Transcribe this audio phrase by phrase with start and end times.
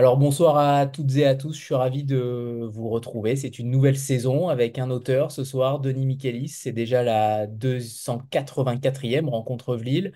[0.00, 3.36] Alors bonsoir à toutes et à tous, je suis ravi de vous retrouver.
[3.36, 6.48] C'est une nouvelle saison avec un auteur ce soir, Denis Michelis.
[6.48, 10.14] C'est déjà la 284e rencontre Lille.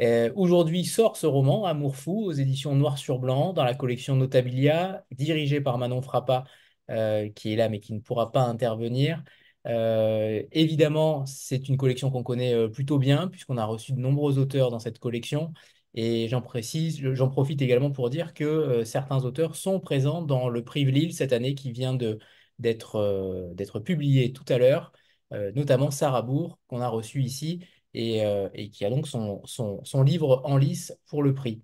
[0.00, 4.16] Euh, Aujourd'hui sort ce roman, Amour fou, aux éditions Noir sur Blanc, dans la collection
[4.16, 6.44] Notabilia, dirigé par Manon Frappa,
[6.90, 9.22] euh, qui est là mais qui ne pourra pas intervenir.
[9.66, 14.38] Euh, évidemment, c'est une collection qu'on connaît euh, plutôt bien, puisqu'on a reçu de nombreux
[14.38, 15.52] auteurs dans cette collection.
[15.96, 20.48] Et j'en précise, j'en profite également pour dire que euh, certains auteurs sont présents dans
[20.50, 22.18] le prix Lille cette année qui vient de,
[22.58, 24.92] d'être, euh, d'être publié tout à l'heure,
[25.32, 28.22] euh, notamment Sarah Bourg, qu'on a reçu ici et,
[28.52, 31.62] et qui a donc son, son, son livre en lice pour le prix.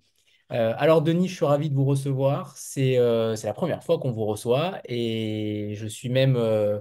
[0.49, 2.57] Alors Denis, je suis ravi de vous recevoir.
[2.57, 2.97] C'est
[3.35, 6.35] c'est la première fois qu'on vous reçoit et je suis même,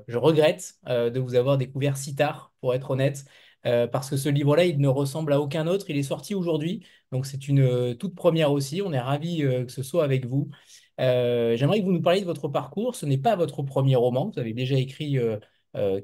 [0.08, 3.26] je regrette de vous avoir découvert si tard, pour être honnête,
[3.66, 5.86] euh, parce que ce livre-là, il ne ressemble à aucun autre.
[5.88, 8.82] Il est sorti aujourd'hui, donc c'est une euh, toute première aussi.
[8.82, 10.48] On est ravi euh, que ce soit avec vous.
[10.98, 12.94] J'aimerais que vous nous parliez de votre parcours.
[12.96, 14.30] Ce n'est pas votre premier roman.
[14.30, 15.18] Vous avez déjà écrit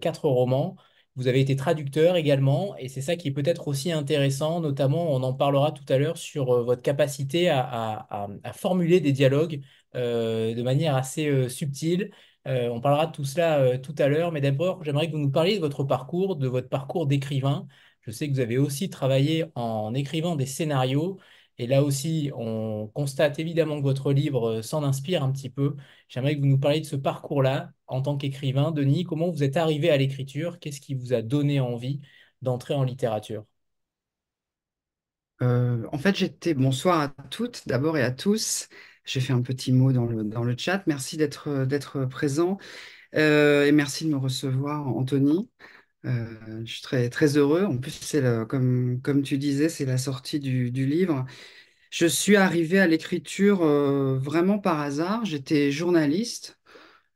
[0.01, 0.77] quatre romans.
[1.17, 5.23] Vous avez été traducteur également, et c'est ça qui est peut-être aussi intéressant, notamment, on
[5.25, 9.61] en parlera tout à l'heure sur votre capacité à, formuler des dialogues
[9.95, 12.11] de manière assez subtile.
[12.47, 15.19] Euh, on parlera de tout cela euh, tout à l'heure, mais d'abord, j'aimerais que vous
[15.19, 17.67] nous parliez de votre parcours, de votre parcours d'écrivain.
[18.03, 21.19] Je sais que vous avez aussi travaillé en écrivant des scénarios,
[21.59, 25.77] et là aussi, on constate évidemment que votre livre euh, s'en inspire un petit peu.
[26.09, 28.71] J'aimerais que vous nous parliez de ce parcours-là en tant qu'écrivain.
[28.71, 30.59] Denis, comment vous êtes arrivé à l'écriture?
[30.59, 32.01] Qu'est-ce qui vous a donné envie
[32.43, 33.45] d'entrer en littérature?
[35.41, 38.69] En fait, j'étais bonsoir à toutes d'abord et à tous.
[39.09, 40.83] J'ai fait un petit mot dans le, dans le chat.
[40.87, 42.59] Merci d'être présent
[43.15, 45.49] euh, et merci de me recevoir, Anthony.
[46.07, 47.65] Euh, je suis très, très heureux.
[47.65, 51.25] En plus, c'est comme, comme tu disais, c'est la sortie du, du, livre.
[51.91, 55.25] Je suis arrivée à l'écriture euh, vraiment par hasard.
[55.25, 56.61] J'étais journaliste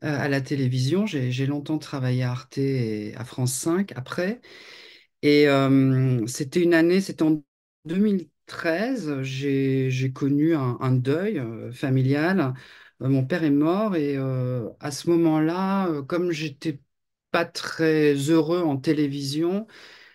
[0.03, 1.07] à la télévision.
[1.07, 4.41] J'ai longtemps travaillé à Arte et à France 5 après.
[5.23, 5.47] Et
[6.27, 7.45] c'était une année, c'était en
[7.85, 12.53] 2000, 13, j'ai connu un, deuil euh, familial.
[13.03, 16.79] Euh, mon père est mort et euh, à ce moment-là, comme j'étais
[17.31, 19.67] pas très heureux en télévision,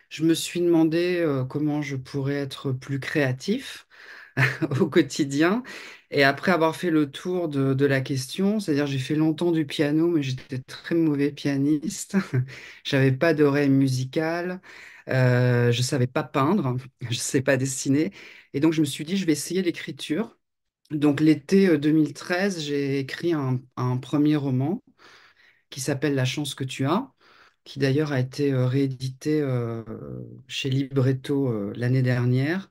[0.09, 3.87] je me suis demandé comment je pourrais être plus créatif
[4.81, 5.63] au quotidien.
[6.11, 9.65] Et après avoir fait le tour de, de la question, c'est-à-dire j'ai fait longtemps du
[9.65, 12.17] piano, mais j'étais très mauvais pianiste.
[12.83, 14.61] J'avais pas d'oreille musicale
[15.09, 16.77] euh, je savais pas peindre,
[17.09, 18.11] je sais pas dessiner.
[18.53, 20.37] Et donc je me suis dit, je vais essayer l'écriture.
[20.91, 24.83] Donc l'été euh, 2013, j'ai écrit un, un premier roman
[25.69, 27.11] qui s'appelle La chance que tu as,
[27.63, 29.83] qui d'ailleurs a été euh, réédité euh,
[30.47, 32.69] chez Libretto euh, l'année dernière.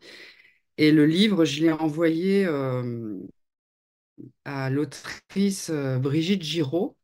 [0.78, 3.18] Et le livre, je l'ai envoyé euh,
[4.44, 6.96] à l'autrice euh, Brigitte Giraud,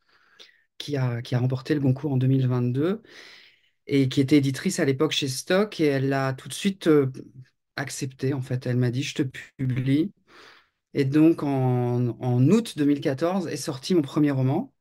[0.79, 3.03] qui a, qui a remporté le concours en 2022
[3.93, 5.81] et qui était éditrice à l'époque chez Stock.
[5.81, 7.13] Et elle a tout de suite euh,
[7.77, 8.67] accepté, en fait.
[8.67, 9.23] Elle m'a dit, je te
[9.59, 10.13] publie.
[10.95, 12.01] Et donc, en,
[12.51, 14.73] août 2014 est sorti mon premier roman.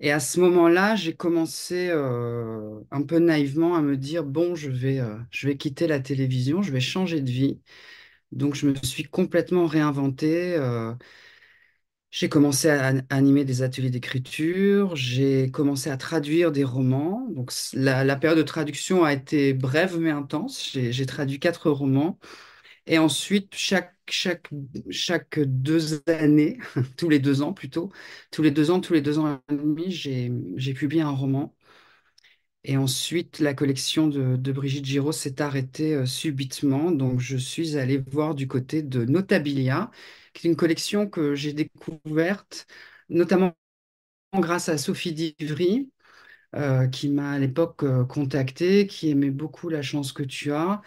[0.00, 4.70] Et à ce moment-là, j'ai commencé euh, un peu naïvement à me dire, bon, je
[4.70, 7.60] vais, euh, je vais quitter la télévision, je vais changer de vie.
[8.32, 10.56] Donc, je me suis complètement réinventée.
[12.10, 17.26] J'ai commencé à an- animer des ateliers d'écriture, j'ai commencé à traduire des romans.
[17.30, 20.70] Donc, la, période de traduction a été brève mais intense.
[20.72, 22.18] J'ai traduit quatre romans.
[22.86, 24.48] Et ensuite, chaque, chaque,
[24.90, 26.58] chaque deux années,
[26.96, 27.92] tous les deux ans plutôt,
[28.30, 30.30] tous les deux ans, tous les deux ans et demi, j'ai,
[30.74, 31.54] publié un roman.
[32.64, 36.90] Et ensuite, la collection de, de Brigitte Giraud s'est arrêtée euh, subitement.
[36.90, 39.90] Donc, je suis allée voir du côté de Notabilia,
[40.38, 42.66] qui est une collection que j'ai découverte,
[43.08, 43.54] notamment
[44.34, 45.90] grâce à Sophie Divry,
[46.56, 50.82] euh, qui m'a à l'époque euh, contactée, qui aimait beaucoup La chance que tu as.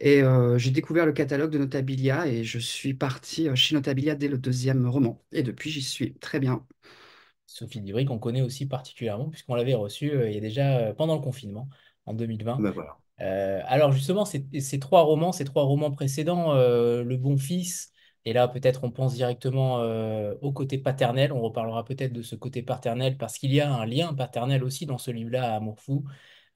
[0.00, 4.14] Et euh, j'ai découvert le catalogue de Notabilia et je suis partie euh, chez Notabilia
[4.16, 5.24] dès le deuxième roman.
[5.32, 6.14] Et depuis, j'y suis.
[6.18, 6.66] Très bien.
[7.46, 10.94] Sophie Divry, qu'on connaît aussi particulièrement, puisqu'on l'avait reçue euh, il y a déjà euh,
[10.94, 11.68] pendant le confinement,
[12.06, 12.56] en 2020.
[12.58, 12.98] Ben voilà.
[13.20, 17.92] Euh, alors justement, ces, ces trois romans, ces trois romans précédents, euh, Le Bon Fils,
[18.24, 22.36] et là peut-être on pense directement euh, au côté paternel, on reparlera peut-être de ce
[22.36, 25.80] côté paternel, parce qu'il y a un lien paternel aussi dans ce livre-là, à Amour
[25.80, 26.04] fou.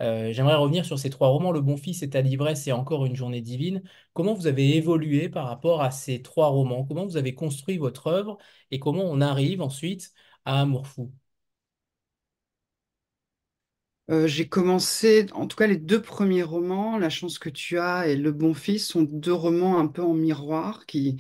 [0.01, 3.05] Euh, j'aimerais revenir sur ces trois romans, Le Bon Fils et Ta l'ivresse et Encore
[3.07, 3.83] une journée divine.
[4.13, 6.85] Comment vous avez évolué par rapport à ces trois romans?
[6.85, 8.39] Comment vous avez construit votre œuvre
[8.71, 10.13] et comment on arrive ensuite
[10.45, 11.13] à Amour fou?
[14.11, 18.07] Euh, j'ai commencé, en tout cas les deux premiers romans, La chance que tu as
[18.09, 21.19] et Le bon fils, sont deux romans un peu en miroir qui,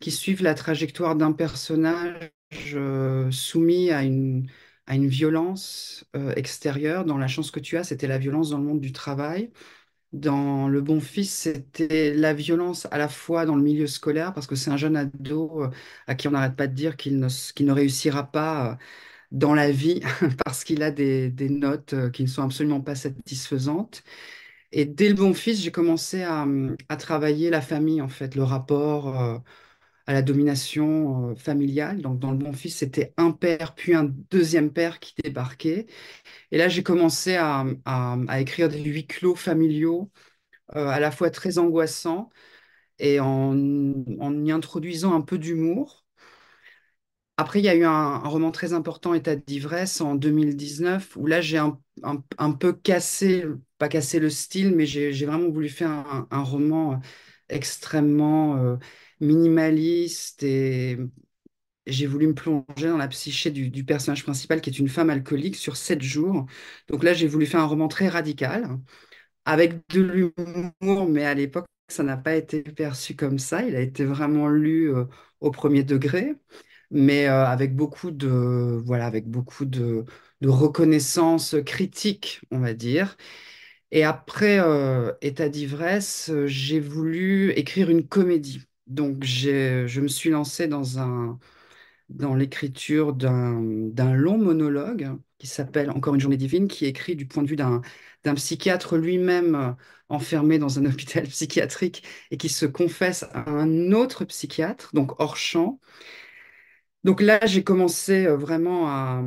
[0.00, 2.30] qui suivent la trajectoire d'un personnage
[2.74, 4.48] euh, soumis à une,
[4.86, 7.04] à une violence euh, extérieure.
[7.04, 9.50] Dans La chance que tu as, c'était la violence dans le monde du travail.
[10.12, 14.46] Dans Le Bon Fils, c'était la violence à la fois dans le milieu scolaire, parce
[14.46, 15.70] que c'est un jeune ado euh,
[16.06, 18.78] à qui on n'arrête pas de dire qu'il ne, qu'il ne réussira pas
[19.32, 20.02] dans la vie
[20.44, 24.04] parce qu'il a des, des notes qui ne sont absolument pas satisfaisantes.
[24.72, 26.46] Et dès Le Bon Fils, j'ai commencé à,
[26.88, 29.42] à travailler la famille, en fait, le rapport
[30.08, 32.00] à la domination euh, familiale.
[32.02, 35.86] Donc, dans Le Bon Fils, c'était un père, puis un deuxième père qui débarquait.
[36.52, 37.66] Et là, j'ai commencé à,
[38.40, 40.10] écrire des huis clos familiaux,
[40.76, 42.30] euh, à la fois très angoissants,
[42.98, 46.06] et en, y introduisant un peu d'humour.
[47.36, 51.40] Après, il y a eu un, roman très important, État d'ivresse, en 2019, où là,
[51.40, 53.44] j'ai un, peu cassé,
[53.78, 57.00] pas cassé le style, mais j'ai vraiment voulu faire un, roman
[57.48, 58.76] extrêmement euh,
[59.20, 60.98] minimaliste et
[61.88, 65.56] j'ai voulu me plonger dans la psyché du, personnage principal, qui est une femme alcoolique,
[65.56, 66.46] sur sept jours.
[66.88, 68.78] Donc là, j'ai voulu faire un roman très radical,
[69.44, 73.62] avec de l'humour, mais à l'époque, ça n'a pas été perçu comme ça.
[73.64, 75.04] Il a été vraiment lu euh,
[75.40, 76.34] au premier degré,
[76.90, 78.28] mais euh, avec beaucoup de,
[78.84, 80.04] voilà, avec beaucoup de,
[80.42, 83.16] reconnaissance critique, on va dire.
[83.90, 88.67] Et après euh, État d'ivresse, j'ai voulu écrire une comédie.
[88.88, 91.38] Donc je me suis lancée dans un
[92.10, 97.26] dans l'écriture d'un long monologue qui s'appelle Encore une journée divine, qui est écrit du
[97.26, 97.82] point de vue d'un
[98.36, 99.72] psychiatre lui-même euh,
[100.08, 105.36] enfermé dans un hôpital psychiatrique et qui se confesse à un autre psychiatre, donc hors
[105.36, 105.80] champ.
[107.04, 109.22] Donc là, j'ai commencé euh, vraiment à,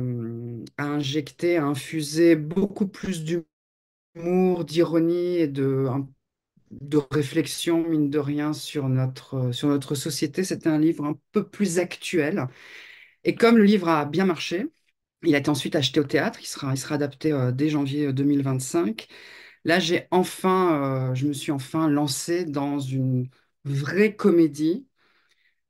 [0.76, 3.24] à injecter, à infuser beaucoup plus
[4.14, 5.88] d'humour, d'ironie et de,
[6.80, 10.44] de réflexion, mine de rien, sur notre, sur notre société.
[10.44, 12.46] C'était un livre un peu plus actuel.
[13.24, 14.66] Et comme le livre a bien marché,
[15.24, 18.12] il a été ensuite acheté au théâtre, il sera, il sera adapté euh, dès janvier
[18.12, 19.08] 2025.
[19.64, 23.28] Là, j'ai enfin, euh, je me suis enfin lancée dans une
[23.64, 24.86] vraie comédie,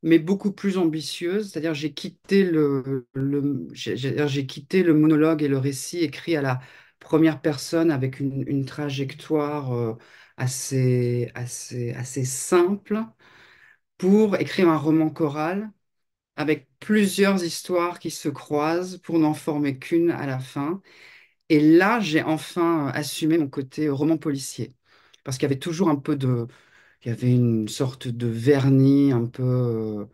[0.03, 1.51] mais beaucoup plus ambitieuse.
[1.51, 6.59] C'est-à-dire, j'ai quitté le, le- j'ai quitté le monologue et le récit écrit à la
[6.99, 9.93] première personne avec une, une trajectoire euh,
[10.37, 13.03] assez, assez, assez simple
[13.97, 15.71] pour écrire un roman choral
[16.37, 20.81] avec plusieurs histoires qui se croisent pour n'en former qu'une à la fin.
[21.49, 24.75] Et là, j'ai enfin euh, assumé mon côté roman policier.
[25.25, 26.47] Parce qu'il y avait toujours un peu de...
[27.03, 30.05] Il y avait une sorte de vernis un peu, euh,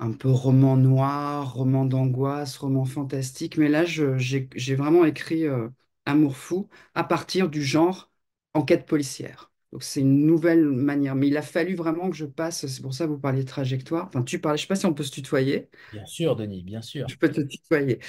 [0.00, 3.58] un peu roman noir, roman d'angoisse, roman fantastique.
[3.58, 5.68] Mais là, j'ai, vraiment écrit euh,
[6.06, 8.10] Amour fou à partir du genre
[8.54, 9.51] enquête policière.
[9.72, 11.14] Donc c'est une nouvelle manière.
[11.14, 13.48] Mais il a fallu vraiment que je passe, c'est pour ça que vous parliez de
[13.48, 14.06] trajectoire.
[14.08, 15.68] Enfin, tu parlais, je ne sais pas si on peut se tutoyer.
[15.92, 17.06] Bien sûr, Denis, bien sûr.
[17.08, 18.00] Je peux te tutoyer.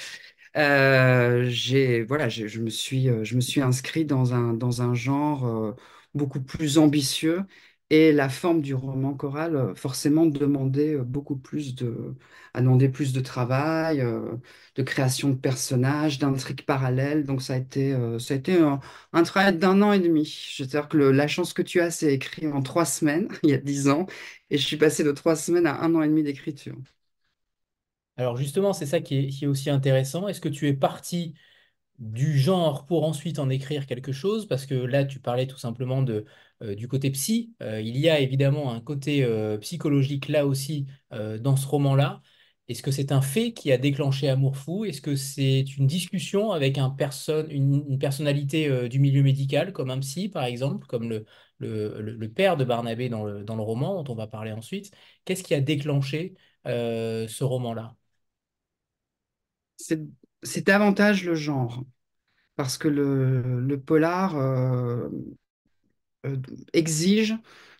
[0.56, 4.94] Euh, j'ai, voilà, je me suis, euh, je me suis inscrit dans un, dans un
[4.94, 5.72] genre euh,
[6.14, 7.42] beaucoup plus ambitieux
[7.90, 12.16] et la forme du roman choral euh, forcément demandait euh, beaucoup plus de,
[12.54, 14.36] a plus de travail, euh,
[14.76, 17.24] de création de personnages, d'intrigues parallèles.
[17.24, 18.80] Donc ça a été, ça a été un,
[19.24, 20.26] travail d'un an et demi.
[20.26, 23.58] C'est-à-dire que la chance que tu as, c'est écrit en trois semaines, il y a
[23.58, 24.06] dix ans,
[24.50, 26.76] et je suis passé de trois semaines à un an et demi d'écriture.
[28.16, 30.28] Alors justement, c'est ça qui est, qui est aussi intéressant.
[30.28, 31.34] Est-ce que tu es parti
[31.98, 36.02] du genre pour ensuite en écrire quelque chose, parce que là, tu parlais tout simplement
[36.02, 36.24] de,
[36.74, 37.54] du côté psy.
[37.62, 42.22] Euh, il y a évidemment un côté euh, psychologique là aussi euh, dans ce roman-là.
[42.68, 44.84] Est-ce que c'est un fait qui a déclenché Amour fou?
[44.86, 50.28] Est-ce que c'est une discussion avec une, personnalité euh, du milieu médical, comme un psy
[50.30, 51.08] par exemple, comme
[51.58, 54.92] le, père de Barnabé dans le, roman dont on va parler ensuite?
[55.24, 56.34] Qu'est-ce qui a déclenché
[56.66, 57.96] euh, ce roman-là?
[59.76, 61.84] C'est, davantage le genre.
[62.56, 65.10] parce que le, polar euh, euh,
[66.72, 67.34] exige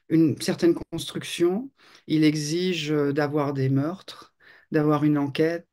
[0.08, 1.70] une certaine construction,
[2.06, 4.34] il exige euh, d'avoir des meurtres,
[4.70, 5.66] d'avoir une enquête,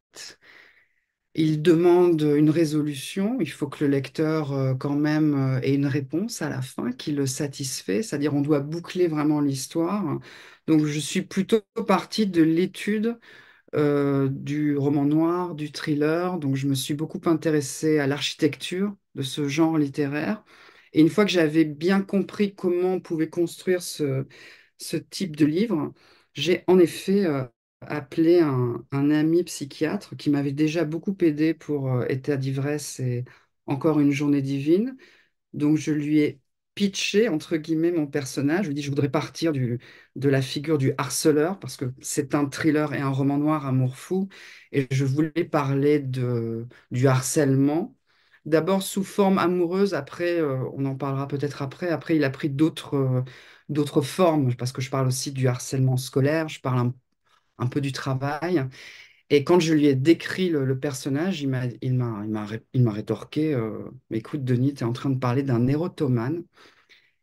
[1.34, 5.86] il demande une résolution, il faut que le lecteur euh, quand même euh, ait une
[5.86, 10.20] réponse à la fin qui le satisfait, c'est-à-dire on doit boucler vraiment l'histoire.
[10.68, 13.18] Donc je suis plutôt partie de l'étude
[13.75, 16.40] euh, du roman noir, du thriller.
[16.40, 20.44] Donc, je me suis beaucoup intéressée à l'architecture de ce genre littéraire.
[20.94, 24.26] Et une fois que j'avais bien compris comment on pouvait construire ce,
[25.10, 25.94] type de livre,
[26.34, 27.46] j'ai en effet euh,
[27.82, 33.26] appelé un, ami psychiatre qui m'avait déjà beaucoup aidé pour euh, État d'ivresse et
[33.68, 34.98] Encore une journée divine.
[35.54, 36.42] Donc, je lui ai
[36.76, 38.64] pitché, entre guillemets, mon personnage.
[38.64, 39.80] Je lui dis, je voudrais partir du,
[40.16, 43.98] de la figure du harceleur, parce que c'est un thriller et un roman noir, Amour
[43.98, 44.30] fou,
[44.72, 47.96] et je voulais parler de, du harcèlement.
[48.46, 51.90] D'abord sous forme amoureuse, après, euh, on en parlera peut-être après.
[51.90, 53.22] Après, il a pris d'autres euh,
[53.70, 56.92] d'autres formes, parce que je parle aussi du harcèlement scolaire, je parle
[57.60, 58.66] un, peu du travail.
[59.30, 64.84] Et quand je lui ai décrit le, personnage, il m'a rétorqué, euh, écoute, Denis, tu
[64.84, 66.44] es en train de parler d'un érotomane.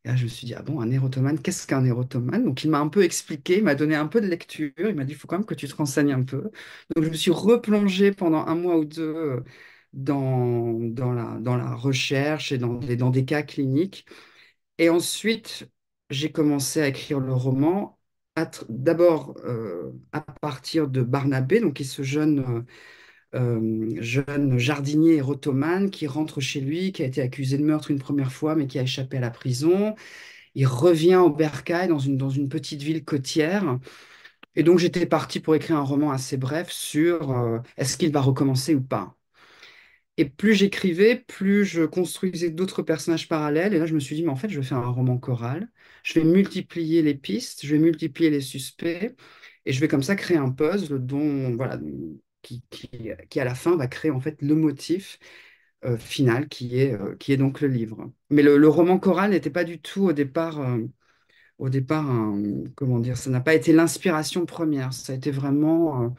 [0.05, 2.45] Et là, je me suis dit, ah bon, un érotomane, qu'est-ce qu'un érotomane?
[2.45, 5.05] Donc, il m'a un peu expliqué, il m'a donné un peu de lecture, il m'a
[5.05, 6.51] dit, il faut quand même que tu te renseignes un peu.
[6.97, 9.43] Donc, je me suis replongée pendant un mois ou deux
[9.93, 10.79] dans,
[11.15, 14.07] la, recherche et dans des, cas cliniques.
[14.79, 15.71] Et ensuite,
[16.11, 17.99] j'ai commencé à écrire le roman,
[18.69, 22.67] d'abord euh, à partir de Barnabé, donc qui est ce jeune,
[23.35, 27.99] euh, euh, jardinier érotomane qui rentre chez lui, qui a été accusé de meurtre une
[27.99, 29.95] première fois, mais qui a échappé à la prison.
[30.55, 33.79] Il revient au Bercail, dans une, petite ville côtière.
[34.57, 38.75] Et donc, j'étais parti pour écrire un roman assez bref sur est-ce qu'il va recommencer
[38.75, 39.18] ou pas.
[40.19, 43.75] Et plus j'écrivais, plus je construisais d'autres personnages parallèles.
[43.75, 45.71] Et là, je me suis dit, mais en fait, je vais faire un roman choral.
[46.05, 49.17] Je vais multiplier les pistes, je vais multiplier les suspects.
[49.67, 51.79] Et je vais comme ça créer un puzzle dont, voilà,
[52.43, 52.91] qui, qui,
[53.31, 55.19] qui à la fin va créer en fait le motif
[55.85, 58.13] euh, final qui est, euh, qui est donc le livre.
[58.31, 60.79] Mais le, roman choral n'était pas du tout au départ euh,
[61.59, 62.07] au départ,
[62.77, 66.15] comment dire, ça n'a pas été l'inspiration première, ça a été vraiment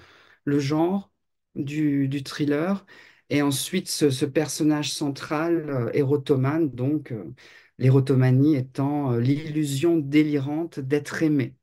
[0.46, 1.12] le genre
[1.56, 2.86] du, du thriller.
[3.30, 7.34] Et ensuite, ce, personnage central, euh, érotomane, donc euh,
[7.78, 11.56] l'érotomanie étant euh, l'illusion délirante d'être aimé,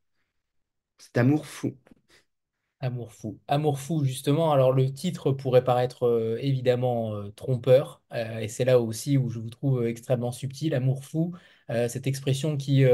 [0.98, 1.76] cet amour fou.
[2.80, 3.40] Amour fou.
[3.48, 4.52] Amour fou, justement.
[4.52, 9.86] Alors, le titre pourrait paraître évidemment trompeur, et c'est là aussi où je vous trouve
[9.86, 10.74] extrêmement subtil.
[10.74, 11.32] Amour fou,
[11.68, 12.84] cette expression qui,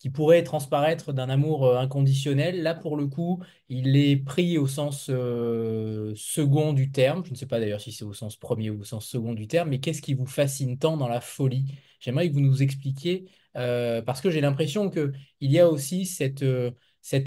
[0.00, 2.62] qui pourrait transparaître d'un amour euh, inconditionnel.
[2.62, 7.22] Là, pour le coup, il est pris au sens euh, second du terme.
[7.26, 9.46] Je ne sais pas d'ailleurs si c'est au sens premier ou au sens second du
[9.46, 11.66] terme, mais qu'est-ce qui vous fascine tant dans la folie?
[12.00, 13.26] J'aimerais que vous nous expliquiez,
[13.56, 16.42] euh, parce que j'ai l'impression que il y a aussi cet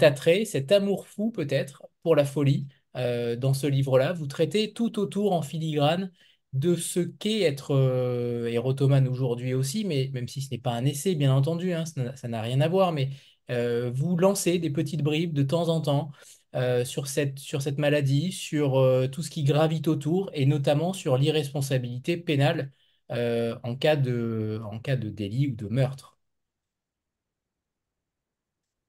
[0.02, 4.12] attrait, cet amour fou peut-être pour la folie dans ce livre-là.
[4.12, 6.12] Vous traitez tout autour en filigrane
[6.54, 10.84] de ce qu'est être euh, érotomane aujourd'hui aussi, mais même si ce n'est pas un
[10.86, 13.10] essai, bien entendu, hein, ça n'a rien à voir, mais
[13.50, 16.12] euh, vous lancez des petites bribes de temps en temps
[16.54, 20.92] euh, sur cette, sur cette maladie, sur euh, tout ce qui gravite autour, et notamment
[20.92, 22.72] sur l'irresponsabilité pénale
[23.10, 26.18] en cas de, en cas de délit ou de meurtre.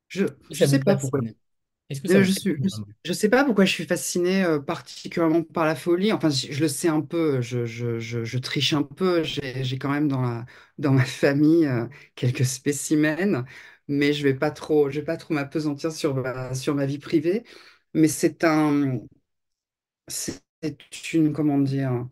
[0.09, 0.23] Je
[0.59, 1.21] vous sais pas pourquoi.
[2.01, 2.55] Que ça Euh, Je suis,
[3.03, 6.11] je, sais pas pourquoi je suis fascinée euh, particulièrement par la folie.
[6.13, 9.23] Enfin, je, je le sais un peu, je, je, je, triche un peu.
[9.23, 10.45] J'ai, quand même dans la,
[10.79, 13.45] dans ma famille euh, quelques spécimens,
[13.87, 16.99] mais je vais pas trop, je vais pas trop m'appesantir sur ma, sur ma vie
[16.99, 17.43] privée.
[17.93, 18.99] Mais c'est un,
[20.07, 20.41] c'est
[21.13, 22.07] une, comment dire,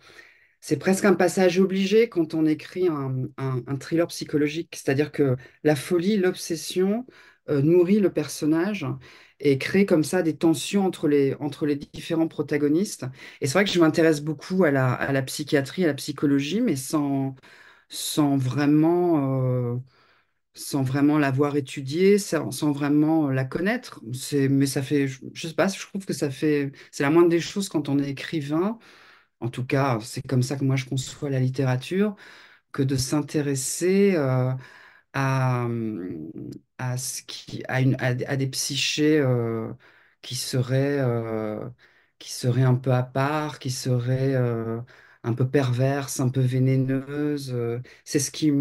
[0.61, 4.75] c'est presque un passage obligé quand on écrit un, un- un thriller psychologique.
[4.75, 7.05] C'est-à-dire que la folie, l'obsession
[7.49, 8.85] nourrit le personnage
[9.43, 13.05] et crée comme ça des tensions entre les, entre les différents protagonistes.
[13.41, 16.61] Et c'est vrai que je m'intéresse beaucoup à la, à la psychiatrie, à la psychologie,
[16.61, 17.35] mais sans,
[17.89, 19.77] sans vraiment, euh,
[20.83, 24.01] vraiment l'avoir étudiée, sans, sans vraiment la connaître.
[24.49, 27.29] Mais ça fait, je, je sais pas, je trouve que ça fait, c'est la moindre
[27.29, 28.77] des choses quand on est écrivain
[29.41, 32.15] en tout cas, c'est comme ça que moi je conçois la littérature,
[32.73, 34.53] que de s'intéresser euh,
[35.13, 35.67] à,
[36.77, 39.23] à, ce qui, à, une, à, des psychés
[40.21, 40.99] qui seraient,
[42.19, 42.31] qui
[42.63, 44.35] un peu à part, qui seraient
[45.25, 47.55] un peu perverses, un peu vénéneuses.
[48.05, 48.51] C'est ce qui,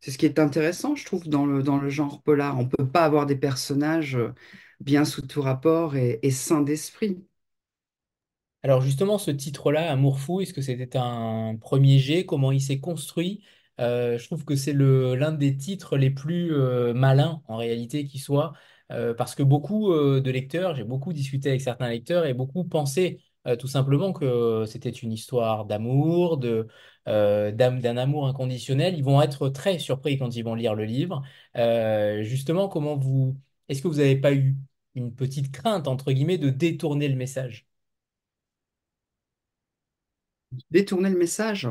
[0.00, 2.58] ce qui est intéressant, je trouve, dans le, dans le genre polar.
[2.58, 4.18] On ne peut pas avoir des personnages
[4.80, 7.24] bien sous tout rapport et, et sains d'esprit.
[8.62, 12.24] Alors justement, ce titre-là, Amour fou, est-ce que c'était un premier jet?
[12.26, 13.42] Comment il s'est construit?
[13.80, 18.18] Euh, je trouve que c'est l'un des titres les plus euh, malins en réalité qui
[18.18, 18.52] soit,
[18.90, 23.18] euh, parce que beaucoup de lecteurs, j'ai beaucoup discuté avec certains lecteurs et beaucoup pensaient
[23.58, 28.94] tout simplement que c'était une histoire d'amour, d'un amour inconditionnel.
[28.96, 31.22] Ils vont être très surpris quand ils vont lire le livre.
[32.22, 33.36] Justement, comment vous,
[33.68, 34.56] est-ce que vous n'avez pas eu
[34.94, 37.66] une petite crainte entre guillemets de détourner le message?
[40.72, 41.68] Détourner le message?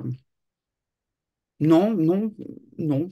[1.62, 2.36] Non, non,
[2.80, 3.10] non,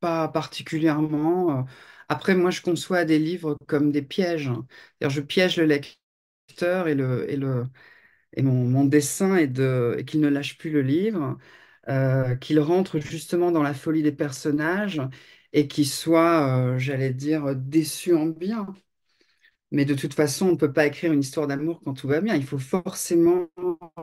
[0.00, 1.66] pas particulièrement.
[2.08, 4.50] Après, moi, je conçois des livres comme des pièges.
[5.00, 7.66] C'est-à-dire, je piège le lecteur et, le, et, le,
[8.34, 11.38] et mon, mon dessin est de, qu'il ne lâche plus le livre.
[11.88, 15.02] euh, qu'il rentre justement dans la folie des personnages
[15.54, 18.66] et qu'il soit, euh, j'allais dire, déçu en bien.
[19.70, 22.20] Mais de toute façon, on ne peut pas écrire une histoire d'amour quand tout va
[22.20, 22.34] bien.
[22.34, 23.48] Il faut forcément,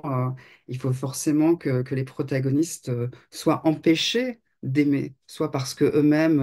[0.05, 0.29] euh,
[0.67, 6.39] il faut forcément que, les protagonistes euh, soient empêchés d'aimer, soit parce que eux-mêmes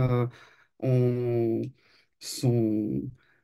[0.83, 1.63] euh,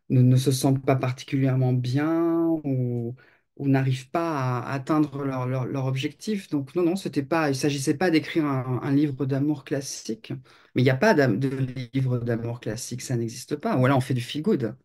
[0.09, 3.15] ne, se sentent pas particulièrement bien ou,
[3.61, 6.49] n'arrivent pas à atteindre leur, objectif.
[6.51, 6.95] Donc non, non,
[7.29, 10.33] pas, il ne s'agissait pas d'écrire un, un livre d'amour classique.
[10.75, 11.49] Mais il n'y a pas de
[11.95, 13.77] livre d'amour classique, ça n'existe pas.
[13.77, 14.77] Ou alors on fait du feel good.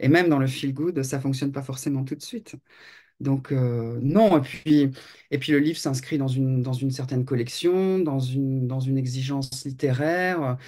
[0.00, 2.56] Et même dans le feel good, ça fonctionne pas forcément tout de suite.
[3.20, 4.90] Donc euh, non, et puis,
[5.30, 8.98] et puis le livre s'inscrit dans une, dans une certaine collection, dans une, dans une
[8.98, 10.58] exigence littéraire.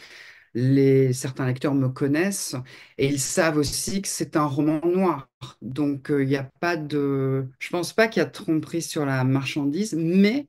[0.54, 2.56] Les, certains lecteurs me connaissent
[2.98, 5.28] et ils savent aussi que c'est un roman noir.
[5.62, 7.46] Donc euh, il n'y a pas de...
[7.58, 10.48] Je pense pas qu'il y a de tromperie sur la marchandise, mais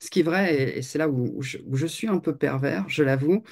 [0.00, 3.42] ce qui est vrai, et, c'est là où je suis un peu pervers, je l'avoue,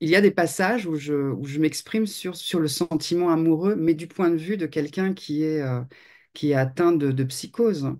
[0.00, 4.30] il y a des passages où je, m'exprime sur, le sentiment amoureux, mais du point
[4.30, 5.82] de vue de quelqu'un qui est, euh,
[6.56, 7.94] atteint de, psychose.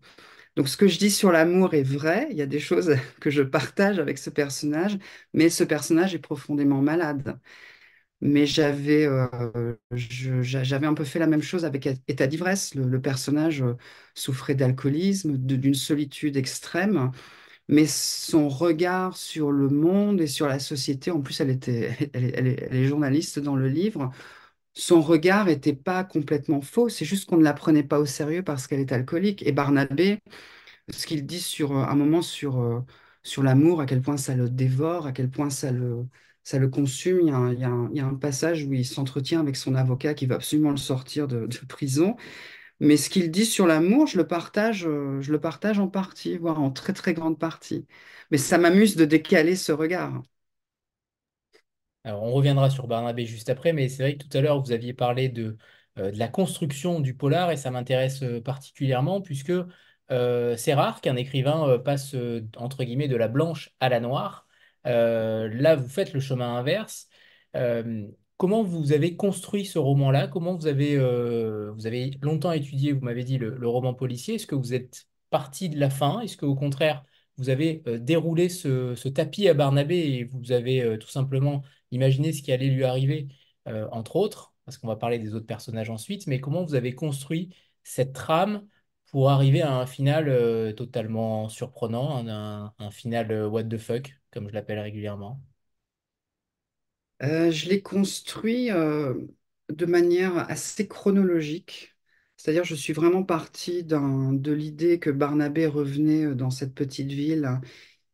[0.56, 3.30] Donc ce que je dis sur l'amour est vrai, il y a des choses que
[3.30, 4.98] je partage avec ce personnage,
[5.34, 7.38] mais ce personnage est profondément malade.
[8.22, 12.74] Mais j'avais euh, j'avais un peu fait la même chose avec État d'ivresse.
[12.74, 13.76] Le, personnage euh,
[14.14, 17.12] souffrait d'alcoolisme, d'une solitude extrême
[17.70, 22.48] mais son regard sur le monde et sur la société, en plus elle était, elle
[22.48, 24.10] est, journaliste dans le livre,
[24.74, 28.42] son regard n'était pas complètement faux, c'est juste qu'on ne la prenait pas au sérieux
[28.44, 29.46] parce qu'elle est alcoolique.
[29.46, 30.20] Et Barnabé,
[30.90, 32.80] ce qu'il dit sur euh, un moment sur, euh,
[33.22, 36.06] sur l'amour, à quel point ça le dévore, à quel point ça le,
[36.44, 37.28] ça le consume, il
[37.60, 41.28] y a un, passage où il s'entretient avec son avocat qui va absolument le sortir
[41.28, 42.16] de prison.
[42.80, 46.36] Mais ce qu'il dit sur l'amour, je le partage, euh, je le partage en partie,
[46.38, 47.86] voire en très très grande partie.
[48.30, 50.22] Mais ça m'amuse de décaler ce regard.
[52.04, 54.72] Alors, on reviendra sur Barnabé juste après, mais c'est vrai que tout à l'heure, vous
[54.72, 55.56] aviez parlé de,
[55.98, 59.52] euh, la construction du polar et ça m'intéresse euh, particulièrement puisque
[60.56, 62.16] c'est rare qu'un écrivain passe,
[62.56, 64.44] entre guillemets, de la blanche à la noire.
[64.84, 67.08] Là, vous faites le chemin inverse.
[68.40, 70.26] Comment vous avez construit ce roman-là?
[70.26, 74.36] Comment vous avez, euh, vous avez longtemps étudié, vous m'avez dit, le, roman policier.
[74.36, 76.20] Est-ce que vous êtes parti de la fin?
[76.20, 77.04] Est-ce qu'au contraire,
[77.36, 82.32] vous avez euh, déroulé ce, tapis à Barnabé et vous avez euh, tout simplement imaginez
[82.32, 83.28] ce qui allait lui arriver,
[83.92, 87.54] entre autres, parce qu'on va parler des autres personnages ensuite, mais comment vous avez construit
[87.82, 88.66] cette trame
[89.06, 94.78] pour arriver à un final totalement surprenant, un, final what the fuck, comme je l'appelle
[94.78, 95.40] régulièrement?
[97.22, 99.14] Euh, je l'ai construit euh,
[99.70, 101.94] de manière assez chronologique.
[102.36, 107.60] C'est-à-dire, je suis vraiment partie de l'idée que Barnabé revenait euh, dans cette petite ville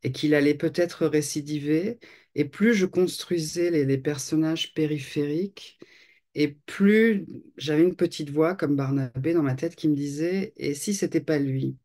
[0.02, 2.00] et qu'il allait peut-être récidiver.
[2.34, 5.78] Et plus je construisais les, les personnages périphériques,
[6.34, 7.26] et plus
[7.58, 11.20] j'avais une petite voix comme Barnabé dans ma tête qui me disait, et si c'était
[11.20, 11.76] pas lui?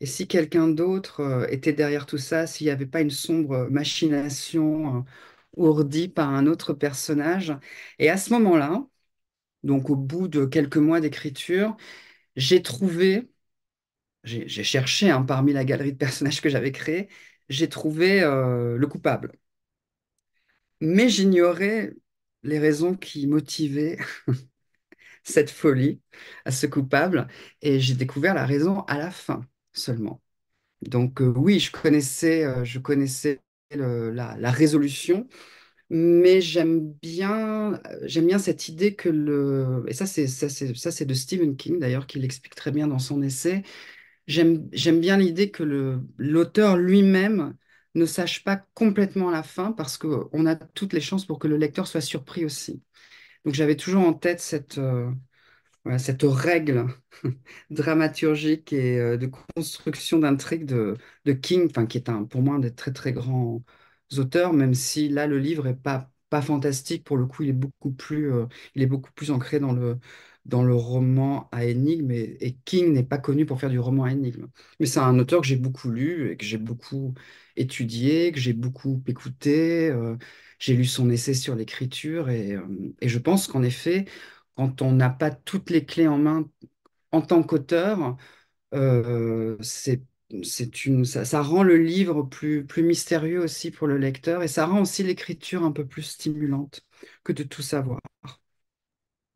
[0.00, 5.04] Et si quelqu'un d'autre était derrière tout ça, s'il n'y avait pas une sombre machination
[5.56, 7.54] ourdie par un autre personnage?
[7.98, 8.86] Et à ce moment-là,
[9.64, 11.76] donc au bout de quelques mois d'écriture,
[12.36, 13.30] j'ai trouvé,
[14.24, 17.08] j'ai cherché hein, parmi la galerie de personnages que j'avais créés,
[17.48, 19.32] j'ai trouvé euh, le coupable.
[20.80, 21.92] Mais j'ignorais
[22.42, 23.98] les raisons qui motivaient
[25.24, 26.00] cette folie
[26.44, 27.28] à ce coupable,
[27.62, 30.22] et j'ai découvert la raison à la fin seulement.
[30.82, 33.40] Donc euh, oui, je connaissais, euh, je connaissais
[33.76, 35.28] la, résolution,
[35.90, 39.84] mais j'aime bien, euh, j'aime bien cette idée que le...
[39.88, 42.88] Et ça, c'est ça, c'est, ça, c'est de Stephen King, d'ailleurs, qui l'explique très bien
[42.88, 43.62] dans son essai.
[44.26, 47.56] J'aime, j'aime bien l'idée que le, l'auteur lui-même
[47.94, 51.56] ne sache pas complètement la fin, parce qu'on a toutes les chances pour que le
[51.56, 52.82] lecteur soit surpris aussi.
[53.44, 55.10] Donc j'avais toujours en tête cette, euh,
[55.98, 56.86] cette règle
[57.70, 62.58] dramaturgique et euh, de construction d'intrigue de, de King, qui est un, pour moi un
[62.58, 63.62] des très très grands
[64.16, 67.52] auteurs, même si là le livre est pas, pas fantastique, pour le coup il est
[67.52, 69.98] beaucoup plus, euh, il est beaucoup plus ancré dans le,
[70.44, 74.04] dans le roman à énigme et, et King n'est pas connu pour faire du roman
[74.04, 74.46] à énigme.
[74.80, 77.14] Mais c'est un auteur que j'ai beaucoup lu et que j'ai beaucoup
[77.56, 79.88] étudié, que j'ai beaucoup écouté.
[79.90, 80.16] euh,
[80.58, 82.56] j'ai lu son essai sur l'écriture et,
[83.00, 84.06] et je pense qu'en effet,
[84.58, 86.44] quand on n'a pas toutes les clés en main
[87.12, 88.16] en tant qu'auteur,
[88.74, 90.02] euh, c'est,
[90.84, 94.66] une, ça, ça rend le livre plus, plus mystérieux aussi pour le lecteur et ça
[94.66, 96.82] rend aussi l'écriture un peu plus stimulante
[97.22, 98.00] que de tout savoir.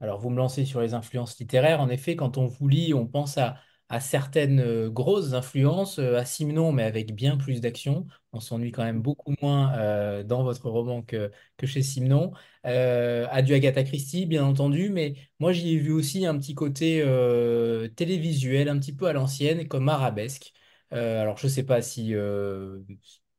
[0.01, 1.81] Alors, vous me lancez sur les influences littéraires.
[1.81, 3.57] En effet, quand on vous lit, on pense à,
[3.93, 8.07] à certaines euh, grosses influences, euh, à Simon, mais avec bien plus d'action.
[8.33, 12.33] On s'ennuie quand même beaucoup moins euh, dans votre roman que, que chez Simon.
[12.67, 16.55] Euh, à du Agatha Christie, bien entendu, mais moi j'y ai vu aussi un petit
[16.55, 20.53] côté euh, télévisuel, un petit peu à l'ancienne, comme arabesque.
[20.91, 22.13] Alors je ne sais pas si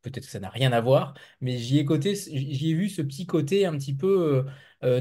[0.01, 3.01] peut-être que ça n'a rien à voir, mais j'y ai, côté- j'y ai vu ce
[3.01, 4.45] petit côté un petit peu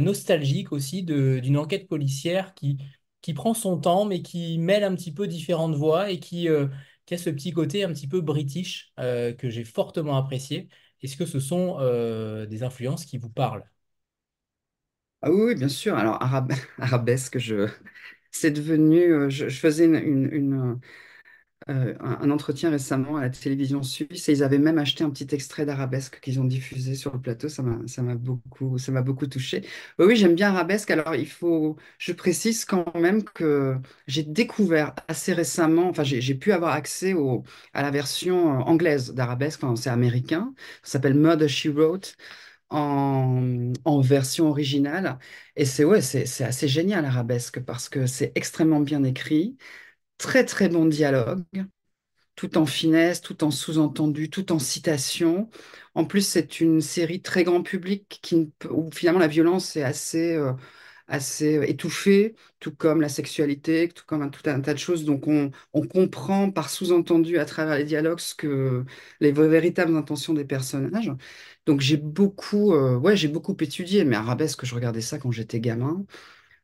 [0.00, 2.78] nostalgique aussi de- d'une enquête policière qui,
[3.22, 6.68] qui prend son temps, mais qui mêle un petit peu différentes voix et qui, euh,
[7.11, 10.68] a ce petit côté un petit peu british euh, que j'ai fortement apprécié.
[11.02, 13.64] Est-ce que ce sont euh, des influences qui vous parlent?
[15.22, 15.96] Ah oui, bien sûr.
[15.96, 17.68] Alors, arabe- arabesque, je...
[18.30, 19.30] c'est devenu.
[19.30, 20.80] je, faisais une,
[21.68, 25.35] euh, un, entretien récemment à la télévision suisse et ils avaient même acheté un petit
[25.35, 27.48] extrait d'Arabesque qu'ils ont diffusé sur le plateau.
[27.48, 29.62] Ça m'a, beaucoup, ça m'a beaucoup touché.
[29.98, 30.90] Oui, j'aime bien Arabesque.
[30.90, 36.53] Alors, il faut, je précise quand même que j'ai découvert assez récemment, enfin, j'ai pu
[36.53, 37.14] avoir accès
[37.75, 40.55] à la version euh, anglaise d'Arabesque, enfin, c'est américain.
[40.83, 42.16] Ça s'appelle Murder, She Wrote
[42.70, 45.18] en, en version originale.
[45.57, 49.57] Et c'est ouais, c'est c'est assez génial, Arabesque, parce que c'est extrêmement bien écrit,
[50.22, 51.44] très très bon dialogue
[52.37, 55.50] tout en finesse, tout en sous-entendu, tout en citation.
[55.94, 60.35] En plus, c'est une série très grand public qui, où finalement la violence est assez,
[60.35, 60.52] euh,
[61.08, 65.04] assez euh, étouffée, tout comme la sexualité, tout comme un, tout un tas de choses.
[65.04, 68.85] Donc on, on comprend par sous-entendu à travers les dialogues ce que
[69.20, 71.12] les véritables intentions des personnages.
[71.66, 75.61] Donc j'ai beaucoup, euh, ouais, j'ai beaucoup étudié, mais Arabesque, je regardais ça quand j'étais
[75.61, 76.04] gamin.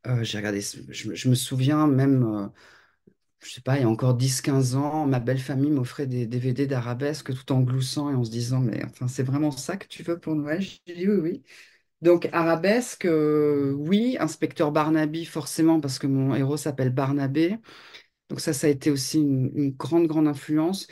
[0.06, 2.50] Euh, j'ai regardé, je, je me souviens même.
[3.40, 6.26] Je sais pas, il y a encore dix quinze ans, ma belle famille m'offrait des
[6.26, 9.86] DVD d'arabesque tout en gloussant et en se disant, mais enfin, c'est vraiment ça que
[9.86, 10.60] tu veux pour Noël?
[10.60, 11.42] J'ai dit oui, oui.
[12.02, 14.16] Donc, arabesque, euh, oui.
[14.20, 17.58] Inspecteur Barnaby, forcément, parce que mon héros s'appelle Barnabé.
[18.30, 20.88] Donc, ça, ça a été aussi une, grande, grande influence.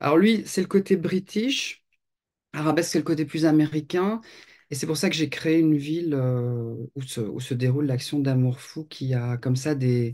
[0.00, 1.84] Alors, lui, c'est le côté british.
[2.52, 4.20] Arabesque, c'est le côté plus américain.
[4.70, 8.60] Et c'est pour ça que j'ai créé une ville euh, où se déroule l'action d'amour
[8.60, 10.12] fou qui a comme ça des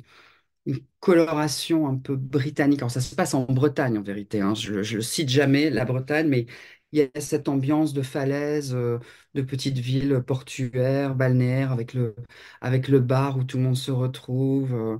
[0.66, 2.80] une coloration un peu britannique.
[2.80, 4.40] Alors, ça se passe en Bretagne, en vérité.
[4.40, 4.54] hein.
[4.54, 6.46] Je, je le cite jamais, la Bretagne, mais
[6.92, 8.98] il y a cette ambiance de falaise, euh,
[9.34, 12.14] de petite ville portuaire, balnéaire, avec le,
[12.60, 14.98] avec le bar où tout le monde se retrouve, euh,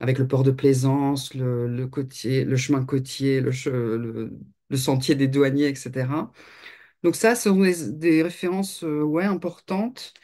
[0.00, 3.50] avec le port de Plaisance, le, le chemin côtier, le,
[4.70, 6.32] le sentier des douaniers, etc.
[7.02, 10.14] Donc ça, ce sont des, des références euh, ouais, importantes.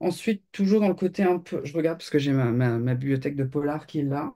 [0.00, 3.44] Ensuite, toujours dans le côté un peu, je regarde parce que j'ai ma, bibliothèque de
[3.44, 4.32] polar qui est là,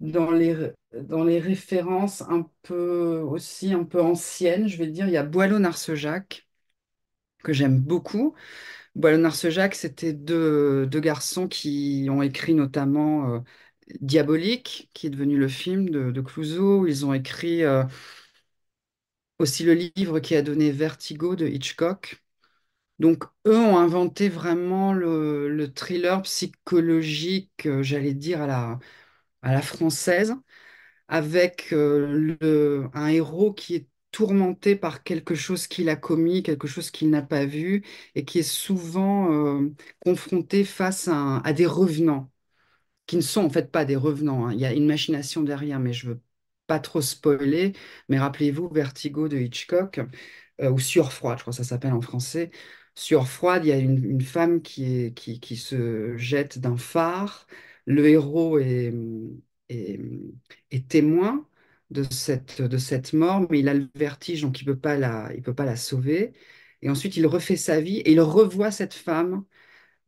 [0.00, 5.12] dans les, dans les références un peu aussi un peu anciennes, je vais dire, il
[5.12, 6.48] y a Boileau-Narcejac,
[7.44, 8.34] que j'aime beaucoup.
[8.96, 13.40] Boileau-Narcejac, c'était deux, deux garçons qui ont écrit notamment euh,
[14.00, 16.86] Diabolique, qui est devenu le film de, de Clouseau.
[16.86, 17.84] Ils ont écrit euh,
[19.38, 22.23] aussi le livre qui a donné Vertigo de Hitchcock.
[23.04, 28.48] Donc, eux ont inventé vraiment le, le thriller psychologique, euh, j'allais dire, à
[29.42, 30.34] la, française,
[31.08, 36.90] avec euh, un héros qui est tourmenté par quelque chose qu'il a commis, quelque chose
[36.90, 37.84] qu'il n'a pas vu,
[38.16, 39.70] et qui est souvent euh,
[40.04, 42.30] confronté face à, des revenants
[43.06, 44.46] qui ne sont en fait pas des revenants.
[44.48, 44.52] hein.
[44.54, 46.20] Il y a une machination derrière, mais je veux
[46.66, 47.72] pas trop spoiler.
[48.08, 50.00] Mais rappelez-vous, Vertigo de Hitchcock,
[50.60, 52.50] euh, ou Sueur froide, je crois que ça s'appelle en français.
[52.94, 57.46] Sueur froide, il y a une, femme qui, qui, se jette d'un phare.
[57.86, 58.92] Le héros est,
[59.68, 61.48] est, témoin
[61.90, 65.30] de cette, de cette mort, mais il a le vertige, donc il peut pas la,
[65.34, 66.32] il peut pas la sauver.
[66.82, 69.44] Et ensuite, il refait sa vie et il revoit cette femme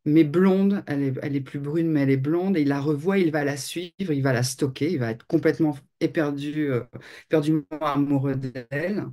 [0.07, 2.81] mais blonde, elle est, elle est plus brune, mais elle est blonde, et il la
[2.81, 6.85] revoit, il va la suivre, il va la stocker, il va être complètement éperdu, euh,
[7.27, 9.07] éperdument amoureux d'elle,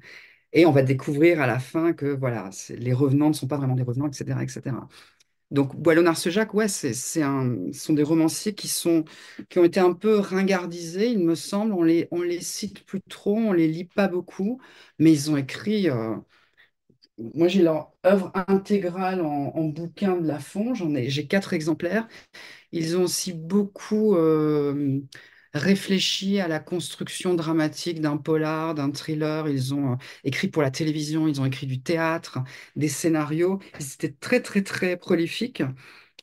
[0.54, 3.76] et on va découvrir à la fin que voilà, les revenants ne sont pas vraiment
[3.76, 4.88] des revenants, etc., etc.
[5.52, 5.76] Donc
[6.56, 9.06] ouais, c'est un, ce sont des romanciers qui sont,
[9.50, 13.02] qui ont été un peu ringardisés, il me semble, on les, on les cite plus
[13.02, 14.60] trop, on les lit pas beaucoup,
[15.00, 15.89] mais ils ont écrit...
[15.89, 16.16] euh,
[17.18, 20.74] moi, j'ai leur œuvre intégrale en, bouquin de la Lafon.
[20.74, 22.08] J'en ai, j'ai quatre exemplaires.
[22.72, 25.02] Ils ont aussi beaucoup euh,
[25.54, 29.48] réfléchi à la construction dramatique d'un polar, d'un thriller.
[29.50, 32.39] Ils ont euh, écrit pour la télévision, ils ont écrit du théâtre,
[32.76, 33.60] des scénarios.
[33.80, 35.63] Ils étaient très, très, très prolifiques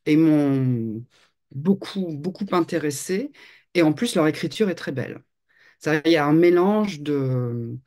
[0.06, 1.04] et m'ont
[1.54, 3.32] beaucoup, beaucoup intéressé.
[3.74, 5.22] Et en plus, leur écriture est très belle.
[5.86, 7.78] Il y a un mélange de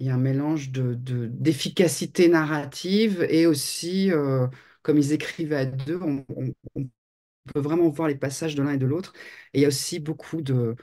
[0.00, 4.46] y a un mélange de, de- d'efficacité narrative et aussi, euh,
[4.82, 6.24] comme ils écrivaient à deux, on-
[6.74, 6.88] on
[7.52, 9.12] peut vraiment voir les passages de l'un et de l'autre.
[9.54, 10.76] Et il y a aussi beaucoup de,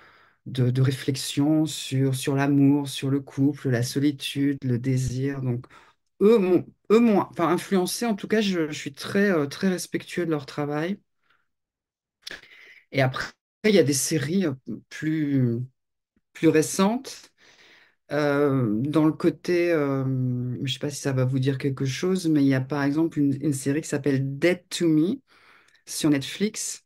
[0.47, 5.41] de, de réflexion sur, sur l'amour, sur le couple, la solitude, le désir.
[5.41, 5.65] Donc,
[6.21, 6.65] eux m'ont,
[7.21, 8.05] enfin, influencé.
[8.05, 10.99] En tout cas, je, suis très, euh, très respectueux de leur travail.
[12.91, 13.31] Et après,
[13.65, 14.53] il y a des séries euh,
[14.89, 15.59] plus,
[16.33, 17.31] plus récentes.
[18.11, 20.03] Euh, dans le côté, je
[20.61, 22.83] ne sais pas si ça va vous dire quelque chose, mais il y a par
[22.83, 25.21] exemple une série qui s'appelle Dead to Me
[25.89, 26.85] sur Netflix,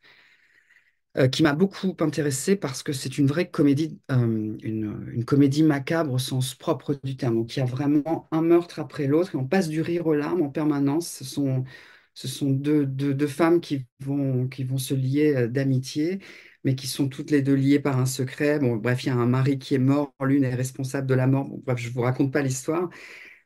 [1.15, 6.11] euh, qui m'a beaucoup intéressée parce que c'est une vraie comédie, euh, une, comédie macabre
[6.11, 7.35] au sens propre du terme.
[7.35, 10.15] Donc il y a vraiment un meurtre après l'autre et on passe du rire aux
[10.15, 11.07] larmes en permanence.
[11.07, 16.19] Ce sont, deux, femmes qui vont, qui vont se lier euh, d'amitié,
[16.63, 18.57] mais qui sont toutes les deux liées par un secret.
[18.57, 21.27] Bon, bref, il y a un mari qui est mort, l'une est responsable de la
[21.27, 21.45] mort.
[21.47, 22.89] Bon, bref, je ne vous raconte pas l'histoire.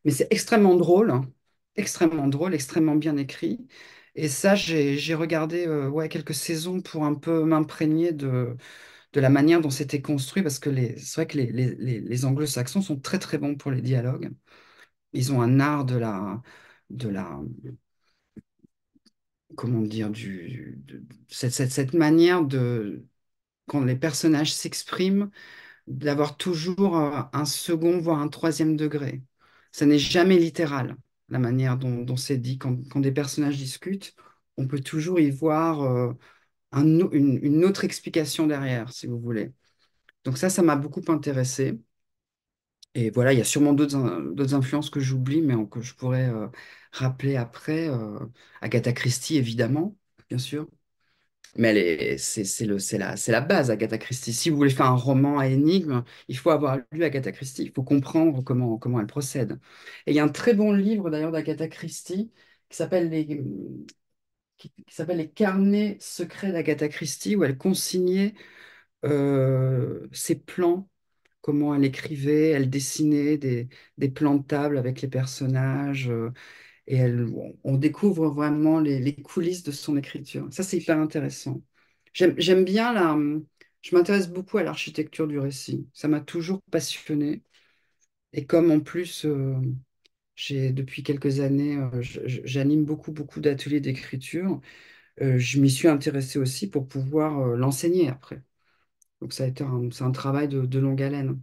[0.06, 1.24] Mais c'est extrêmement drôle, hein.
[1.76, 3.68] extrêmement drôle, extrêmement bien écrit.
[4.18, 8.58] Et ça, j'ai regardé euh, ouais, quelques saisons pour un peu m'imprégner de,
[9.14, 12.26] de la manière dont c'était construit, parce que c'est vrai que les, les, les- les
[12.26, 14.32] anglo-saxons sont très très bons pour les dialogues.
[15.14, 16.42] Ils ont un art de la,
[16.92, 17.40] de la,
[19.56, 23.06] comment dire, du, de- cette, cette, cette manière de,
[23.68, 25.32] quand les personnages s'expriment,
[25.88, 29.24] d'avoir toujours euh, un second, voire un troisième degré.
[29.74, 30.98] Ça n'est jamais littéral,
[31.30, 32.58] la manière dont, c'est dit.
[32.58, 34.16] Quand, des personnages discutent,
[34.58, 36.14] on peut toujours y voir euh,
[36.74, 39.54] une, autre explication derrière, si vous voulez.
[40.26, 41.80] Donc ça, ça m'a beaucoup intéressé.
[42.96, 46.48] Et voilà, il y a sûrement d'autres influences que j'oublie, mais que je pourrais euh,
[46.92, 47.88] rappeler après.
[47.90, 48.18] euh,
[48.62, 49.96] Agatha Christie, évidemment,
[50.30, 50.68] bien sûr.
[51.56, 54.34] Mais est- c'est c'est la, la base, Agatha Christie.
[54.34, 57.72] Si vous voulez faire un roman à énigme, il faut avoir lu Agatha Christie, il
[57.74, 59.60] faut comprendre comment, comment elle procède.
[60.06, 62.32] Et il y a un très bon livre d'ailleurs d'Agatha Christie
[62.70, 63.42] qui s'appelle les,
[64.90, 68.34] s'appelle Les carnets secrets d'Agatha Christie, où elle consignait
[69.06, 70.90] euh, ses plans,
[71.42, 76.10] comment elle écrivait, elle dessinait des, des plans de table avec les personnages.
[76.10, 76.32] euh,
[76.88, 77.28] et elle,
[77.64, 80.48] on découvre vraiment les, coulisses de son écriture.
[80.52, 81.62] Ça, c'est hyper intéressant.
[82.14, 83.18] J'aime, bien la...
[83.82, 85.88] Je m'intéresse beaucoup à l'architecture du récit.
[85.94, 87.44] Ça m'a toujours passionné.
[88.34, 89.56] Et comme en plus, euh,
[90.36, 94.62] j'ai depuis quelques années, euh, j'anime beaucoup, beaucoup d'ateliers d'écriture,
[95.22, 98.44] euh, je m'y suis intéressé aussi pour pouvoir l'enseigner après.
[99.22, 101.42] Donc ça a été un, un travail de, de longue haleine.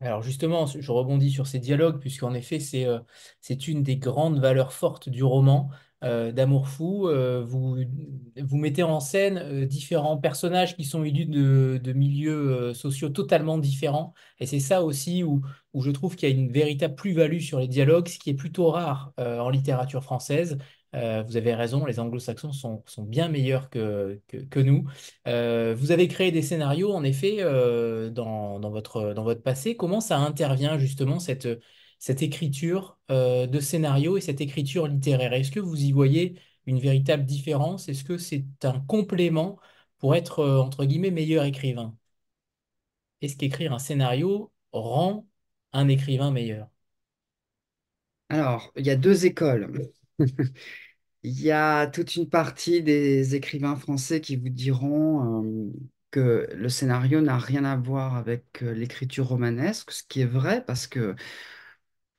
[0.00, 3.00] Alors justement, je rebondis sur ces dialogues, puisqu'en effet, c'est euh,
[3.66, 5.70] une des grandes valeurs fortes du roman
[6.04, 7.08] euh, d'Amour fou.
[7.08, 7.76] Euh, vous,
[8.52, 14.14] mettez en scène différents personnages qui sont issus de, milieux sociaux totalement différents.
[14.38, 15.42] Et c'est ça aussi où,
[15.74, 18.70] je trouve qu'il y a une véritable plus-value sur les dialogues, ce qui est plutôt
[18.70, 20.58] rare en littérature française.
[20.94, 24.88] Euh, vous avez raison, les anglo-saxons sont, sont bien meilleurs que, que, nous.
[25.26, 29.76] Euh, vous avez créé des scénarios, en effet, euh, dans, dans votre, dans votre passé.
[29.76, 31.48] Comment ça intervient justement cette,
[31.98, 35.32] cette écriture de scénario et cette écriture littéraire?
[35.32, 37.88] Est-ce que vous y voyez une véritable différence?
[37.88, 39.58] Est-ce que c'est un complément
[39.98, 41.94] pour être, entre guillemets, meilleur écrivain?
[43.20, 45.26] Est-ce qu'écrire un scénario rend
[45.72, 46.68] un écrivain meilleur?
[48.30, 49.90] Alors, il y a deux écoles.
[51.22, 55.72] Il y a toute une partie des écrivains français qui vous diront euh,
[56.10, 60.64] que le scénario n'a rien à voir avec euh, l'écriture romanesque, ce qui est vrai
[60.64, 61.16] parce que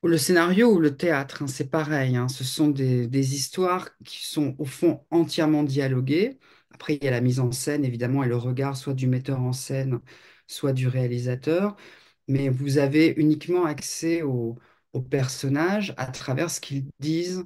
[0.03, 4.55] le scénario ou le théâtre, hein, c'est pareil, hein, ce sont des, histoires qui sont
[4.57, 6.39] au fond entièrement dialoguées.
[6.73, 9.41] Après, il y a la mise en scène, évidemment, et le regard soit du metteur
[9.41, 9.99] en scène,
[10.47, 11.75] soit du réalisateur,
[12.27, 14.57] mais vous avez uniquement accès aux,
[14.93, 17.45] aux personnages à travers ce qu'ils disent,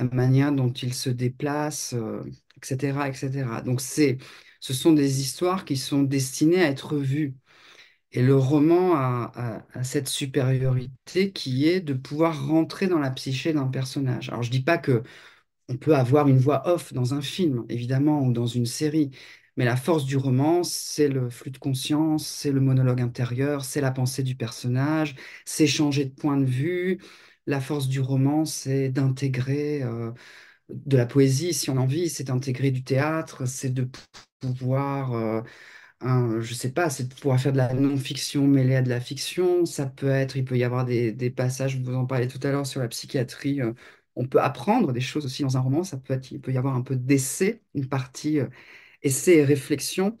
[0.00, 2.22] la manière dont ils se déplacent, euh,
[2.62, 3.62] etc., etc.
[3.62, 4.18] Donc, c'est,
[4.60, 7.36] ce sont des histoires qui sont destinées à être vues.
[8.12, 9.32] Et le roman a,
[9.74, 14.28] a- cette supériorité qui est de pouvoir rentrer dans la psyché d'un personnage.
[14.30, 15.02] Alors, je dis pas que
[15.68, 19.10] on peut avoir une voix off dans un film, évidemment, ou dans une série,
[19.56, 23.80] mais la force du roman, c'est le flux de conscience, c'est le monologue intérieur, c'est
[23.80, 27.00] la pensée du personnage, c'est changer de point de vue.
[27.46, 30.12] La force du roman, c'est d'intégrer euh,
[30.70, 33.88] de la poésie, si on en vit, c'est d'intégrer du théâtre, c'est de
[34.40, 35.42] pouvoir euh,
[36.00, 39.00] un- je sais pas, c'est de pouvoir faire de la non-fiction mêlée à de la
[39.00, 39.66] fiction.
[39.66, 42.66] Ça peut être, il peut y avoir des, passages, vous en parlez tout à l'heure
[42.66, 43.60] sur la psychiatrie.
[43.62, 43.72] euh,
[44.16, 45.84] on peut apprendre des choses aussi dans un roman.
[45.84, 48.48] Ça peut être, il peut y avoir un peu d'essai, une partie euh,
[49.02, 50.18] essai et réflexion.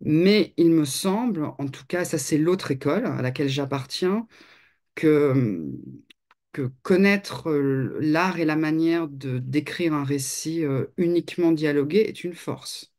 [0.00, 4.26] Mais il me semble, en tout cas, ça c'est l'autre école à laquelle j'appartiens,
[4.94, 5.70] que,
[6.54, 10.64] que connaître l'art et la manière de d'écrire un récit
[10.98, 12.92] uniquement dialogué est une force.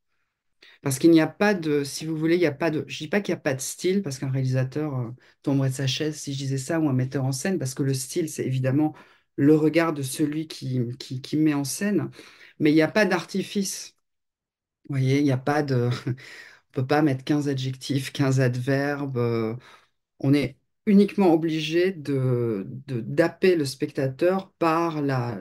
[0.81, 2.97] Parce qu'il n'y a pas de, si vous voulez, il n'y a pas de, je
[2.99, 5.13] dis pas qu'il n'y a pas de style, parce qu'un réalisateur
[5.43, 7.83] tomberait de sa chaise si je disais ça, ou un metteur en scène, parce que
[7.83, 8.95] le style, c'est évidemment
[9.35, 12.09] le regard de celui qui, qui, qui met en scène,
[12.59, 13.97] mais il n'y a pas d'artifice.
[14.89, 15.89] Vous voyez, il n'y a pas de,
[16.69, 19.57] on peut pas mettre 15 adjectifs, 15 adverbes.
[20.19, 25.39] on est uniquement obligé de, d'happer le spectateur par la,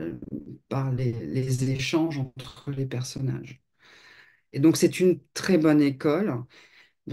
[0.68, 3.60] par les, échanges entre les personnages.
[4.52, 6.44] Et donc, c'est une très bonne école.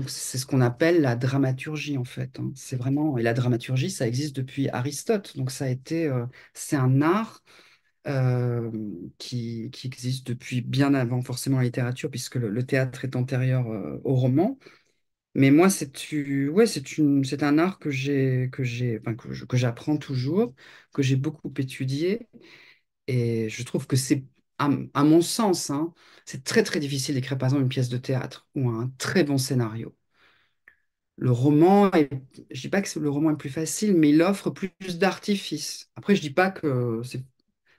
[0.08, 2.40] C'est ce qu'on appelle la dramaturgie, en fait.
[2.40, 2.52] hein.
[2.56, 5.36] C'est vraiment, et la dramaturgie, ça existe depuis Aristote.
[5.38, 7.44] Donc, ça a été, euh, c'est un art
[8.08, 8.72] euh,
[9.18, 13.70] qui, qui existe depuis bien avant forcément la littérature, puisque le, le théâtre est antérieur,
[13.70, 14.58] euh, au roman.
[15.34, 15.92] Mais moi, c'est
[16.50, 20.54] ouais, c'est une, c'est un art que j'ai, que j'ai, enfin, que j'apprends toujours,
[20.94, 22.28] que j'ai beaucoup étudié.
[23.08, 24.26] Et je trouve que c'est,
[24.60, 24.70] à,
[25.04, 25.94] mon sens, hein,
[26.26, 29.38] c'est très très difficile d'écrire par exemple une pièce de théâtre ou un très bon
[29.38, 29.96] scénario.
[31.18, 32.10] Le roman, est,
[32.52, 35.92] je dis pas que le roman est plus facile, mais il offre plus d'artifices.
[35.96, 37.24] Après, je dis pas que c'est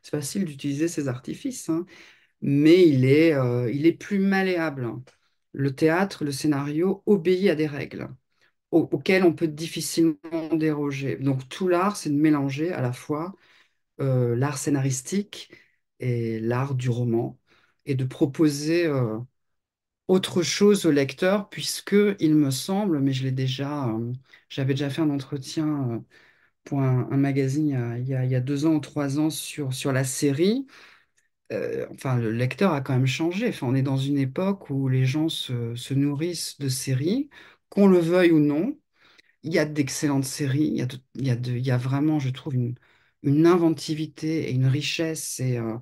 [0.05, 1.87] facile d'utiliser ces artifices, hein,
[2.43, 4.87] mais il est, euh, il est plus malléable.
[5.53, 8.09] Le théâtre, le scénario obéit à des règles
[8.73, 10.17] au- auxquelles on peut difficilement
[10.57, 11.17] déroger.
[11.17, 13.35] Donc tout l'art, c'est de mélanger à la fois
[14.01, 15.51] euh, l'art scénaristique
[16.01, 17.39] et l'art du roman,
[17.87, 19.19] et de proposer euh,
[20.09, 24.13] autre chose au lecteur, puisque il me semble, mais je l'ai déjà, euh,
[24.49, 26.05] j'avais déjà fait un entretien
[26.65, 28.81] pour un, magazine il y a, il y a- il y a deux ans ou
[28.81, 30.67] trois ans sur, sur la série.
[31.53, 33.49] Euh, enfin, le lecteur a quand même changé.
[33.49, 37.31] Enfin, on est dans une époque où les gens se, se nourrissent de séries,
[37.69, 38.79] qu'on le veuille ou non.
[39.45, 42.19] Il y a d'excellentes séries, il y a, il y a, il y a vraiment,
[42.21, 42.77] je trouve, une,
[43.47, 45.77] inventivité et une richesse et, euh,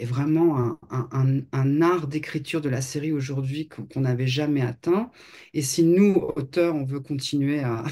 [0.00, 5.10] vraiment un, art d'écriture de la série aujourd'hui qu'on n'avait jamais atteint.
[5.54, 7.84] Et si nous, auteurs, on veut continuer à,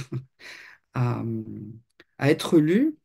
[0.95, 1.25] à,
[2.21, 2.97] être lus,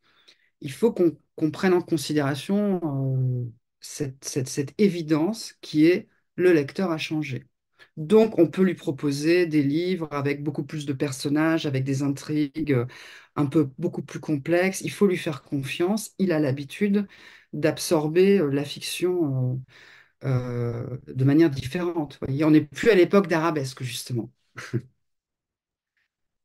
[0.61, 3.51] il faut qu'on qu'on prenne en considération euh,
[3.87, 7.45] cette, évidence qui est le lecteur a changé.
[7.95, 12.73] Donc, on peut lui proposer des livres avec beaucoup plus de personnages, avec des intrigues
[12.73, 12.85] euh,
[13.35, 14.81] un peu beaucoup plus complexes.
[14.81, 16.11] Il faut lui faire confiance.
[16.19, 17.07] Il a l'habitude
[17.53, 19.61] d'absorber euh, la fiction
[20.23, 22.19] euh, de manière différente.
[22.21, 24.31] On n'est plus à l'époque d'arabesque, justement.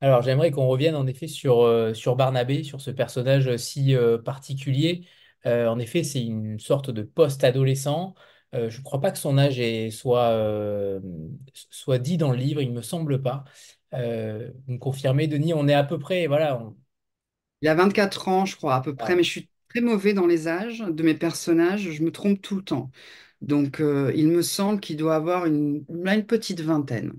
[0.01, 5.07] Alors, j'aimerais qu'on revienne en effet sur, sur Barnabé, sur ce personnage si particulier.
[5.45, 8.15] Euh, en effet, c'est une sorte de post-adolescent.
[8.55, 10.99] Euh, je ne crois pas que son âge est- soit, euh,
[11.71, 13.43] soit dit dans le livre, il ne me semble pas.
[13.91, 16.75] Vous me confirmez, Denis, on est à peu près, voilà, on-
[17.61, 20.27] Il a 24 ans, je crois, à peu près, mais je suis très mauvais dans
[20.27, 21.91] les âges de mes personnages.
[21.91, 22.91] Je me trompe tout le temps.
[23.41, 27.13] Donc, il me semble qu'il doit avoir une, une petite vingtaine.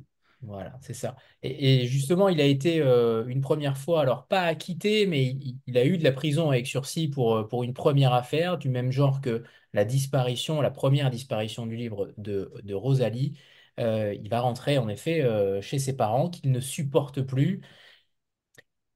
[0.46, 1.16] Voilà, c'est ça.
[1.42, 5.84] Et, justement, il a été euh, une première fois, alors pas acquitté, mais il, a
[5.86, 9.20] eu de la prison avec sursis pour, euh, pour une première affaire, du même genre
[9.20, 13.38] que la disparition, la première disparition du livre de, Rosalie.
[13.80, 15.26] Euh, il va rentrer en effet
[15.62, 17.60] chez ses parents qu'il ne supporte plus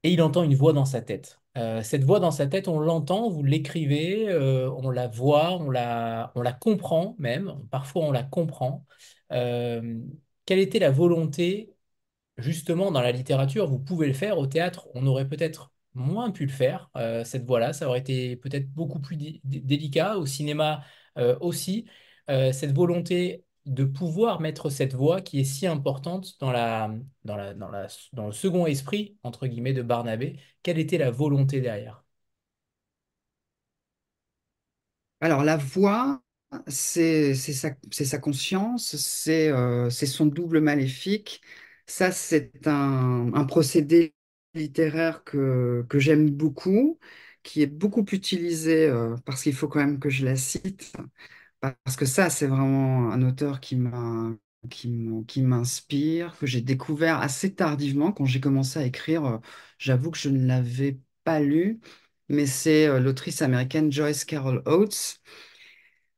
[0.03, 1.39] et il entend une voix dans sa tête.
[1.83, 7.15] Cette voix dans sa tête, on l'entend, vous l'écrivez, on la voit, on la comprend
[7.19, 8.85] même, parfois on la comprend.
[10.49, 11.75] Quelle était la volonté
[12.37, 14.37] justement, dans la littérature, vous pouvez le faire.
[14.39, 17.73] Au théâtre, on aurait peut-être moins pu le faire, euh, cette voie-là.
[17.73, 20.17] Ça aurait été peut-être beaucoup plus dé- dé- délicat.
[20.17, 20.83] Au cinéma
[21.17, 21.85] euh, aussi,
[22.29, 26.51] Euh, cette volonté de pouvoir mettre cette voix qui est si importante dans
[28.13, 30.39] dans le second esprit, entre guillemets, de Barnabé.
[30.63, 32.03] Quelle était la volonté derrière?
[35.21, 36.21] Alors, la voix,
[36.67, 41.41] c'est sa, conscience, c'est euh, c'est son double maléfique.
[41.85, 44.13] Ça, c'est un, procédé
[44.55, 46.99] littéraire que, j'aime beaucoup,
[47.43, 50.93] qui est beaucoup utilisé, euh, parce qu'il faut quand même que je la cite,
[51.61, 53.75] parce que ça, c'est vraiment un auteur qui
[55.41, 59.25] m'inspire, que j'ai découvert assez tardivement quand j'ai commencé à écrire.
[59.25, 59.37] euh,
[59.77, 61.79] J'avoue que je ne l'avais pas lu,
[62.29, 65.21] mais c'est l'autrice américaine Joyce Carol Oates.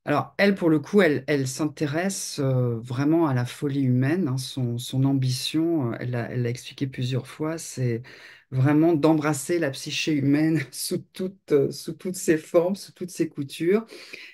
[0.05, 4.27] Alors, elle, pour le coup, elle, s'intéresse euh, vraiment à la folie humaine.
[4.27, 4.37] hein.
[4.37, 8.01] Son, ambition, euh, elle l'a expliqué plusieurs fois, c'est
[8.49, 13.29] vraiment d'embrasser la psyché humaine sous toutes, euh, sous toutes ses formes, sous toutes ses
[13.29, 13.85] coutures.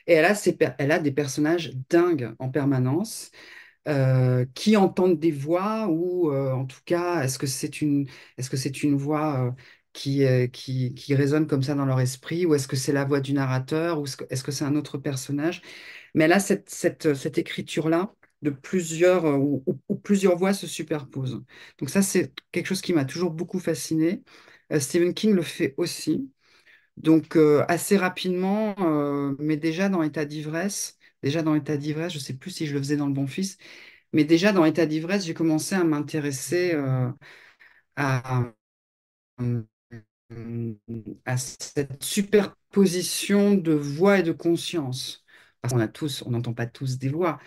[0.08, 3.32] Et elle a, des personnages dingues en permanence
[4.54, 8.08] qui entendent des voix ou en tout cas, est-ce que c'est une,
[8.96, 9.56] voix
[9.98, 13.06] qui, euh, qui, qui résonne comme ça dans leur esprit ou est-ce que c'est la
[13.06, 15.62] voix du narrateur ou est-ce que c'est un autre personnage?
[16.16, 19.64] Mais elle a cette, cette, cette écriture-là de plusieurs, euh, où,
[20.04, 21.42] plusieurs voix se superposent.
[21.80, 24.24] Donc ça, c'est quelque chose qui m'a toujours beaucoup fasciné.
[24.74, 26.30] Euh, Stephen King le fait aussi.
[26.98, 32.18] Donc euh, assez rapidement, euh, mais déjà dans état d'ivresse, déjà dans état d'ivresse, je
[32.18, 33.58] ne sais plus si je le faisais dans Le Bon Fils,
[34.14, 37.10] mais déjà dans état d'ivresse, j'ai commencé à m'intéresser euh,
[37.98, 38.54] à,
[41.26, 45.24] à cette superposition de voix et de conscience.
[45.62, 47.40] Parce qu'on a tous, on n'entend pas tous des voix,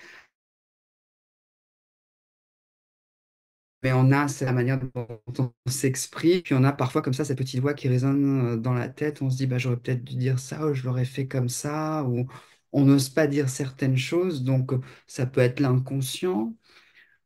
[3.83, 7.39] mais on a, la manière dont on s'exprime, puis on a parfois comme ça cette
[7.39, 10.17] petite voix qui résonne euh, dans la tête, on se dit, bah, j'aurais peut-être dû
[10.17, 12.27] dire ça, ou je l'aurais fait comme ça, ou
[12.73, 14.73] on n'ose pas dire certaines choses, donc
[15.07, 16.55] ça peut être l'inconscient,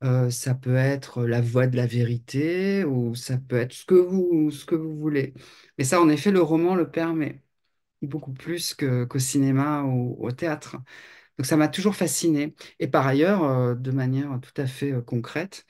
[0.05, 3.94] euh, ça peut être la voix de la vérité, ou ça peut être ce que
[3.94, 5.34] vous, ce que vous voulez.
[5.78, 7.42] Mais ça, en effet, le roman le permet,
[8.02, 10.76] beaucoup plus qu'au cinéma ou au théâtre.
[11.38, 12.55] Donc ça m'a toujours fasciné.
[12.80, 15.66] Et par ailleurs, de manière tout à fait concrète,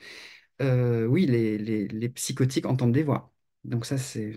[0.61, 3.33] oui, les, les- les psychotiques entendent des voix.
[3.63, 4.33] Donc ça, c'est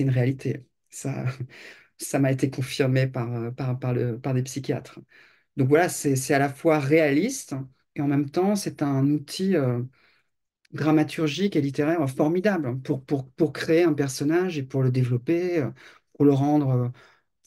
[0.00, 0.66] une réalité.
[0.90, 1.24] Ça,
[1.98, 5.00] ça m'a été confirmé par, par, par, le, par des psychiatres.
[5.56, 7.54] Donc voilà, c'est à la fois réaliste
[7.96, 9.82] et en même temps, c'est un outil euh,
[10.72, 15.70] dramaturgique et littéraire formidable pour, pour, pour créer un personnage et pour le développer, euh,
[16.14, 16.88] pour le rendre euh,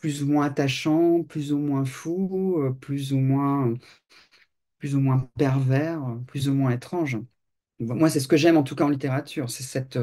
[0.02, 3.74] plus ou moins attachant, plus ou moins fou, euh, plus ou moins,
[4.80, 7.18] plus ou moins pervers, plus ou moins étrange.
[7.80, 10.00] Moi, c'est ce que j'aime en tout cas en littérature, c'est cette,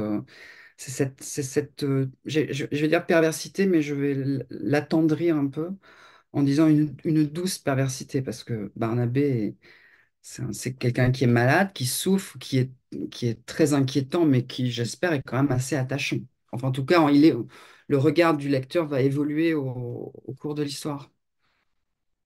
[0.79, 1.87] c'est cette, cette
[2.27, 4.17] je, vais dire perversité, mais je vais
[4.51, 5.71] l'attendrir un peu
[6.33, 9.57] en disant une, une douce perversité, parce que Barnabé, est-
[10.23, 12.71] c'est un- c'est quelqu'un qui est malade, qui souffre, qui est,
[13.47, 16.19] très inquiétant, mais qui, j'espère, est quand même assez attachant.
[16.53, 21.11] Enfin, en tout cas, le regard du lecteur va évoluer au, cours de l'histoire.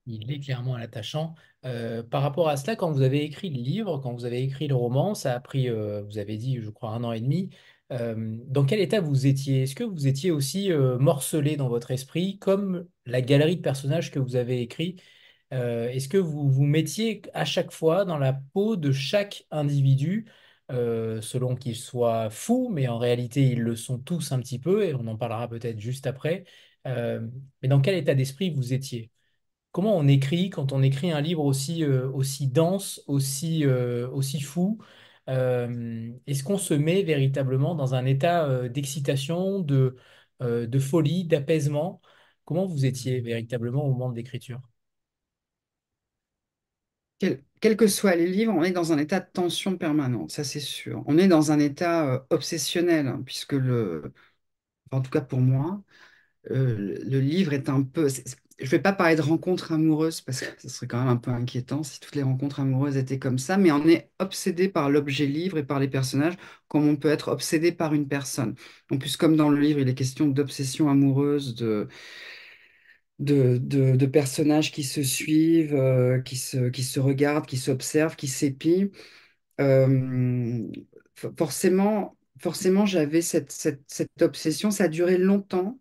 [0.07, 1.34] Il est clairement attachant.
[1.64, 4.68] Euh, par rapport à cela, quand vous avez écrit le livre, quand vous avez écrit
[4.68, 7.51] le roman, ça a pris, euh, vous avez dit, je crois, un an et demi.
[7.92, 9.62] Euh, dans quel état vous étiez?
[9.62, 10.70] Est-ce que vous étiez aussi
[11.01, 14.97] morcelé dans votre esprit, comme la galerie de personnages que vous avez écrit?
[15.53, 20.26] Euh, est-ce que vous vous mettiez à chaque fois dans la peau de chaque individu,
[20.72, 24.84] euh, selon qu'il soit fou, mais en réalité ils le sont tous un petit peu,
[24.84, 26.44] et on en parlera peut-être juste après.
[26.86, 27.26] Euh,
[27.62, 29.11] mais dans quel état d'esprit vous étiez?
[29.72, 34.78] Comment on écrit quand on écrit un livre aussi, aussi dense, aussi, aussi fou?
[35.28, 39.97] Est-ce qu'on se met véritablement dans un état d'excitation, de,
[40.40, 42.01] de folie, d'apaisement?
[42.44, 44.61] Comment vous étiez véritablement au moment de l'écriture?
[47.19, 50.45] Quel- quels que soient les livres, on est dans un état de tension permanente, ça
[50.45, 51.03] c'est sûr.
[51.07, 54.12] On est dans un état euh, obsessionnel, hein, puisque le,
[54.93, 55.83] en tout cas pour moi,
[56.53, 58.09] euh, le livre est un peu.
[58.59, 61.17] Je ne vais pas parler de rencontres amoureuses parce que ce serait quand même un
[61.17, 64.91] peu inquiétant si toutes les rencontres amoureuses étaient comme ça, mais on est obsédé par
[64.91, 66.35] l'objet livre et par les personnages,
[66.69, 68.55] comme on peut être obsédé par une personne.
[68.91, 71.89] En plus, comme dans le livre, il est question d'obsession amoureuse, de,
[73.19, 78.29] de, de- personnages qui se suivent, euh, qui se, qui se regardent, qui s'observent, qui
[78.29, 78.91] s'épient.
[79.61, 80.62] Euh,
[81.14, 83.83] for- forcément, forcément, j'avais cette, cette,
[84.23, 84.71] obsession.
[84.71, 85.79] Ça a duré longtemps.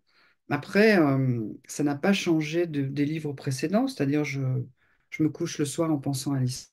[0.50, 3.86] Après, euh, ça n'a pas changé de- des livres précédents.
[3.88, 4.40] C'est-à-dire, je,
[5.10, 6.72] je me couche le soir en pensant à l'histoire.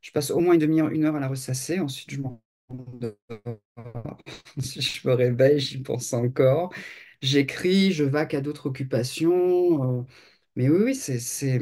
[0.00, 1.80] Je passe au moins une demi-heure, une heure à la ressasser.
[1.80, 2.40] Ensuite, je m'endors.
[4.56, 6.72] Ensuite, je me réveille, j'y pense encore.
[7.22, 10.00] J'écris, je vaque à d'autres occupations.
[10.00, 10.02] euh,
[10.56, 11.58] mais oui, oui, c'est, c'est,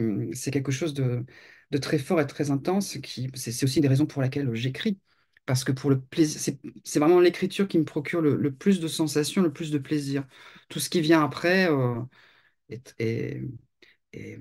[0.50, 1.24] quelque chose de,
[1.70, 2.96] de très fort et très intense.
[3.34, 4.98] C'est, aussi une des raisons pour laquelle j'écris.
[5.46, 6.40] Parce que pour le plaisir,
[6.84, 10.24] c'est, vraiment l'écriture qui me procure le, le plus de sensations, le plus de plaisir.
[10.68, 12.00] Tout ce qui vient après euh,
[12.70, 13.42] est, est,
[14.14, 14.40] est-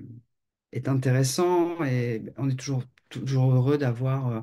[0.72, 4.40] est intéressant et on est toujours, toujours heureux d'avoir euh,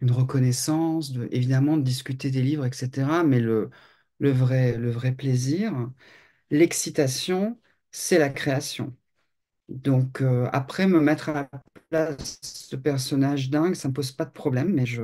[0.00, 3.24] une reconnaissance, de, évidemment de discuter des livres, etc.
[3.24, 3.70] Mais le,
[4.18, 5.72] le vrai, le vrai plaisir,
[6.50, 7.60] l'excitation,
[7.92, 8.96] c'est la création.
[9.70, 11.50] Donc euh, après, me mettre à la
[11.90, 15.02] place de personnage dingue, ça ne me pose pas de problème, mais je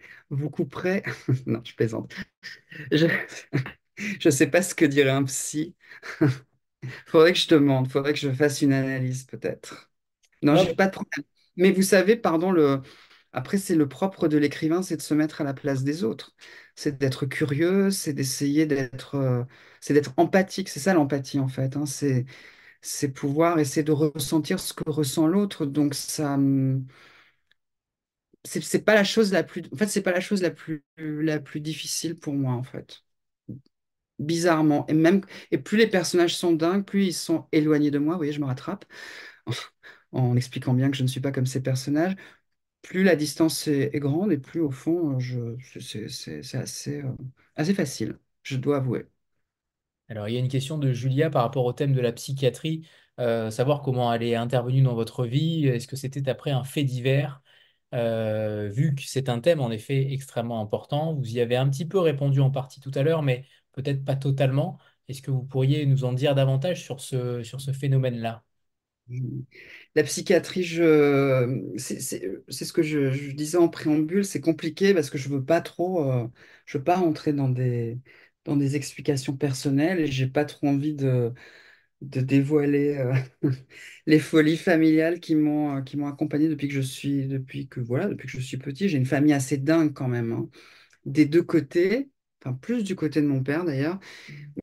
[0.30, 1.02] vous couperai.
[1.46, 2.12] Non, je plaisante.
[2.92, 3.06] Je
[4.26, 5.74] ne sais pas ce que dirait un psy.
[7.06, 9.90] Faudrait que je te demande, faudrait que je fasse une analyse peut-être.
[10.42, 11.24] Non, Non, j'ai pas de problème.
[11.56, 12.82] Mais vous savez, pardon, le...
[13.32, 16.34] après, c'est le propre de l'écrivain, c'est de se mettre à la place des autres.
[16.76, 19.44] C'est d'être curieux, c'est d'essayer d'être euh,
[19.80, 20.68] c'est d'être empathique.
[20.68, 21.76] C'est ça l'empathie, en fait.
[21.76, 21.86] hein.
[21.86, 22.26] C'est
[22.82, 25.66] c'est pouvoir essayer de ressentir ce que ressent l'autre.
[25.66, 26.86] Donc, ça, hum,
[28.44, 31.40] c'est pas la chose la plus, en fait, c'est pas la chose la plus, la
[31.40, 33.04] plus difficile pour moi, en fait.
[34.20, 34.86] Bizarrement.
[34.86, 38.14] Et même, et plus les personnages sont dingues, plus ils sont éloignés de moi.
[38.14, 38.84] Vous voyez, je me rattrape.
[40.12, 42.16] en expliquant bien que je ne suis pas comme ces personnages,
[42.84, 47.12] plus la distance est, grande et plus au fond, je, c'est euh,
[47.56, 49.06] assez facile, je dois avouer.
[50.10, 52.86] Alors, il y a une question de Julia par rapport au thème de la psychiatrie,
[53.20, 55.66] euh, savoir comment elle est intervenue dans votre vie.
[55.66, 57.42] Est-ce que c'était après un fait divers?
[57.94, 61.86] Euh, vu que c'est un thème en effet extrêmement important, vous y avez un petit
[61.86, 64.78] peu répondu en partie tout à l'heure, mais peut-être pas totalement.
[65.08, 68.44] Est-ce que vous pourriez nous en dire davantage sur ce, sur ce phénomène-là?
[69.94, 70.64] La psychiatrie,
[71.76, 76.10] c'est ce que je, disais en préambule, c'est compliqué parce que je veux pas trop,
[76.10, 76.26] euh,
[76.66, 77.98] je veux pas rentrer dans des,
[78.74, 81.32] explications personnelles et j'ai pas trop envie de,
[82.00, 83.14] dévoiler euh,
[84.06, 88.26] les folies familiales qui m'ont qui accompagné depuis que je suis, depuis que voilà, depuis
[88.26, 88.88] que je suis petit.
[88.88, 90.48] J'ai une famille assez dingue quand même, hein,
[91.06, 92.10] des deux côtés,
[92.44, 93.98] enfin plus du côté de mon père d'ailleurs.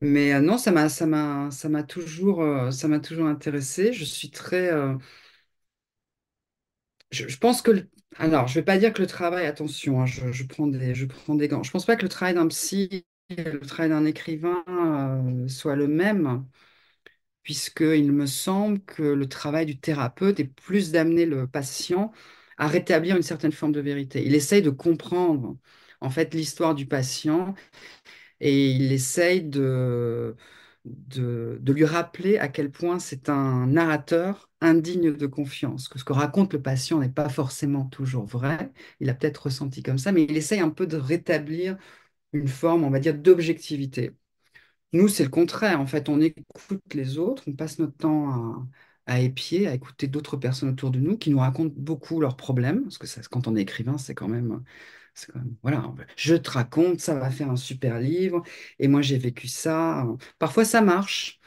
[0.02, 3.92] Mais euh, non, ça m'a ça m'a ça m'a toujours euh, ça m'a toujours intéressé.
[3.92, 4.94] Je suis très euh,
[7.10, 10.06] Je, je pense que, le- alors, je vais pas dire que le travail, attention, hein,
[10.06, 11.62] je, je prends des, je prends des gants.
[11.62, 14.64] Je pense pas que le travail d'un psy et le travail d'un écrivain
[15.48, 16.46] soit le même,
[17.42, 22.12] puisqu'il me semble que le travail du thérapeute est plus d'amener le patient
[22.58, 24.24] à rétablir une certaine forme de vérité.
[24.26, 25.56] Il essaye de comprendre,
[26.02, 27.54] en fait, l'histoire du patient
[28.40, 30.36] et il essaye de,
[30.84, 36.12] de, lui rappeler à quel point c'est un narrateur indigne de confiance, que ce que
[36.12, 40.24] raconte le patient n'est pas forcément toujours vrai, il a peut-être ressenti comme ça, mais
[40.24, 41.76] il essaye un peu de rétablir
[42.32, 44.12] une forme, on va dire, d'objectivité.
[44.92, 48.66] Nous, c'est le contraire, en fait, on écoute les autres, on passe notre temps à,
[49.14, 52.84] à épier, à écouter d'autres personnes autour de nous qui nous racontent beaucoup leurs problèmes,
[52.84, 54.62] parce que quand on est écrivain, c'est quand même
[55.62, 58.42] voilà, je te raconte, ça va faire un super livre,
[58.78, 60.06] et moi j'ai vécu ça.
[60.38, 61.40] Parfois ça marche.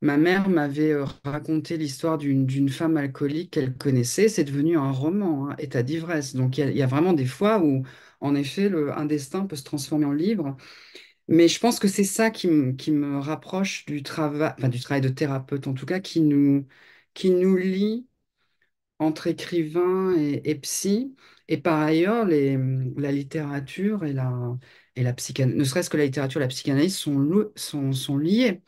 [0.00, 5.50] Ma mère m'avait euh, raconté l'histoire d'une femme alcoolique qu'elle connaissait, c'est devenu un roman,
[5.50, 6.34] hein, État d'ivresse.
[6.36, 7.82] Donc il y, a vraiment des fois où,
[8.20, 10.56] en effet, le, un destin peut se transformer en livre.
[11.28, 14.80] Mais je pense que c'est ça qui, me- qui me rapproche du travail, enfin, du
[14.80, 16.66] travail de thérapeute, en tout cas, qui nous,
[17.14, 18.06] qui nous lie
[18.98, 21.14] entre écrivain et, et psy.
[21.48, 24.32] Et par ailleurs, la littérature et la,
[24.96, 27.18] et psychanalyse, ne serait-ce que la littérature la psychanalyse sont,
[28.18, 28.62] liées.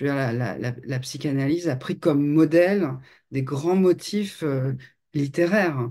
[0.00, 2.88] La, psychanalyse a pris comme modèle
[3.30, 4.72] des grands motifs euh,
[5.14, 5.90] littéraires.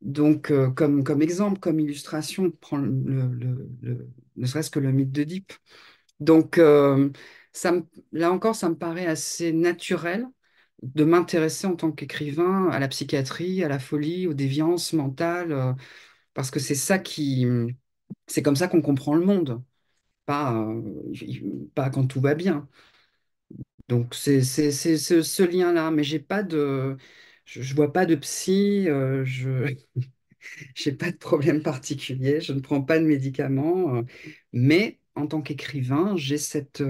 [0.00, 2.52] Donc, euh, comme, exemple, comme illustration,
[3.82, 5.52] le- ne serait-ce que le mythe d'Oedipe.
[6.20, 7.10] Donc, euh,
[8.12, 10.26] là encore, ça me paraît assez naturel
[10.82, 15.72] de m'intéresser en tant qu'écrivain à la psychiatrie, à la folie, aux déviances mentales, euh,
[16.34, 17.46] parce que c'est ça qui,
[18.26, 19.62] c'est comme ça qu'on comprend le monde,
[20.26, 20.82] pas, euh,
[21.74, 22.68] pas quand tout va bien.
[23.88, 26.96] Donc c'est ce, lien-là, mais j'ai pas de,
[27.44, 29.74] je, je vois pas de psy, euh, je
[30.74, 34.02] j'ai pas de problème particulier, je ne prends pas de médicaments,
[34.52, 36.82] mais en tant qu'écrivain, j'ai cette,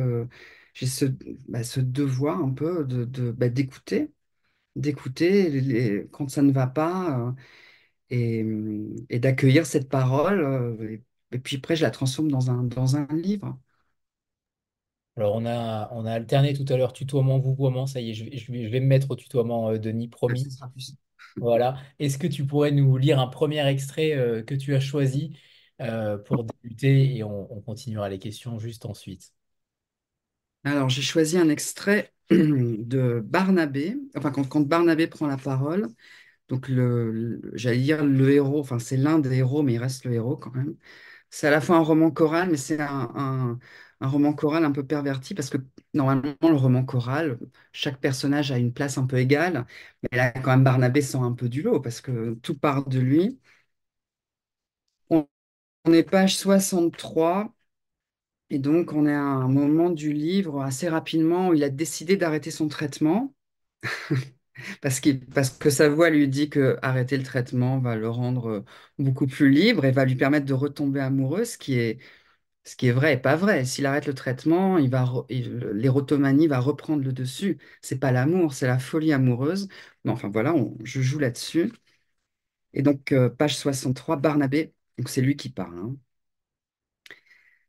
[0.74, 1.04] j'ai ce,
[1.48, 4.12] bah, ce devoir un peu de, de- bah, d'écouter
[4.76, 7.32] d'écouter quand ça ne va pas euh,
[8.10, 8.44] et,
[9.10, 10.40] et d'accueillir cette parole.
[10.40, 10.90] euh,
[11.32, 13.58] et, et puis après, je la transforme dans un, dans un livre.
[15.16, 17.86] Alors, on a, on a alterné tout à l'heure tutoiement, vouvoiement.
[17.86, 20.08] Ça y est, je vais, je vais, je vais me mettre au tutoiement, euh, Denis,
[20.28, 20.50] Ouais, promis.
[20.50, 20.94] Ce sera plus.
[21.36, 21.78] Voilà.
[22.00, 25.36] Est-ce que tu pourrais nous lire un premier extrait euh, que tu as choisi
[25.82, 29.32] euh, pour débuter et on, on continuera les questions juste ensuite?
[30.64, 35.88] Alors, j'ai choisi un extrait de Barnabé, enfin, quand, Barnabé prend la parole.
[36.48, 40.14] Donc, le, j'allais dire le héros, enfin, c'est l'un des héros, mais il reste le
[40.14, 40.76] héros quand même.
[41.30, 43.58] C'est à la fois un roman choral, mais c'est un,
[44.02, 45.58] roman choral un peu perverti parce que
[45.94, 47.38] normalement, le roman choral,
[47.72, 49.66] chaque personnage a une place un peu égale.
[50.12, 53.00] Mais là, quand même, Barnabé sort un peu du lot parce que tout part de
[53.00, 53.40] lui.
[55.10, 57.54] On est page 63
[58.50, 62.16] et donc on est à un moment du livre assez rapidement où il a décidé
[62.16, 63.34] d'arrêter son traitement
[64.82, 68.64] parce que sa voix lui dit que arrêter le traitement va le rendre euh,
[68.98, 71.74] beaucoup plus libre et va lui permettre de retomber amoureux, ce qui
[72.88, 73.64] est vrai et pas vrai.
[73.64, 77.58] S'il arrête le traitement, l'érotomanie va reprendre le dessus.
[77.82, 79.68] C'est pas l'amour, c'est la folie amoureuse.
[80.04, 81.72] Mais enfin voilà, je joue là-dessus.
[82.72, 84.74] Et donc, euh, page 63, Barnabé,
[85.06, 85.78] c'est lui qui parle.
[85.78, 85.96] hein.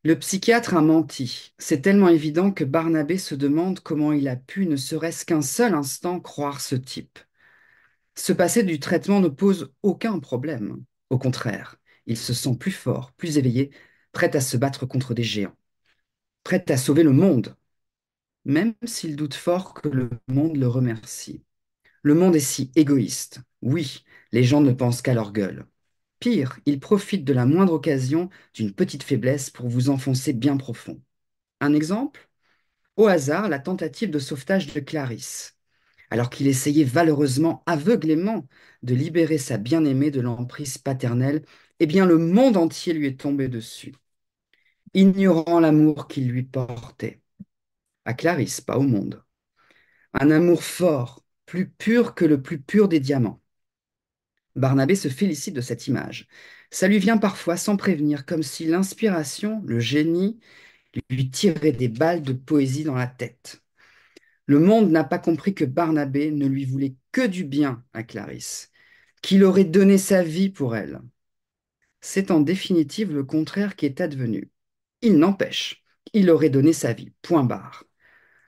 [0.03, 1.53] Le psychiatre a menti.
[1.57, 5.73] C'est tellement évident que Barnabé se demande comment il a pu, ne serait-ce qu'un seul
[5.75, 7.19] instant, croire ce type.
[8.15, 10.83] Se passer du traitement ne pose aucun problème.
[11.09, 13.71] Au contraire, il se sent plus fort, plus éveillé,
[14.11, 15.55] prêt à se battre contre des géants,
[16.43, 17.55] prêt à sauver le monde.
[18.45, 21.43] même s'il doute fort que le monde le remercie.
[22.03, 23.41] Le monde est si égoïste.
[23.63, 25.65] Oui, les gens ne pensent qu'à leur gueule.
[26.21, 31.01] Pire, ils profitent de la moindre occasion d'une petite faiblesse pour vous enfoncer bien profond.
[31.61, 32.29] Un exemple?
[32.97, 35.57] Au hasard, la tentative de sauvetage de Clarisse.
[36.11, 38.47] Alors qu'il essayait valeureusement, aveuglément,
[38.83, 41.43] de libérer sa bien-aimée de l'emprise paternelle,
[41.79, 43.95] eh bien le monde entier lui est tombé dessus,
[44.93, 47.21] ignorant l'amour qu'il lui portait.
[48.05, 49.23] À Clarisse, pas au monde.
[50.13, 53.40] Un amour fort, plus pur que le plus pur des diamants.
[54.55, 56.27] Barnabé se félicite de cette image.
[56.71, 60.39] Ça lui vient parfois sans prévenir, comme si l'inspiration, le génie,
[61.09, 63.61] lui tirait des balles de poésie dans la tête.
[64.45, 68.71] Le monde n'a pas compris que Barnabé ne lui voulait que du bien à Clarisse,
[69.21, 71.01] qu'il aurait donné sa vie pour elle.
[72.01, 74.51] C'est en définitive le contraire qui est advenu.
[75.01, 75.83] Il n'empêche,
[76.13, 77.85] il aurait donné sa vie, point barre.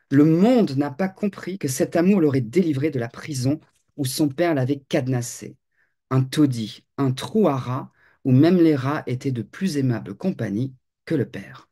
[0.09, 3.59] Le monde n'a pas compris que cet amour l'aurait délivré de la prison
[3.97, 5.57] où son père l'avait cadenassé.
[6.13, 7.91] Un taudis, un trou à rats,
[8.23, 11.67] où même les rats étaient de plus aimable compagnie que le père.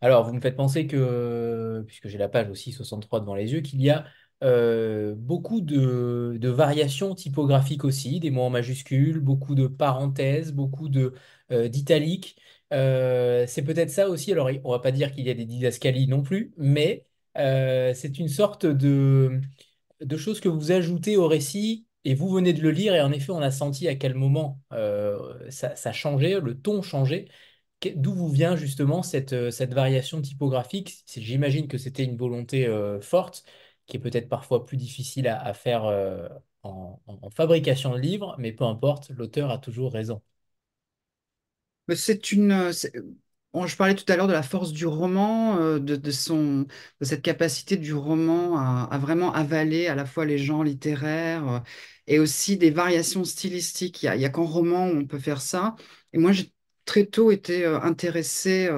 [0.00, 3.60] Alors, vous me faites penser que, puisque j'ai la page aussi 63 devant les yeux,
[3.60, 4.04] qu'il y a
[4.44, 11.14] euh, beaucoup de, variations typographiques aussi, des mots en majuscules, beaucoup de parenthèses, beaucoup de
[11.50, 12.36] euh, d'italiques.
[12.72, 14.30] Euh, c'est peut-être ça aussi.
[14.30, 17.04] Alors, on va pas dire qu'il y a des didascalies non plus, mais
[17.34, 19.40] c'est une sorte de,
[20.00, 23.12] de choses que vous ajoutez au récit et vous venez de le lire et en
[23.12, 27.28] effet, on a senti à quel moment euh, ça, changeait, le ton changeait.
[27.96, 31.04] D'où vous vient justement cette, euh, variation typographique?
[31.16, 33.44] J'imagine que c'était une volonté euh, forte,
[33.86, 35.84] qui est peut-être parfois plus difficile à, faire
[36.62, 40.22] en, fabrication de livres, mais peu importe, l'auteur a toujours raison.
[41.94, 42.70] C'est une.
[43.54, 46.66] Je parlais tout à l'heure de la force du roman, euh, de, son,
[47.00, 51.60] de cette capacité du roman à, vraiment avaler à la fois les genres littéraires euh,
[52.06, 54.02] et aussi des variations stylistiques.
[54.02, 55.76] Il y a, qu'en roman où on peut faire ça.
[56.12, 56.52] Et moi, j'ai
[56.84, 58.68] très tôt été euh, intéressée,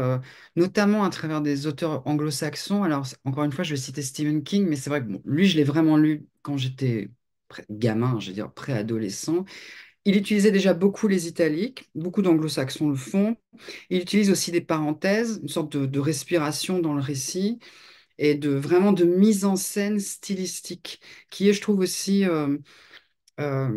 [0.57, 2.83] notamment à travers des auteurs anglo-saxons.
[2.83, 5.57] Alors, encore une fois, je vais citer Stephen King, mais c'est vrai que lui, je
[5.57, 7.11] l'ai vraiment lu quand j'étais
[7.71, 9.45] gamin, je veux dire préadolescent.
[10.07, 13.37] Il utilisait déjà beaucoup les italiques, beaucoup d'anglo-saxons le font.
[13.91, 17.59] Il utilise aussi des parenthèses, une sorte de, respiration dans le récit
[18.19, 22.59] et de vraiment de mise en scène stylistique qui est, je trouve aussi, euh,
[23.41, 23.69] euh,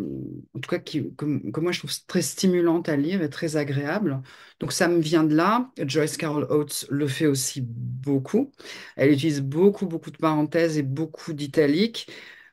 [0.54, 4.22] en tout cas, qui, que moi je trouve très stimulante à lire et très agréable.
[4.60, 5.72] Donc ça me vient de là.
[5.78, 8.52] Joyce Carol Oates le fait aussi beaucoup.
[8.96, 12.08] Elle utilise beaucoup, beaucoup de parenthèses et beaucoup d'italiques.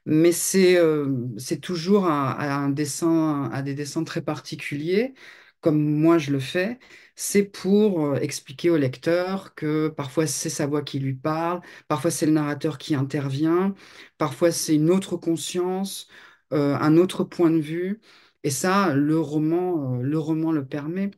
[0.07, 1.28] Mais c'est euh,
[1.62, 5.14] toujours à, des dessins très particuliers,
[5.61, 6.78] comme moi je le fais.
[7.14, 12.11] C'est pour euh, expliquer au lecteur que parfois c'est sa voix qui lui parle, parfois
[12.11, 13.74] c'est le narrateur qui intervient,
[14.18, 16.09] parfois c'est une autre conscience,
[16.53, 18.01] euh, un autre point de vue.
[18.42, 21.11] Et ça, le roman, euh, le roman le permet.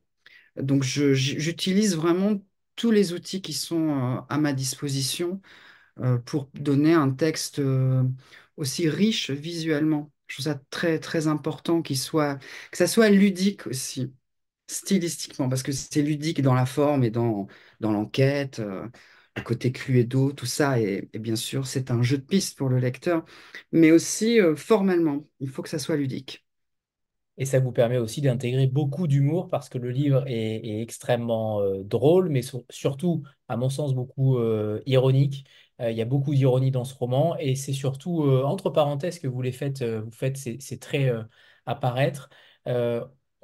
[0.57, 2.41] Donc j'utilise vraiment
[2.77, 5.41] tous les outils qui sont à ma disposition
[6.27, 7.61] pour donner un texte
[8.57, 10.13] aussi riche visuellement.
[10.29, 12.39] Je trouve ça très, très important soit,
[12.71, 14.13] que ça soit ludique aussi,
[14.69, 17.49] stylistiquement, parce que c'est ludique dans la forme et dans,
[17.81, 18.89] dans l'enquête, euh,
[19.37, 20.81] le côté Cluedo, tout ça.
[20.81, 23.25] Et, et bien sûr, c'est un jeu de piste pour le lecteur,
[23.73, 26.45] mais aussi euh, formellement, il faut que ça soit ludique.
[27.39, 31.83] Et ça vous permet aussi d'intégrer beaucoup d'humour parce que le livre est, extrêmement euh,
[31.83, 35.47] drôle, mais sur- surtout, à mon sens, beaucoup euh, ironique.
[35.81, 39.29] Euh, il y a beaucoup d'ironie dans ce roman et c'est surtout, entre parenthèses, que
[39.29, 41.13] vous les faites, vous faites ces, traits
[41.67, 42.29] apparaître.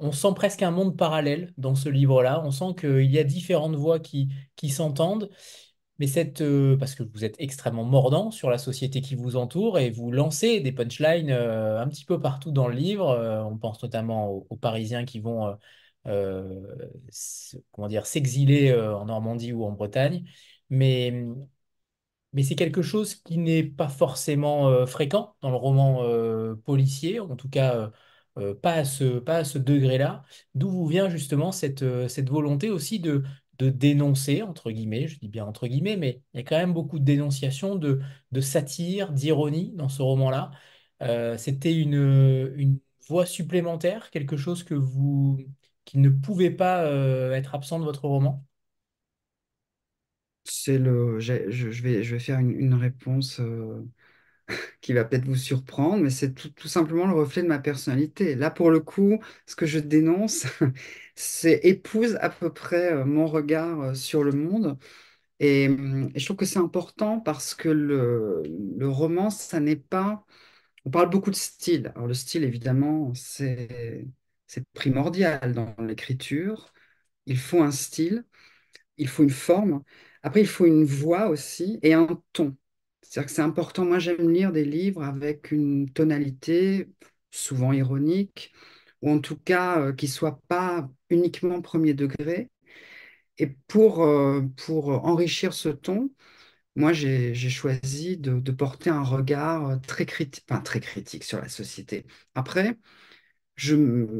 [0.01, 2.41] On sent presque un monde parallèle dans ce livre-là.
[2.45, 5.29] On sent qu'il y a différentes voix qui, qui s'entendent.
[5.99, 9.79] Mais cette, euh, parce que vous êtes extrêmement mordant sur la société qui vous entoure
[9.79, 13.09] et vous lancez des punchlines euh, un petit peu partout dans le livre.
[13.09, 15.57] Euh, on pense notamment aux, aux Parisiens qui vont
[17.71, 20.25] comment dire, s'exiler en Normandie ou en Bretagne.
[20.69, 21.25] Mais
[22.33, 26.03] mais c'est quelque chose qui n'est pas forcément fréquent dans le roman
[26.65, 27.91] policier, en tout cas
[28.61, 30.23] pas à ce, ce degré-là.
[30.55, 33.23] D'où vous vient justement cette, cette volonté aussi de,
[33.59, 36.73] de dénoncer, entre guillemets, je dis bien entre guillemets, mais il y a quand même
[36.73, 38.01] beaucoup de dénonciation, de,
[38.31, 40.51] de satire, d'ironie dans ce roman-là.
[41.01, 45.37] Euh, c'était une, une voie supplémentaire, quelque chose que vous,
[45.85, 48.43] qui ne pouvait pas euh, être absent de votre roman?
[50.43, 53.39] C'est le, je, je vais, je vais faire une, une réponse.
[53.39, 53.85] euh,
[54.81, 58.35] qui va peut-être vous surprendre, mais c'est tout, simplement le reflet de ma personnalité.
[58.35, 60.45] Là, pour le coup, ce que je dénonce,
[61.15, 64.77] c'est épouse à peu près euh, mon regard euh, sur le monde.
[65.39, 68.43] Et, hum, et je trouve que c'est important parce que le,
[68.89, 70.25] roman, ça n'est pas...
[70.85, 71.91] On parle beaucoup de style.
[71.95, 74.07] Alors le style, évidemment, c'est
[74.73, 76.73] primordial dans l'écriture.
[77.25, 78.25] Il faut un style,
[78.97, 79.83] il faut une forme.
[80.23, 82.57] Après, il faut une voix aussi et un ton.
[83.09, 83.85] C'est-à-dire que c'est important.
[83.85, 86.89] Moi, j'aime lire des livres avec une tonalité
[87.31, 88.53] souvent ironique,
[89.01, 92.49] ou en tout cas euh, qui ne soit pas uniquement premier degré.
[93.37, 96.11] Et pour, euh, pour enrichir ce ton,
[96.75, 101.49] moi, j'ai choisi de, porter un regard euh, très critique, enfin, très critique sur la
[101.49, 102.05] société.
[102.35, 102.77] Après,
[103.55, 103.75] je,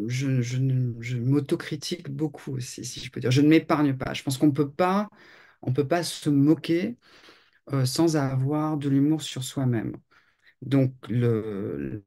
[0.08, 3.32] je, je, ne- je m'autocritique beaucoup aussi, si je peux dire.
[3.32, 4.14] Je ne m'épargne pas.
[4.14, 4.54] Je pense qu'on
[5.62, 6.98] on peut pas se moquer
[7.74, 9.96] euh, sans avoir de l'humour sur soi-même.
[10.62, 12.04] Donc, le,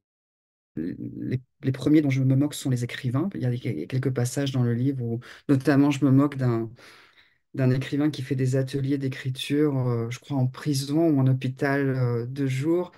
[0.75, 3.29] les, premiers dont je me moque sont les écrivains.
[3.35, 8.09] Il y a quelques passages dans le livre où, notamment, je me moque d'un écrivain
[8.09, 12.47] qui fait des ateliers d'écriture, euh, je crois en prison ou en hôpital euh, de
[12.47, 12.91] jour.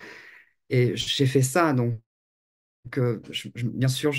[0.70, 2.00] Et j'ai fait ça, donc
[2.98, 3.22] euh,
[3.56, 4.12] bien sûr,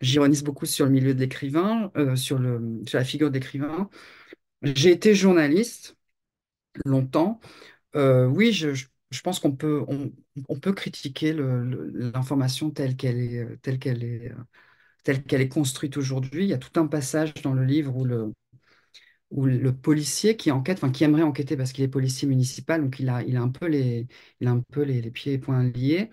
[0.00, 3.90] j'ironise beaucoup sur le milieu de l'écrivain, sur la figure d'écrivain.
[4.62, 5.96] J'ai été journaliste
[6.84, 7.40] longtemps.
[7.96, 8.86] Euh, oui, je,
[9.22, 9.84] pense qu'on peut,
[10.74, 13.20] critiquer l'information telle qu'elle
[14.02, 16.44] est, construite aujourd'hui.
[16.44, 20.90] Il y a tout un passage dans le livre où le, policier qui enquête, enfin
[20.92, 24.06] qui aimerait enquêter parce qu'il est policier municipal, donc il a, un peu les,
[24.40, 26.10] il a les, pieds et poings liés,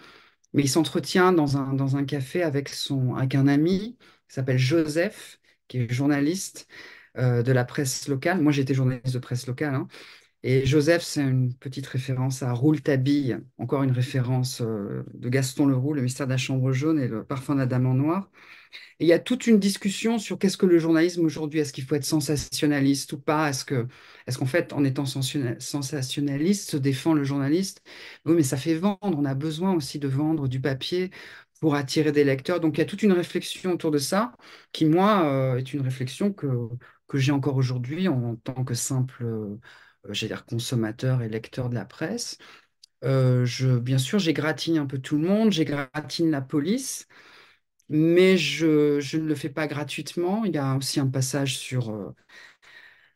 [0.53, 5.93] mais il s'entretient dans un, café avec son, un ami qui s'appelle Joseph, qui est
[5.93, 6.67] journaliste
[7.17, 8.41] euh, de la presse locale.
[8.41, 9.87] Moi, j'étais journaliste de presse locale, hein.
[10.43, 15.93] Et Joseph, c'est une petite référence à Rouletabille, encore une référence euh, de Gaston Leroux,
[15.93, 18.31] Le mystère de la chambre jaune et le parfum de la dame en noir.
[18.99, 21.59] Et il y a toute une discussion sur qu'est-ce que le journalisme aujourd'hui.
[21.61, 23.49] Est-ce qu'il faut être sensationnaliste ou pas?
[23.49, 23.87] Est-ce que,
[24.27, 27.83] est-ce qu'en fait, en étant sensationna- sensationnaliste, se défend le journaliste?
[28.25, 28.99] Oui, mais ça fait vendre.
[29.03, 31.11] On a besoin aussi de vendre du papier
[31.61, 32.59] pour attirer des lecteurs.
[32.59, 34.33] Donc, il y a toute une réflexion autour de ça
[34.73, 36.47] qui, moi, euh, est une réflexion que,
[37.07, 39.59] que j'ai encore aujourd'hui en tant que simple, euh,
[40.09, 42.37] j'allais dire, consommateur et lecteur de la presse.
[43.03, 47.07] Euh, je, bien sûr, j'égratigne un peu tout le monde, j'égratigne la police
[47.89, 50.45] mais je, je ne le fais pas gratuitement.
[50.45, 52.15] Il y a aussi un passage sur, euh,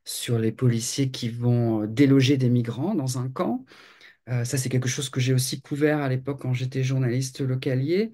[0.03, 3.65] sur les policiers qui vont euh, déloger des migrants dans un camp.
[4.29, 8.11] Euh, ça, c'est quelque chose que j'ai aussi couvert à l'époque quand j'étais journaliste localier.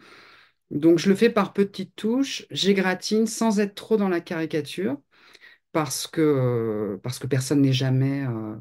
[0.72, 2.46] Donc, je le fais par petites touches.
[2.52, 5.00] J'égratigne sans être trop dans la caricature
[5.72, 8.56] parce que, euh, parce que personne n'est jamais euh,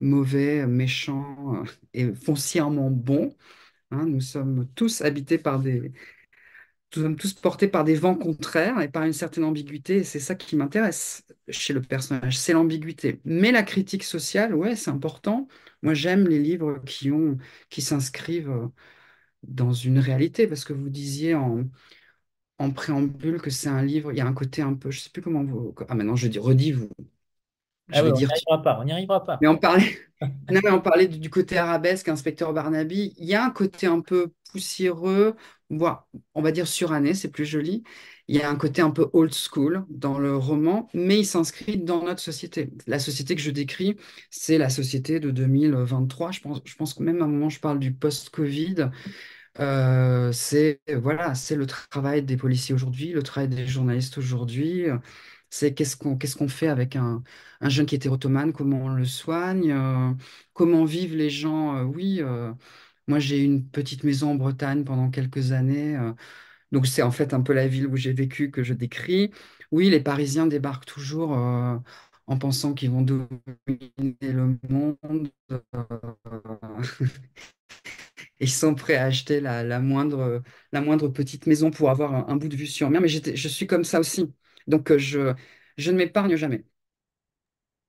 [0.00, 3.36] mauvais, méchant euh, et foncièrement bon.
[3.92, 4.06] hein.
[4.06, 5.92] Nous sommes tous habités par des,
[6.96, 10.34] nous sommes tous portés par des vents contraires et par une certaine ambiguïté, c'est ça
[10.34, 13.20] qui m'intéresse chez le personnage, c'est l'ambiguïté.
[13.24, 15.48] Mais la critique sociale, ouais, c'est important.
[15.82, 17.38] Moi, j'aime les livres qui ont,
[17.70, 18.68] qui s'inscrivent
[19.44, 21.64] dans une réalité, parce que vous disiez en,
[22.62, 25.10] en préambule que c'est un livre, il y a un côté un peu, je sais
[25.10, 25.74] plus comment vous...
[25.88, 26.90] Ah, maintenant, je dis, redis, vous,
[27.92, 29.48] Ah oui, on n'y arrivera pas, on n'y arrivera mais pas.
[29.48, 29.98] on parlait,
[30.50, 33.14] non, mais on parlait du du côté arabesque, inspecteur Barnaby.
[33.18, 35.34] Il y a un côté un peu poussiéreux,
[35.70, 37.82] voire, on va dire suranné, c'est plus joli.
[38.28, 41.76] Il y a un côté un peu old school dans le roman, mais il s'inscrit
[41.78, 42.70] dans notre société.
[42.86, 43.96] La société que je décris,
[44.30, 46.30] c'est la société de 2023.
[46.30, 48.90] Je pense, je pense que même à un moment, je parle du post-Covid.
[49.60, 54.86] Euh, c'est voilà, c'est le travail des policiers aujourd'hui, le travail des journalistes aujourd'hui.
[55.50, 57.22] C'est qu'est-ce qu'on qu'est-ce qu'on fait avec un,
[57.60, 60.12] un jeune qui est hérotomane, comment on le soigne, euh,
[60.54, 61.76] comment vivent les gens.
[61.76, 62.22] euh, oui,
[63.08, 65.98] moi j'ai une petite maison en Bretagne pendant quelques années,
[66.72, 69.32] donc c'est en fait un peu la ville où j'ai vécu que je décris.
[69.72, 73.32] Oui, les Parisiens débarquent toujours en pensant qu'ils vont dominer
[74.22, 75.30] le monde.
[78.40, 82.36] Ils sont prêts à acheter la, la moindre, la moindre petite maison pour avoir un,
[82.36, 83.00] bout de vue sur mer.
[83.00, 84.32] Mais je suis comme ça aussi.
[84.66, 85.34] Donc, euh, je,
[85.76, 86.64] je ne m'épargne jamais.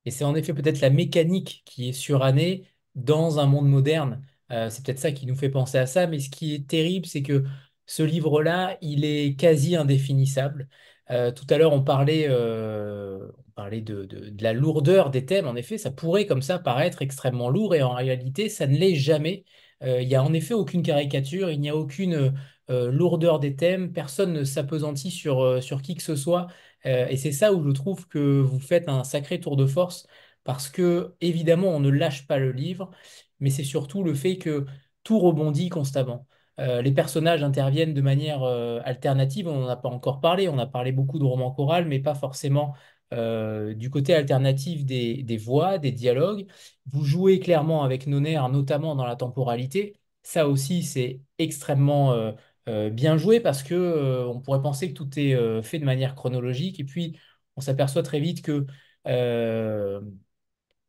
[0.06, 4.26] Et c'est en effet peut-être la mécanique qui est surannée dans un monde moderne.
[4.52, 7.06] Euh, c'est peut-être ça qui nous fait penser à ça, mais ce qui est terrible,
[7.06, 7.44] c'est que
[7.86, 10.70] ce livre-là, il est quasi indéfinissable.
[11.12, 15.48] Euh, tout à l'heure, on parlait, on parlait de- de la lourdeur des thèmes.
[15.48, 18.96] En effet, ça pourrait comme ça paraître extrêmement lourd, et en réalité, ça ne l'est
[18.96, 19.46] jamais.
[19.84, 22.34] Euh, il n'y a en effet aucune caricature, il n'y a aucune
[22.70, 26.48] euh, lourdeur des thèmes, personne ne s'appesantit sur, euh, sur qui que ce soit.
[26.86, 30.06] Et c'est ça où je trouve que vous faites un sacré tour de force
[30.44, 32.92] parce que, évidemment, on ne lâche pas le livre,
[33.40, 34.66] mais c'est surtout le fait que
[35.04, 36.28] tout rebondit constamment.
[36.58, 40.92] Les personnages interviennent de manière alternative, on n'en a pas encore parlé, on a parlé
[40.92, 42.74] beaucoup de romans chorales, mais pas forcément
[43.14, 46.48] euh, du côté alternatif des, voix, des dialogues.
[46.88, 49.96] Vous jouez clairement avec nos nerfs, notamment dans la temporalité.
[50.24, 52.32] Ça aussi, c'est extrêmement euh,
[52.70, 56.80] euh, bien joué parce que on pourrait penser que tout est fait de manière chronologique
[56.80, 57.20] et puis
[57.56, 58.66] on s'aperçoit très vite que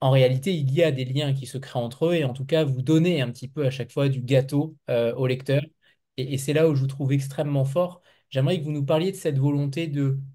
[0.01, 2.45] en réalité, il y a des liens qui se créent entre eux et en tout
[2.45, 5.63] cas, vous donnez un petit peu à chaque fois du gâteau au lecteur.
[6.17, 8.03] Et, et c'est là où je vous trouve extrêmement fort.
[8.31, 9.91] J'aimerais que vous nous parliez de cette volonté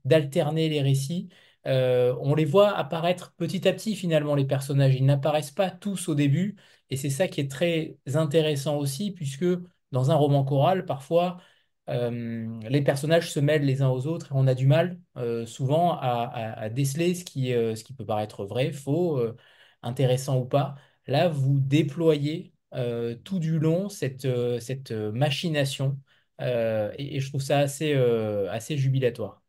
[0.06, 1.30] d'alterner les récits.
[1.70, 4.96] Euh, on les voit apparaître petit à petit finalement, les personnages.
[4.96, 6.58] Ils n'apparaissent pas tous au début.
[6.90, 9.46] Et c'est ça qui est très intéressant aussi, puisque
[9.92, 11.38] dans un roman choral, parfois,
[11.90, 15.98] euh, les personnages se mêlent les uns aux autres on a du mal euh, souvent
[16.00, 19.22] à, déceler ce qui, ce qui peut paraître vrai, faux,
[19.82, 20.76] intéressant ou pas.
[21.08, 22.54] Là, vous déployez
[23.24, 24.28] tout du long cette,
[24.60, 26.00] cette machination
[26.40, 27.94] et, et je trouve ça assez,
[28.50, 29.42] assez jubilatoire.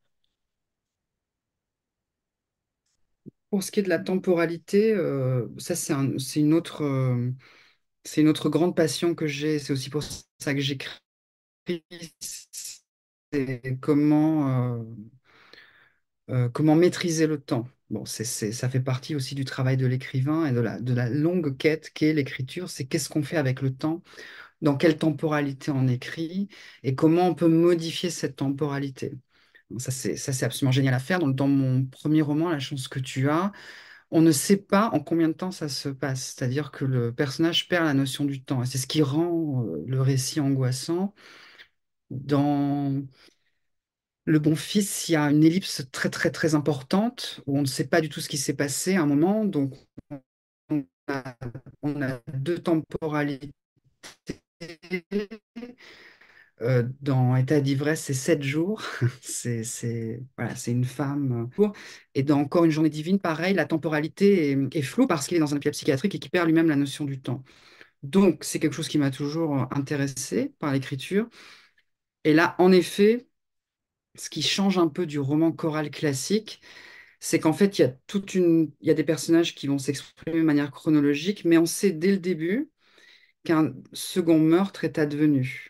[3.50, 7.30] Pour ce qui est de la temporalité, euh, ça c'est un- c'est une autre, euh,
[8.04, 9.58] c'est une autre grande passion que j'ai.
[9.60, 10.90] C'est aussi pour ça que j'écris.
[13.32, 14.48] C'est comment,
[16.30, 17.68] euh, maîtriser le temps.
[17.90, 20.60] Bon, ça fait partie aussi du travail de l'écrivain et de
[20.94, 22.70] la longue quête qu'est l'écriture.
[22.70, 24.02] C'est qu'est-ce qu'on fait avec le temps,
[24.62, 26.48] dans quelle temporalité on écrit?
[26.84, 29.12] Et comment on peut modifier cette temporalité?
[29.78, 31.20] Ça, c'est, absolument génial à faire.
[31.20, 33.52] Dans mon premier roman, La chance que tu as,
[34.10, 36.34] on ne sait pas en combien de temps ça se passe.
[36.36, 38.64] C'est-à-dire que le personnage perd la notion du temps.
[38.64, 41.14] C'est ce qui rend euh, le récit angoissant.
[42.10, 43.02] Dans
[44.24, 47.66] Le Bon Fils, il y a une ellipse très, très, très importante où on ne
[47.66, 49.44] sait pas du tout ce qui s'est passé à un moment.
[49.44, 49.74] Donc,
[51.82, 53.50] on a deux temporalités.
[56.62, 58.82] Euh, dans État d'ivresse, c'est sept jours.
[59.22, 59.62] C'est
[60.66, 61.48] une femme.
[61.58, 61.68] euh,
[62.14, 65.52] Et dans Encore une journée divine, pareil, la temporalité est, floue parce qu'il est dans
[65.54, 67.42] un hôpital psychiatrique et qu'il perd lui-même la notion du temps.
[68.02, 71.28] Donc, c'est quelque chose qui m'a toujours euh, intéressé par l'écriture.
[72.24, 73.28] Et là, en effet,
[74.16, 76.60] ce qui change un peu du roman choral classique,
[77.20, 77.94] c'est qu'en fait, il
[78.82, 82.18] y a des personnages qui vont s'exprimer de manière chronologique, mais on sait dès le
[82.18, 82.70] début
[83.44, 85.69] qu'un second meurtre est advenu.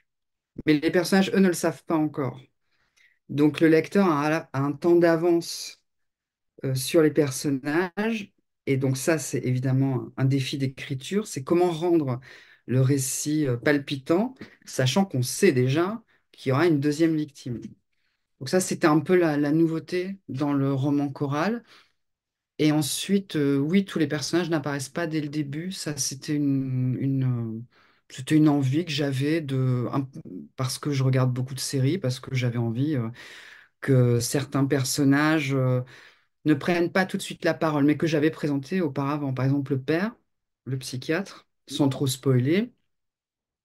[0.67, 2.41] Mais les personnages, eux, ne le savent pas encore.
[3.29, 5.83] Donc le lecteur a, un temps d'avance
[6.65, 8.33] euh, sur les personnages.
[8.67, 11.27] Et donc ça, c'est évidemment un défi d'écriture.
[11.27, 12.21] C'est comment rendre
[12.67, 14.35] le récit euh, palpitant,
[14.65, 16.03] sachant qu'on sait déjà
[16.33, 17.61] qu'il y aura une deuxième victime.
[18.41, 21.65] Donc ça, c'était un peu la, nouveauté dans le roman choral.
[22.59, 25.73] Et ensuite, euh, oui, tous les personnages n'apparaissent pas dès le début.
[25.73, 27.65] Ça, c'était une,
[28.11, 29.89] c'était une envie que j'avais de,
[30.57, 33.09] parce que je regarde beaucoup de séries, parce que j'avais envie euh,
[33.81, 35.83] que certains personnages euh,
[36.47, 39.35] ne prennent pas tout de suite la parole, mais que j'avais présenté auparavant.
[39.35, 40.17] Par exemple, le père,
[40.67, 42.73] le psychiatre, sans trop spoiler,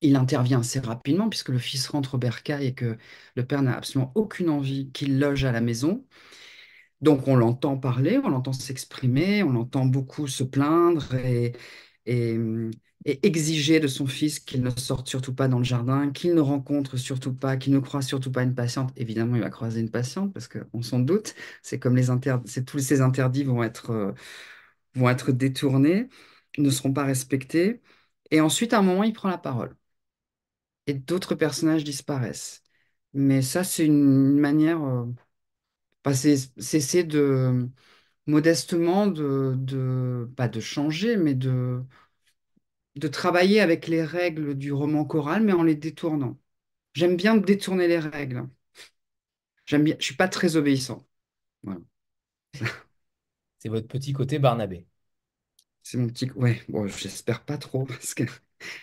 [0.01, 2.97] il intervient assez rapidement puisque le fils rentre au bercail et que
[3.35, 6.05] le père n'a absolument aucune envie qu'il loge à la maison.
[7.01, 11.53] Donc on l'entend parler, on l'entend s'exprimer, on l'entend beaucoup se plaindre et,
[12.05, 12.37] et,
[13.05, 16.41] et exiger de son fils qu'il ne sorte surtout pas dans le jardin, qu'il ne
[16.41, 18.91] rencontre surtout pas, qu'il ne croise surtout pas une patiente.
[18.97, 21.35] Évidemment, il va croiser une patiente parce qu'on s'en doute.
[21.61, 24.11] C'est comme les interdits, tous ces interdits vont être, euh,
[24.95, 26.09] vont être détournés,
[26.57, 27.81] ne seront pas respectés.
[28.31, 29.75] Et ensuite, à un moment, il prend la parole
[30.87, 32.63] et d'autres personnages disparaissent.
[33.13, 35.05] Mais ça, c'est une manière, euh,
[36.57, 37.67] c'est de
[38.27, 41.81] modestement de, de, pas de changer, mais de,
[42.95, 46.37] de travailler avec les règles du roman choral, mais en les détournant.
[46.93, 48.47] J'aime bien détourner les règles.
[49.65, 51.05] J'aime bien, je suis pas très obéissant.
[51.63, 51.81] Voilà.
[53.59, 54.87] C'est votre petit côté Barnabé.
[55.83, 56.31] C'est mon petit.
[56.31, 58.23] Ouais, bon, j'espère pas trop parce que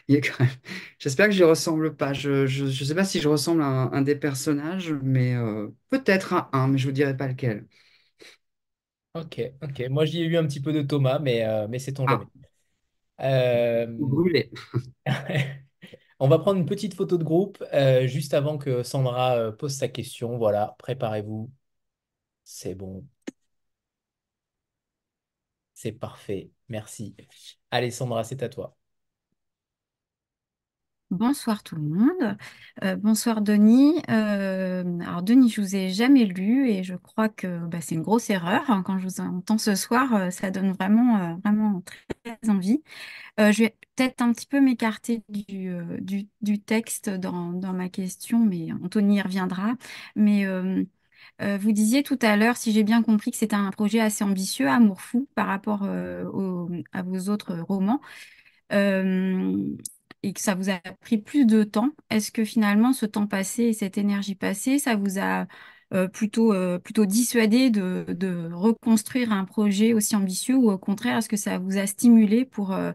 [0.09, 0.53] il est quand même.
[0.99, 2.13] J'espère que je ressemble pas.
[2.13, 5.69] Je, je, je sais pas si je ressemble à un, un des personnages, mais euh,
[5.91, 7.67] peut-être à un, mais je vous dirai pas lequel.
[9.15, 9.81] Ok, ok.
[9.91, 12.25] Moi, j'y ai eu un petit peu de Thomas, mais, euh, mais sait-on jamais.
[12.25, 12.43] Ah,
[13.99, 14.51] brûlé.
[16.21, 19.75] On va prendre une petite photo de groupe euh, juste avant que Sandra euh, pose
[19.75, 20.39] sa question.
[20.39, 21.51] Voilà, préparez-vous.
[22.45, 23.07] C'est bon,
[25.75, 26.51] c'est parfait.
[26.69, 27.15] Merci.
[27.71, 28.77] Allez, Sandra, c'est à toi.
[31.13, 32.39] Bonsoir tout le monde.
[32.83, 34.01] Euh, bonsoir Denis.
[34.09, 38.01] Euh, alors Denis, je vous ai jamais lu et je crois que bah, c'est une
[38.01, 38.63] grosse erreur.
[38.71, 38.83] hein.
[38.83, 41.83] Quand je vous entends ce soir, euh, ça donne vraiment, vraiment
[42.25, 42.83] très envie.
[43.39, 49.23] Je vais peut-être un petit peu m'écarter du, texte dans, ma question, mais Anthony y
[49.23, 49.75] reviendra.
[50.17, 50.47] Mais
[51.41, 54.69] vous disiez tout à l'heure, si j'ai bien compris, que c'était un projet assez ambitieux,
[54.69, 58.01] Amour fou, par rapport à vos autres romans,
[60.23, 61.91] et que ça vous a pris plus de temps?
[62.11, 65.47] Est-ce que finalement, ce temps passé et cette énergie passée, ça vous a
[65.95, 71.19] euh, plutôt, euh, plutôt dissuadé de, de reconstruire un projet aussi ambitieux, ou au contraire,
[71.19, 72.93] est-ce que ça vous a stimulé pour euh,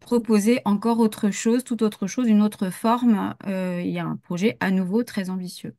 [0.00, 4.70] proposer encore autre chose, tout autre chose, une autre forme, euh, et un projet à
[4.70, 5.74] nouveau très ambitieux?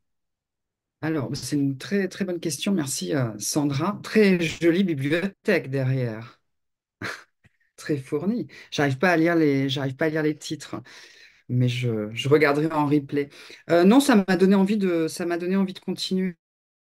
[1.02, 2.72] Alors, c'est une très, très bonne question.
[2.74, 4.00] Merci, Sandra.
[4.04, 6.40] Très jolie bibliothèque derrière,
[7.78, 8.48] très fournie.
[8.72, 10.78] J'arrive pas à lire les, j'arrive pas à lire les titres,
[11.50, 13.30] mais je, je regarderai en replay.
[13.70, 16.36] Euh, non, ça m'a donné envie de, ça m'a donné envie de continuer,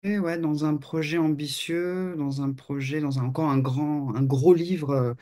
[0.06, 4.54] ouais, dans un projet ambitieux, dans un projet, dans un- encore un grand, un gros
[4.54, 5.14] livre, euh,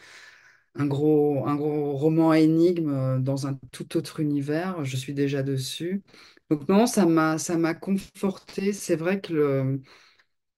[0.75, 4.83] un gros, un gros roman à énigmes euh, dans un tout autre univers.
[4.85, 6.03] Je suis déjà dessus.
[6.49, 8.73] Donc non, ça m'a, ça m'a conforté.
[8.73, 9.81] C'est vrai que le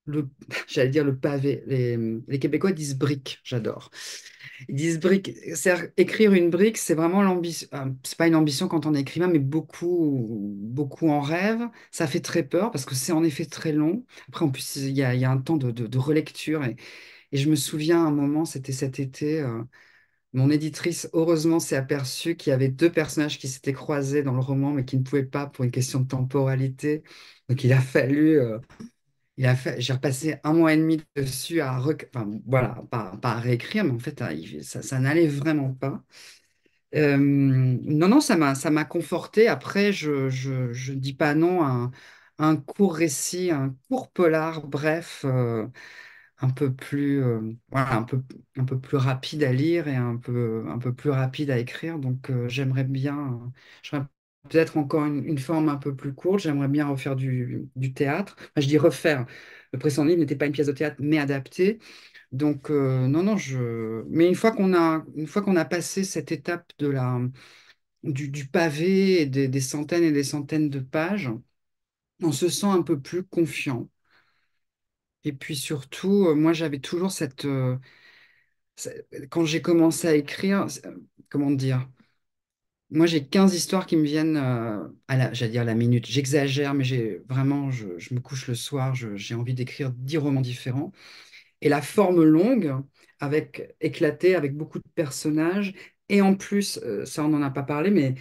[0.06, 0.30] le,
[0.68, 1.64] j'allais dire le pavé.
[1.68, 1.97] Les,
[2.28, 3.91] les Québécois disent brique, j'adore.
[4.70, 5.32] Ils disent brique.
[5.97, 7.68] Écrire une brique, c'est vraiment l'ambition.
[7.74, 10.28] euh, C'est pas une ambition quand on est écrivain, mais beaucoup,
[10.62, 11.62] beaucoup en rêve.
[11.91, 14.06] Ça fait très peur parce que c'est en effet très long.
[14.30, 16.64] Après, en plus, il y a, y a un temps de, de- de relecture.
[16.66, 16.76] Et,
[17.34, 19.64] et je me souviens à un moment, c'était cet été, euh,
[20.34, 24.41] mon éditrice, heureusement, s'est aperçue qu'il y avait deux personnages qui s'étaient croisés dans le
[24.41, 27.03] roman, mais qui ne pouvaient pas pour une question de temporalité.
[27.49, 28.39] Donc, il a fallu.
[28.39, 28.60] euh,
[29.38, 32.82] il a fait, j'ai repassé un mois et demi dessus à, enfin, voilà,
[33.40, 36.04] réécrire, mais en fait, il- ça, n'allait vraiment pas.
[36.96, 39.48] Euh, non, non, ça m'a, ça m'a conforté.
[39.48, 41.92] Après, je, je, je dis pas non à
[42.40, 45.68] un, court récit, un court polar, bref, euh,
[46.40, 48.24] un peu plus, euh, voilà, un peu,
[48.58, 52.00] un peu plus rapide à lire et un peu, un peu plus rapide à écrire.
[52.00, 53.52] Donc, j'aimerais bien,
[54.50, 56.39] peut-être encore une, forme un peu plus courte.
[56.41, 58.36] J'aimerais bien refaire du, théâtre.
[58.58, 59.26] Je dis refaire.
[59.74, 61.80] Le précédent livre n'était pas une pièce de théâtre, mais adaptée.
[62.32, 64.04] Donc, euh, non, non, je.
[64.10, 67.20] Mais une fois qu'on a, passé cette étape de la,
[68.04, 71.32] du, pavé et des, centaines et des centaines de pages,
[72.22, 73.89] on se sent un peu plus confiant.
[75.26, 77.78] Et puis surtout, euh, moi, j'avais toujours cette, euh,
[79.30, 80.68] Quand j'ai commencé à écrire,
[81.30, 81.88] comment dire,
[82.96, 86.06] moi j'ai 15 histoires qui me viennent euh, à la, j'allais dire la minute.
[86.08, 90.91] J'exagère, mais j'ai vraiment, je, me couche le soir, j'ai envie d'écrire 10 romans différents.
[91.62, 92.76] Et la forme longue,
[93.20, 95.74] avec éclatée, avec beaucoup de personnages,
[96.10, 98.16] et en plus, euh, ça on n'en a pas parlé, mais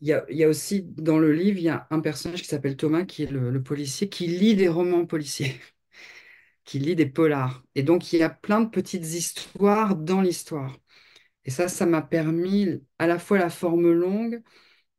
[0.00, 2.48] il y a, y a aussi dans le livre, il y a un personnage qui
[2.48, 5.60] s'appelle Thomas, qui est le, le policier, qui lit des romans policiers,
[6.64, 7.64] qui lit des polars.
[7.74, 10.78] Et donc il y a plein de petites histoires dans l'histoire.
[11.46, 14.42] Et ça, ça m'a permis à la fois la forme longue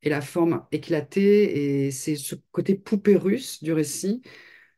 [0.03, 1.85] et la forme éclatée.
[1.87, 4.21] Et c'est ce côté poupée russe du récit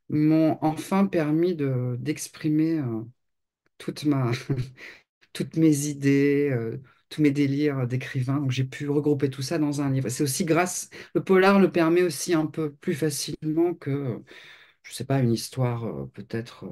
[0.09, 3.03] m'ont enfin permis de, d'exprimer euh,
[5.34, 6.78] toutes mes idées, euh,
[7.09, 8.38] tous mes délires d'écrivain.
[8.39, 10.09] Donc j'ai pu regrouper tout ça dans un livre.
[10.09, 14.22] C'est aussi grâce, le polar le permet aussi un peu plus facilement que,
[14.84, 16.65] je sais pas, une histoire euh, peut-être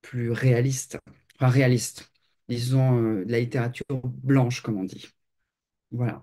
[0.00, 0.98] plus réaliste.
[1.40, 2.11] Réaliste.
[2.48, 5.06] Disons, euh, de la littérature blanche, comme on dit.
[5.90, 6.22] Voilà.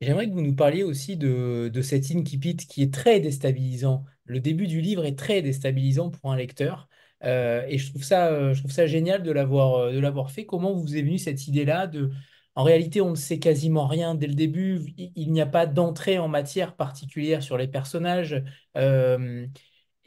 [0.00, 4.04] J'aimerais que vous nous parliez aussi de, de cet incipit qui est très déstabilisant.
[4.24, 6.88] Le début du livre est très déstabilisant pour un lecteur.
[7.24, 10.46] Euh, et je trouve ça, euh, je trouve ça génial de l'avoir, fait.
[10.46, 12.10] Comment vous est venue cette idée-là de...
[12.54, 14.80] En réalité, on ne sait quasiment rien dès le début.
[14.96, 18.42] Il, n'y a pas d'entrée en matière particulière sur les personnages.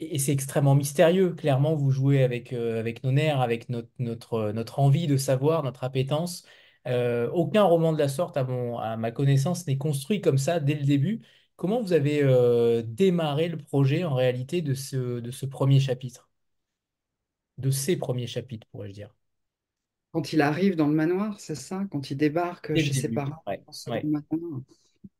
[0.00, 1.32] Et et c'est extrêmement mystérieux.
[1.34, 5.62] Clairement, vous jouez avec, euh, avec nos nerfs, avec notre, notre, notre envie de savoir,
[5.62, 6.44] notre appétence.
[6.88, 10.60] Euh, aucun roman de la sorte, à mon, à ma connaissance, n'est construit comme ça
[10.60, 11.22] dès le début.
[11.56, 16.28] Comment vous avez euh, démarré le projet en réalité de ce, de ce premier chapitre?
[17.56, 19.14] De ces premiers chapitres, pourrais-je dire?
[20.12, 21.84] Quand il arrive dans le manoir, c'est ça?
[21.90, 24.08] Quand il débarque Dès chez ses parents Ouais, ouais.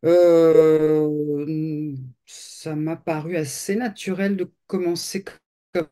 [0.04, 1.94] Euh,
[2.26, 5.24] ça m'a paru assez naturel de commencer
[5.74, 5.88] comme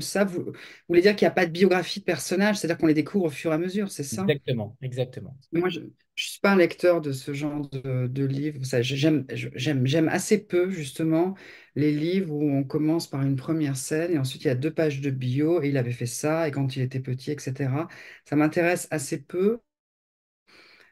[0.00, 0.24] ça.
[0.24, 0.52] Vous, vous
[0.88, 3.30] voulez dire qu'il n'y a pas de biographie de personnage, c'est-à-dire qu'on les découvre au
[3.30, 4.32] fur et à mesure, c'est ça?
[4.32, 5.36] Exactement, exactement.
[5.52, 5.86] Moi, je ne
[6.16, 8.58] suis pas un lecteur de ce genre de, de livres.
[8.82, 11.36] J'aime assez peu, justement,
[11.76, 14.72] les livres où on commence par une première scène et ensuite il y a deux
[14.74, 17.88] pages de bio et il avait fait ça et quand il était petit, etc.
[18.24, 19.60] Ça m'intéresse assez peu.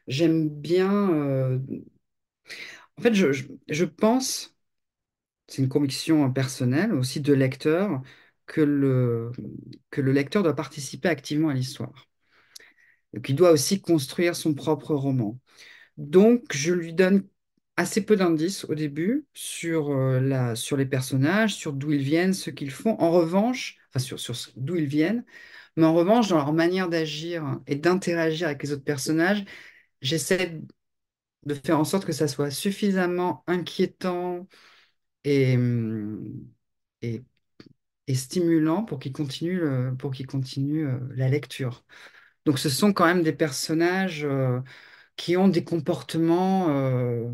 [0.07, 1.11] J'aime bien.
[1.13, 1.59] euh,
[2.97, 4.55] En fait, je, pense,
[5.47, 8.01] c'est une conviction personnelle aussi de lecteur,
[8.45, 9.31] que le,
[9.91, 12.09] que le lecteur doit participer activement à l'histoire.
[13.23, 15.39] Qu'il doit aussi construire son propre roman.
[15.97, 17.27] Donc, je lui donne
[17.77, 22.33] assez peu d'indices au début sur, euh, la, sur les personnages, sur d'où ils viennent,
[22.33, 22.97] ce qu'ils font.
[22.99, 25.25] En revanche, enfin sur, sur d'où ils viennent,
[25.75, 29.45] mais en revanche, dans leur manière d'agir et d'interagir avec les autres personnages,
[30.01, 30.61] j'essaie
[31.45, 34.47] de faire en sorte que ça soit suffisamment inquiétant
[35.25, 35.57] et,
[37.01, 37.23] et,
[38.07, 40.11] et stimulant pour qu'ils continuent, pour
[40.85, 41.85] euh, la lecture.
[42.45, 44.61] Donc ce sont quand même des personnages euh,
[45.17, 47.29] qui ont des comportements euh,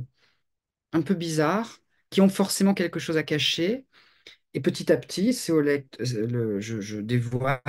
[0.94, 1.80] un peu bizarres,
[2.10, 3.86] qui ont forcément quelque chose à cacher.
[4.56, 5.62] Et petit à petit, c'est au
[6.28, 7.62] le, je, je dévoile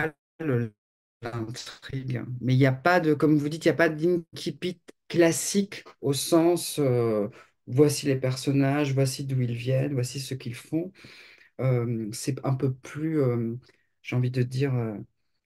[1.22, 2.22] l'intrigue.
[2.40, 4.80] Mais il n'y a pas de, comme vous dites, il n'y a pas d'incipit
[5.10, 7.28] classique au sens euh,
[7.68, 10.92] voici les personnages, voici d'où ils viennent, voici ce qu'ils font.
[12.12, 13.20] C'est un peu plus,
[14.02, 14.94] j'ai envie de dire, euh,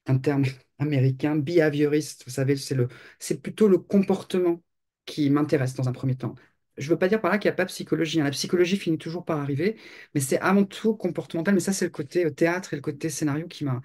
[0.07, 0.45] un terme
[0.79, 2.25] américain, behavioriste.
[2.27, 2.89] Vous savez, c'est le,
[3.19, 4.63] c'est plutôt le comportement
[5.07, 6.35] qui m'intéresse dans un premier temps.
[6.77, 8.21] Je ne veux pas dire par là qu'il n'y a pas de psychologie.
[8.21, 8.25] hein.
[8.25, 9.77] La psychologie finit toujours par arriver,
[10.15, 11.55] mais c'est avant tout comportemental.
[11.55, 13.81] Mais ça, c'est le côté euh, théâtre et le côté scénario qui m'a,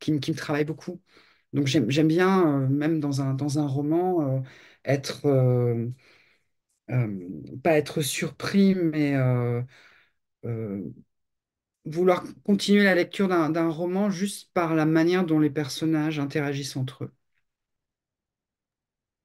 [0.00, 1.00] qui, me- qui me travaille beaucoup.
[1.52, 4.42] Donc j'aime, j'aime bien, même dans un, dans un roman,
[4.84, 5.88] être, euh,
[6.90, 7.18] euh,
[7.62, 9.62] pas être surpris, mais euh,
[11.84, 17.04] vouloir continuer la lecture d'un roman juste par la manière dont les personnages interagissent entre
[17.04, 17.12] eux.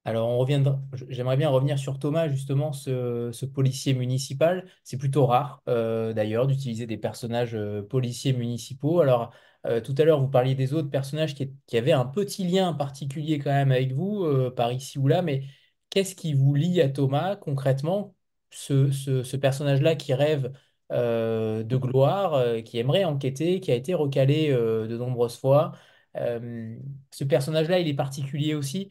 [0.08, 0.80] Alors, on reviendra,
[1.10, 4.66] j'aimerais bien revenir sur Thomas, justement, ce, policier municipal.
[4.86, 9.02] C'est plutôt rare, euh, d'ailleurs, d'utiliser des personnages euh, policiers municipaux.
[9.02, 9.34] Alors,
[9.66, 13.38] euh, tout à l'heure, vous parliez des autres personnages qui, avaient un petit lien particulier
[13.38, 15.44] quand même avec vous, par ici ou là, mais
[15.90, 18.16] qu'est-ce qui vous lie à Thomas concrètement,
[18.50, 20.54] ce, personnage-là qui rêve
[20.90, 25.74] de gloire, qui aimerait enquêter, qui a été recalé de nombreuses fois?
[26.16, 28.90] Ce personnage-là, il est particulier aussi.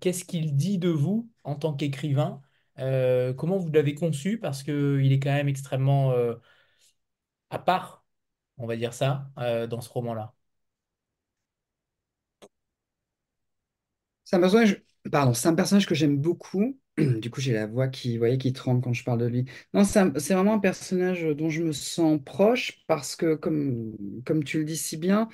[0.00, 2.40] Qu'est-ce qu'il dit de vous en tant qu'écrivain?
[2.78, 4.38] Euh, comment vous l'avez conçu?
[4.38, 6.34] Parce qu'il est quand même extrêmement euh,
[7.50, 8.04] à part,
[8.58, 10.34] on va dire ça, euh, dans ce roman-là.
[14.24, 16.78] C'est un personnage, pardon, c'est un personnage que j'aime beaucoup.
[16.98, 19.46] Du coup, j'ai la voix qui, voyez, qui tremble quand je parle de lui.
[19.72, 23.94] Non, c'est vraiment un personnage dont je me sens proche parce que, comme,
[24.26, 25.28] comme tu le dis si bien,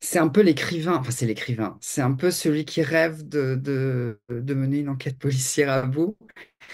[0.00, 0.96] c'est un peu l'écrivain.
[0.96, 1.78] Enfin, c'est l'écrivain.
[1.80, 6.16] C'est un peu celui qui rêve de, de, mener une enquête policière à bout,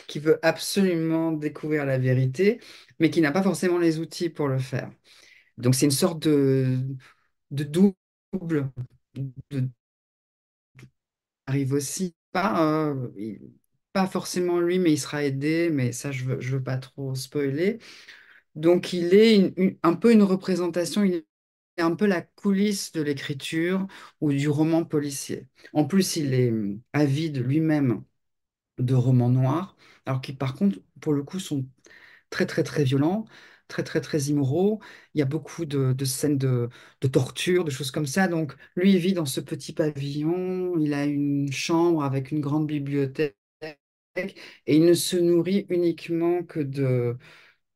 [0.08, 2.60] qui veut absolument découvrir la vérité,
[3.00, 4.90] mais qui n'a pas forcément les outils pour le faire.
[5.58, 6.78] Donc, c'est une sorte de,
[7.52, 8.70] de double.
[9.50, 9.68] De,
[11.46, 13.10] arrive aussi pas, euh,
[13.92, 17.78] pas forcément lui, mais il sera aidé, mais ça, je veux, veux pas trop spoiler.
[18.54, 21.02] Donc, il est un peu une représentation,
[21.76, 23.86] est un peu la coulisse de l'écriture
[24.20, 25.48] ou du roman policier.
[25.72, 28.04] En plus, il est hum, avide lui-même
[28.78, 31.66] de romans noirs, alors qui, par contre, pour le coup, sont
[32.30, 33.26] très, très, très violents,
[33.68, 34.80] très, très, très immoraux.
[35.14, 36.68] Il y a beaucoup de, de scènes de,
[37.00, 38.28] de torture, de choses comme ça.
[38.28, 42.66] Donc, lui, il vit dans ce petit pavillon, il a une chambre avec une grande
[42.68, 43.36] bibliothèque,
[44.16, 47.16] et il ne se nourrit uniquement que de,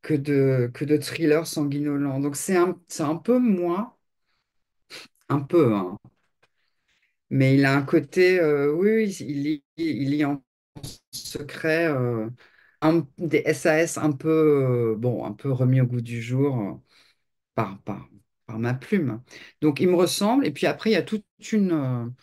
[0.06, 2.20] que de, que de thrillers sanguinolents.
[2.20, 3.98] Donc, c'est un, un peu moi,
[5.28, 5.98] un peu, hein.
[7.30, 10.42] Mais il a un côté, euh, oui, il lit, il en
[11.12, 12.30] secret euh,
[13.18, 16.82] des SAS un peu, euh, bon, un peu remis au goût du jour
[17.54, 18.08] par, par,
[18.46, 19.22] par ma plume.
[19.62, 20.46] Donc, il me ressemble.
[20.46, 22.14] Et puis après, il y a toute une,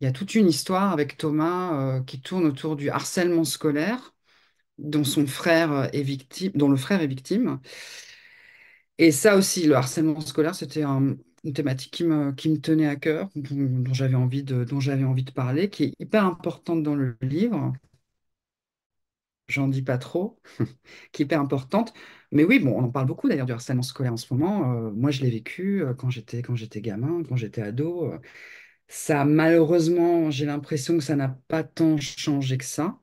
[0.00, 4.14] il y a toute une histoire avec Thomas qui tourne autour du harcèlement scolaire,
[4.78, 7.60] dont son frère est victime, dont le frère est victime.
[8.98, 13.28] Et ça aussi, le harcèlement scolaire, c'était un- une thématique qui me, tenait à cœur,
[13.36, 16.94] dont, dont j'avais envie de, dont j'avais envie de parler, qui est hyper importante dans
[16.96, 17.72] le livre.
[19.48, 20.38] J'en dis pas trop,
[21.12, 21.94] qui est hyper importante.
[22.32, 24.74] Mais oui, bon, on en parle beaucoup d'ailleurs du harcèlement scolaire en ce moment.
[24.88, 28.12] Euh, moi, je l'ai vécu euh, quand j'étais quand j'étais gamin, quand j'étais ado.
[28.12, 28.18] Euh,
[28.88, 32.98] ça, malheureusement, j'ai l'impression que ça n'a pas tant changé que ça.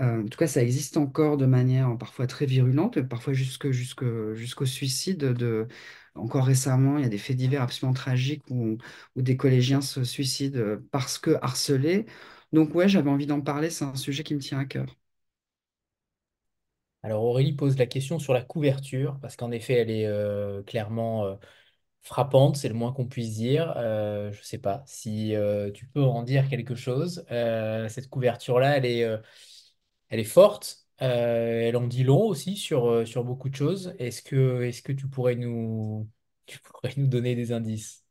[0.00, 4.66] Euh, en tout cas, ça existe encore de manière parfois très virulente, parfois jusque, jusqu'au
[4.66, 5.18] suicide.
[5.18, 5.66] De...
[6.14, 8.78] Encore récemment, il y a des faits divers absolument tragiques où,
[9.16, 12.06] des collégiens se suicident parce que harcelés.
[12.52, 14.86] Donc ouais, j'avais envie d'en parler, c'est un sujet qui me tient à cœur.
[17.02, 21.24] Alors, Aurélie pose la question sur la couverture, parce qu'en effet, elle est euh, clairement
[21.26, 21.36] euh,
[22.02, 23.74] frappante, c'est le moins qu'on puisse dire.
[23.76, 27.24] Euh, je ne sais pas si euh, tu peux en dire quelque chose.
[27.30, 29.18] Euh, cette couverture-là, elle est, euh,
[30.10, 30.86] elle est forte.
[31.02, 33.94] Euh, elle en dit long aussi sur, euh, sur beaucoup de choses.
[33.98, 36.08] Est-ce que, est-ce que tu pourrais nous,
[36.46, 38.04] tu pourrais nous donner des indices?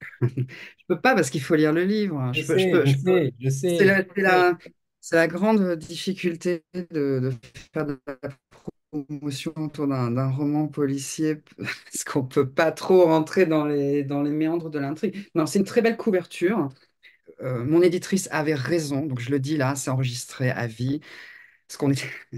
[0.20, 2.32] Je peux pas parce qu'il faut lire le livre.
[2.32, 3.20] Je Je peux, je sais, peux, je je peux.
[3.20, 3.48] sais, je
[5.00, 7.32] C'est la, grande difficulté de, de
[7.72, 8.30] faire de la
[8.92, 14.04] promotion autour d'un d'un roman policier, parce qu'on ne peut pas trop rentrer dans les,
[14.04, 15.28] dans les méandres de l'intrigue.
[15.34, 16.68] Non, c'est une très belle couverture.
[17.42, 21.00] Euh, mon éditrice avait raison, donc je le dis là, c'est enregistré à vie.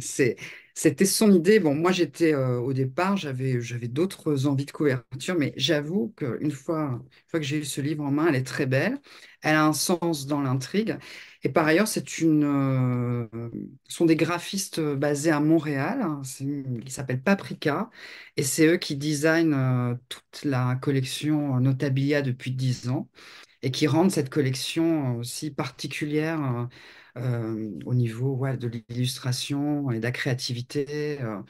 [0.78, 1.58] C'était son idée.
[1.60, 3.58] Bon, moi j'étais euh, au départ, j'avais,
[3.88, 8.04] d'autres envies de couverture, mais j'avoue qu'une fois, une fois que j'ai eu ce livre
[8.04, 8.98] en main, elle est très belle.
[9.42, 10.96] Elle a un sens dans l'intrigue.
[11.42, 13.26] Et par ailleurs, c'est une, euh,
[13.88, 16.00] sont des graphistes basés à Montréal.
[16.02, 16.22] hein.
[16.40, 17.90] Ils s'appellent Paprika.
[18.36, 23.08] Et c'est eux qui designent toute la collection Notabilia depuis 10 ans
[23.62, 26.40] et qui rendent cette collection aussi particulière
[27.16, 31.20] euh, euh, au niveau de l'illustration et de la créativité.
[31.22, 31.42] euh.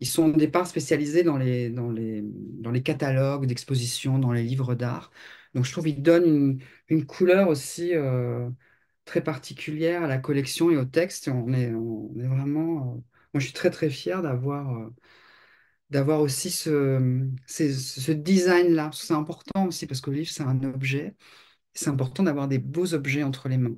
[0.00, 4.42] Ils sont au départ spécialisés dans les, dans les, dans les catalogues d'exposition, dans les
[4.42, 5.10] livres d'art.
[5.54, 8.48] Donc je trouve qu'ils donnent une, une couleur aussi euh,
[9.06, 11.28] très particulière à la collection et au texte.
[11.28, 12.94] On est, on est vraiment...
[12.96, 13.02] euh,
[13.34, 14.90] moi, je suis très, très fier d'avoir euh,
[15.90, 18.90] d'avoir aussi ce, ce design-là.
[18.92, 21.14] C'est important aussi parce que le livre, c'est un objet.
[21.76, 23.76] C'est important d'avoir des beaux objets entre les mains.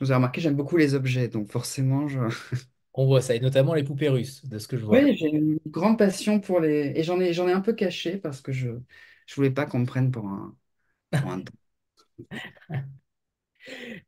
[0.00, 2.18] Vous avez remarqué, j'aime beaucoup les objets, donc forcément, je...
[2.98, 5.04] On voit ça, et notamment les poupées russes, de ce que je vois.
[5.04, 6.92] Oui, j'ai une grande passion pour les...
[6.94, 8.68] Et j'en ai, j'en ai un peu caché parce que je
[9.26, 10.56] je voulais pas qu'on me prenne pour un...
[11.16, 11.44] Pour un...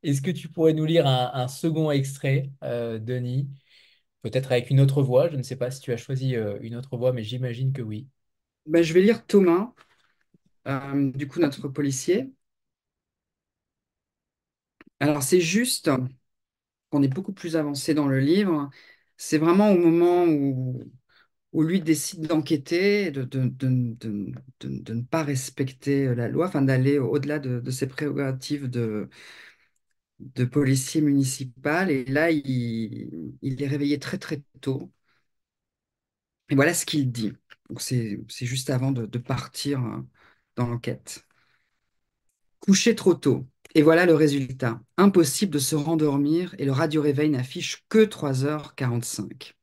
[0.03, 3.49] Est-ce que tu pourrais nous lire un, un second extrait, euh, Denis?
[4.23, 5.29] Peut-être avec une autre voix.
[5.31, 7.83] Je ne sais pas si tu as choisi euh, une autre voix, mais j'imagine que
[7.83, 8.09] oui.
[8.67, 9.73] Ben, je vais lire Thomas,
[10.67, 12.33] euh, du coup, notre policier.
[15.01, 15.91] Alors, c'est juste
[16.91, 18.71] qu'on est beaucoup plus avancé dans le livre.
[19.17, 20.83] C'est vraiment au moment où,
[21.53, 23.97] où lui décide d'enquêter, de, de, de,
[24.61, 29.09] de, ne pas respecter la loi, enfin d'aller au-delà de, ses prérogatives de,
[30.21, 31.91] de policier municipal.
[31.91, 34.91] Et là, il, il est réveillé très très tôt.
[36.51, 37.33] Et voilà ce qu'il dit.
[37.79, 40.01] C'est, juste avant de, partir euh,
[40.67, 41.25] l'enquête.
[42.61, 43.47] Couché trop tôt.
[43.75, 44.81] Et voilà le résultat.
[44.97, 49.57] Impossible de se rendormir et le radio-réveil n'affiche que 3h45.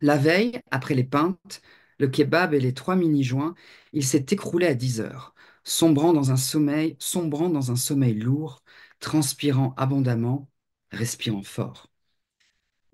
[0.00, 1.62] La veille, après les pintes,
[1.98, 3.54] le kebab et les trois mini-joints,
[3.92, 8.62] il s'est écroulé à 10 heures, sombrant dans un sommeil, sombrant dans un sommeil lourd,
[9.00, 10.48] transpirant abondamment,
[10.92, 11.88] respirant fort.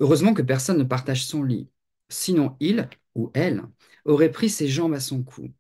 [0.01, 1.69] Heureusement que personne ne partage son lit.
[2.09, 3.63] Sinon, il ou elle
[4.05, 5.53] aurait pris ses jambes à son cou.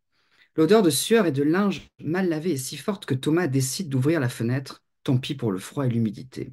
[0.60, 4.20] L'odeur de sueur et de linge mal lavé est si forte que Thomas décide d'ouvrir
[4.20, 6.52] la fenêtre, tant pis pour le froid et l'humidité.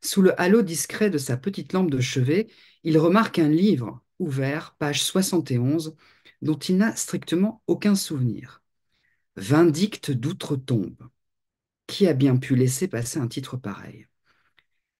[0.00, 2.46] Sous le halo discret de sa petite lampe de chevet,
[2.84, 5.96] il remarque un livre ouvert, page 71,
[6.40, 8.62] dont il n'a strictement aucun souvenir.
[9.34, 11.08] Vindicte d'outre-tombe.
[11.88, 14.06] Qui a bien pu laisser passer un titre pareil?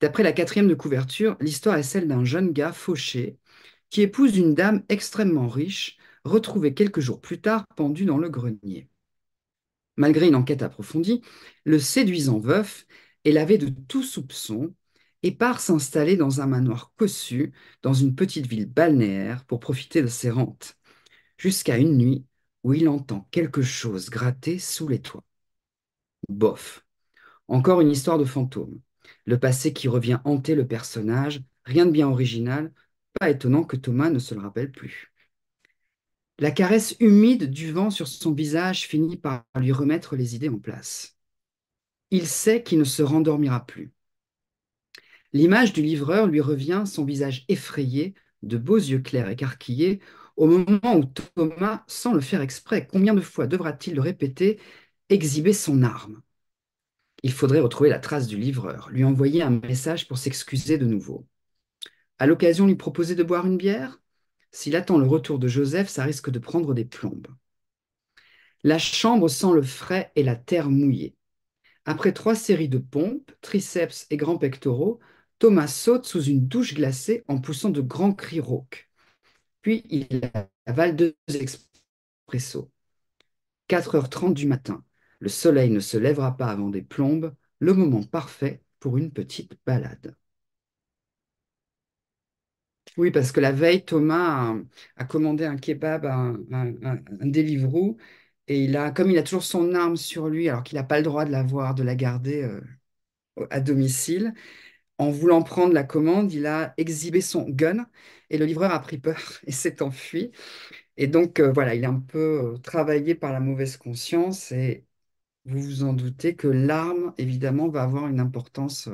[0.00, 3.38] D'après la quatrième de couverture, l'histoire est celle d'un jeune gars fauché
[3.88, 8.88] qui épouse une dame extrêmement riche, retrouvée quelques jours plus tard pendue dans le grenier.
[9.96, 11.22] Malgré une enquête approfondie,
[11.64, 12.86] le séduisant veuf
[13.24, 14.74] est lavé de tout soupçon
[15.22, 17.52] et part s'installer dans un manoir cossu
[17.82, 20.76] dans une petite ville balnéaire pour profiter de ses rentes,
[21.38, 22.26] jusqu'à une nuit
[22.64, 25.24] où il entend quelque chose gratter sous les toits.
[26.28, 26.84] Bof.
[27.48, 28.80] Encore une histoire de fantôme.
[29.26, 32.72] Le passé qui revient hanter le personnage, rien de bien original,
[33.20, 35.13] pas étonnant que Thomas ne se le rappelle plus.
[36.38, 40.58] La caresse humide du vent sur son visage finit par lui remettre les idées en
[40.60, 41.16] place.
[42.10, 43.92] Il sait qu'il ne se rendormira plus.
[45.32, 50.00] L'image du livreur lui revient, son visage effrayé, de beaux yeux clairs écarquillés,
[50.36, 54.58] au moment où Thomas, sans le faire exprès, combien de fois devra-t-il le répéter,
[55.08, 56.22] exhiber son arme
[57.24, 61.26] Il faudrait retrouver la trace du livreur, lui envoyer un message pour s'excuser de nouveau.
[62.18, 64.00] À l'occasion, lui proposer de boire une bière?
[64.54, 67.26] S'il attend le retour de Joseph, ça risque de prendre des plombes.
[68.64, 71.14] La chambre sent le frais et la terre mouillée.
[71.86, 75.00] Après trois séries de pompes, triceps et grands pectoraux,
[75.38, 78.90] Thomas saute sous une douche glacée en poussant de grands cris rauques.
[79.62, 80.20] Puis il
[80.66, 82.70] avale deux expressos.
[83.68, 84.84] 4h30 du matin.
[85.20, 89.56] Le soleil ne se lèvera pas avant des plombes, le moment parfait pour une petite
[89.66, 90.16] balade.
[92.96, 94.54] Oui, parce que la veille, Thomas
[94.96, 96.98] a, commandé un kebab à un, un-
[98.48, 100.98] et il a, comme il a toujours son arme sur lui, alors qu'il n'a pas
[100.98, 102.60] le droit de l'avoir, de la garder euh,
[103.50, 104.34] à domicile,
[104.98, 107.86] en voulant prendre la commande, il a exhibé son gun
[108.30, 110.32] et le livreur a pris peur et s'est enfui.
[110.98, 114.86] Et donc, euh, voilà, il est un peu euh, travaillé par la mauvaise conscience et
[115.46, 118.88] vous vous en doutez que l'arme, évidemment, va avoir une importance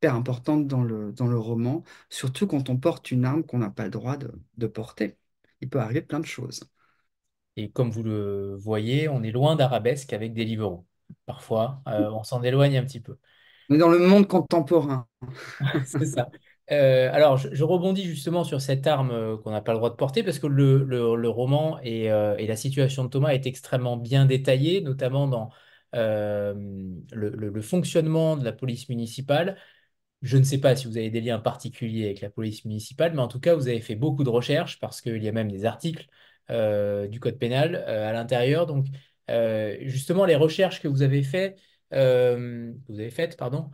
[0.00, 3.70] hyper importante dans le, dans le roman, surtout quand on porte une arme qu'on n'a
[3.70, 5.18] pas le droit de, de porter.
[5.60, 6.62] Il peut arriver plein de choses.
[7.56, 10.86] Et comme vous le voyez, on est loin d'arabesque avec des livreaux.
[11.26, 13.18] Parfois, euh, on s'en éloigne un petit peu.
[13.70, 15.06] On est dans le monde contemporain.
[15.84, 16.30] C'est ça.
[16.72, 19.90] Euh, alors, je, je rebondis justement sur cette arme euh, qu'on n'a pas le droit
[19.90, 23.30] de porter parce que le, le- le roman et, euh, et la situation de Thomas
[23.30, 25.50] est extrêmement bien détaillée, notamment dans
[27.12, 29.56] le fonctionnement de la police municipale.
[30.22, 33.22] Je ne sais pas si vous avez des liens particuliers avec la police municipale, mais
[33.22, 35.64] en tout cas, vous avez fait beaucoup de recherches parce qu'il y a même des
[35.64, 36.06] articles
[36.50, 38.66] euh, du code pénal euh, à l'intérieur.
[38.66, 38.86] Donc,
[39.30, 41.58] euh, justement, les recherches que vous avez faites,
[43.38, 43.70] pardon,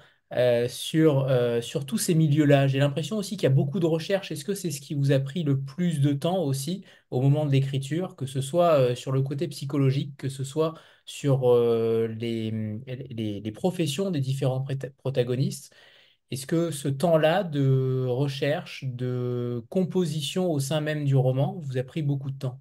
[0.68, 1.28] sur,
[1.62, 4.31] sur tous ces milieux-là, j'ai l'impression aussi qu'il y a beaucoup de recherches.
[4.31, 7.44] Est-ce que c'est ce qui vous a pris le plus de temps aussi au moment
[7.47, 10.74] de l'écriture, que ce soit sur le côté psychologique, que ce soit
[11.06, 11.56] sur
[12.09, 12.51] les,
[12.86, 14.64] les, professions des différents
[14.98, 15.74] protagonistes?
[16.31, 21.82] Est-ce que ce temps-là de recherche, de composition au sein même du roman vous a
[21.85, 22.61] pris beaucoup de temps?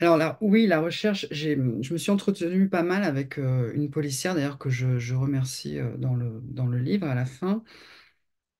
[0.00, 4.58] Alors oui, la recherche, je me suis entretenue pas mal avec euh, une policière, d'ailleurs,
[4.58, 7.64] que je, je remercie euh, dans le, dans le livre à la fin.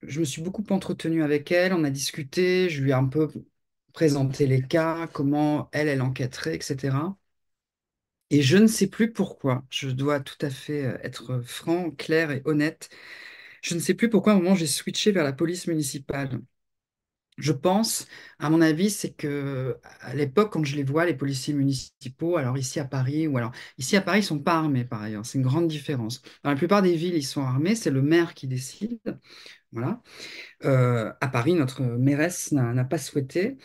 [0.02, 3.30] Je me suis beaucoup entretenue avec elle, on a discuté, je lui ai un peu
[3.92, 7.17] présenté les cas, comment elle, elle enquêterait, etc.
[8.30, 12.30] Et je ne sais plus pourquoi, je dois tout à fait euh, être franc, clair
[12.30, 12.90] et honnête.
[13.62, 16.40] Je ne sais plus pourquoi, à un moment, j'ai switché vers la police municipale.
[17.38, 18.08] Je pense,
[18.40, 22.58] à mon avis, c'est que à l'époque, quand je les vois, les policiers municipaux, alors
[22.58, 25.38] ici à Paris, ou alors ici à Paris, ils sont pas armés par ailleurs, c'est
[25.38, 26.20] une grande différence.
[26.42, 28.98] Dans la plupart des villes, ils sont armés, c'est le maire qui décide.
[29.72, 30.02] Voilà.
[30.64, 33.58] Euh, à Paris, notre mairesse n'a n'a pas souhaité.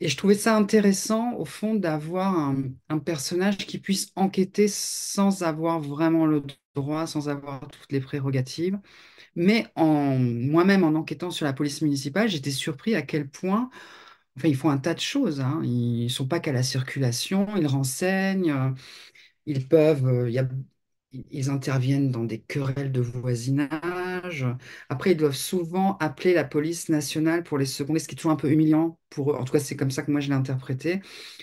[0.00, 2.34] Et je trouvais ça intéressant, au fond, d'avoir
[2.88, 6.42] un, personnage qui puisse enquêter sans avoir vraiment le
[6.74, 8.78] droit, sans avoir toutes les prérogatives.
[9.36, 13.70] Mais moi-même, en enquêtant sur la police municipale, j'étais surpris à quel point,
[14.36, 15.60] enfin, ils font un tas de choses, hein.
[15.64, 18.70] Ils ne sont pas qu'à la circulation, ils renseignent, euh,
[19.46, 20.30] ils peuvent, euh,
[21.30, 23.99] ils interviennent dans des querelles de voisinage.
[24.88, 28.32] Après, ils doivent souvent appeler la police nationale pour les seconder, ce qui est toujours
[28.32, 29.34] un peu humiliant pour eux.
[29.36, 31.00] En tout cas, c'est comme ça que moi je l'ai interprété.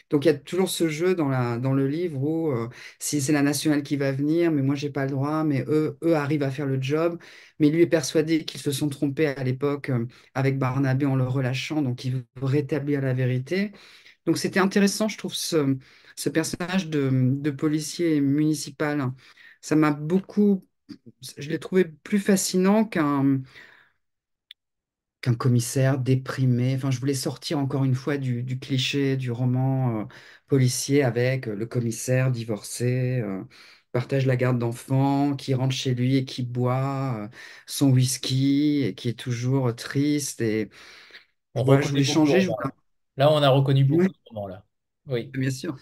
[0.09, 2.69] Donc, il y a toujours ce jeu dans le livre où euh,
[2.99, 5.97] si c'est la nationale qui va venir, mais moi j'ai pas le droit, mais eux,
[6.03, 7.19] eux arrivent à faire le job.
[7.59, 11.27] Mais lui est persuadé qu'ils se sont trompés à l'époque euh, avec Barnabé en le
[11.27, 13.71] relâchant, donc il veut rétablir la vérité.
[14.25, 15.77] Donc, c'était intéressant, je trouve, ce,
[16.29, 19.11] personnage de policier municipal.
[19.61, 20.66] Ça m'a beaucoup,
[21.37, 23.41] je l'ai trouvé plus fascinant qu'un
[25.21, 26.75] qu'un commissaire déprimé.
[26.75, 30.05] Enfin, je voulais sortir encore une fois du, du cliché du roman euh,
[30.47, 33.43] policier avec euh, le commissaire divorcé, euh,
[33.91, 37.29] partage la garde d'enfants, qui rentre chez lui et qui boit
[37.65, 40.41] son whisky et qui est toujours triste.
[40.41, 40.69] Et
[41.55, 42.41] On voilà, je voulais changer.
[42.41, 42.49] Je.
[43.17, 44.65] Là, on a reconnu beaucoup de romans là.
[45.07, 45.33] Oui.
[45.33, 45.77] Bien sûr.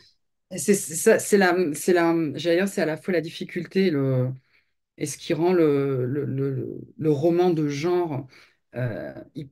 [0.58, 3.90] C'est c'est ça, c'est la, c'est la, j'allais dire, c'est à la fois la difficulté,
[3.92, 4.32] le,
[4.98, 6.26] et ce qui rend le, le,
[6.98, 8.28] le, roman de genre
[8.76, 9.50] euh, hy-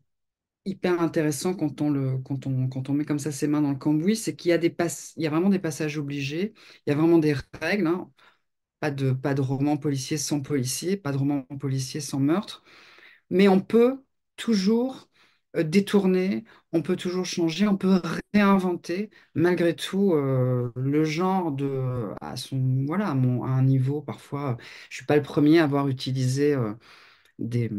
[0.65, 3.72] hyper intéressant quand on le, quand on, quand on met comme ça ses mains dans
[3.72, 6.53] le cambouis, c'est qu'il y a des pass- il y a vraiment des passages obligés,
[6.88, 8.11] il y a vraiment des règles, hein.
[8.80, 12.64] Pas de, pas de roman policier sans policier, pas de roman policier sans meurtre
[13.30, 14.03] mais on peut
[14.36, 15.10] toujours
[15.61, 18.01] détourner, on peut toujours changer, on peut
[18.34, 24.01] réinventer malgré tout euh, le genre de à son voilà à mon un niveau.
[24.01, 24.57] Parfois
[24.89, 26.73] je suis pas le premier à avoir utilisé euh,
[27.39, 27.69] des,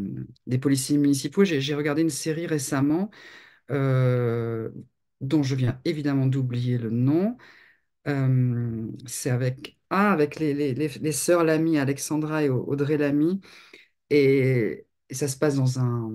[0.46, 1.44] des policiers municipaux.
[1.44, 3.10] J'ai regardé une série récemment
[3.70, 4.70] euh,
[5.20, 7.36] dont je viens évidemment d'oublier le nom.
[8.09, 13.40] Euh, c'est avec ah avec les, les, les, sœurs Lamy Alexandra et Audrey Lamy.
[14.10, 16.12] Et ça se passe dans un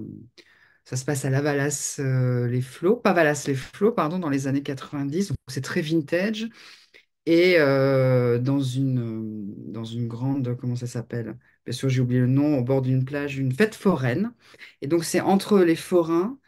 [0.90, 4.30] ça se passe à la Valace euh, les Flots, pas Valace les Flots, pardon, dans
[4.30, 5.28] les années 90.
[5.30, 6.50] Donc c'est très vintage.
[7.26, 11.38] Et euh, dans une, euh, dans une grande, comment ça s'appelle?
[11.66, 14.34] Bien sûr, j'ai oublié le nom, au bord d'une plage, une fête foraine.
[14.82, 16.40] Et donc c'est entre les forains,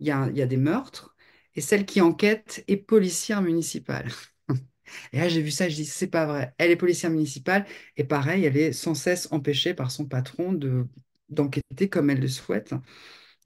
[0.00, 1.16] il y a, y a des meurtres,
[1.56, 4.08] et celle qui enquête est policière municipale.
[5.12, 6.54] Et là, j'ai vu ça, je dis, c'est pas vrai.
[6.58, 10.86] Elle est policière municipale, et pareil, elle est sans cesse empêchée par son patron de,
[11.28, 12.74] d'enquêter comme elle le souhaite.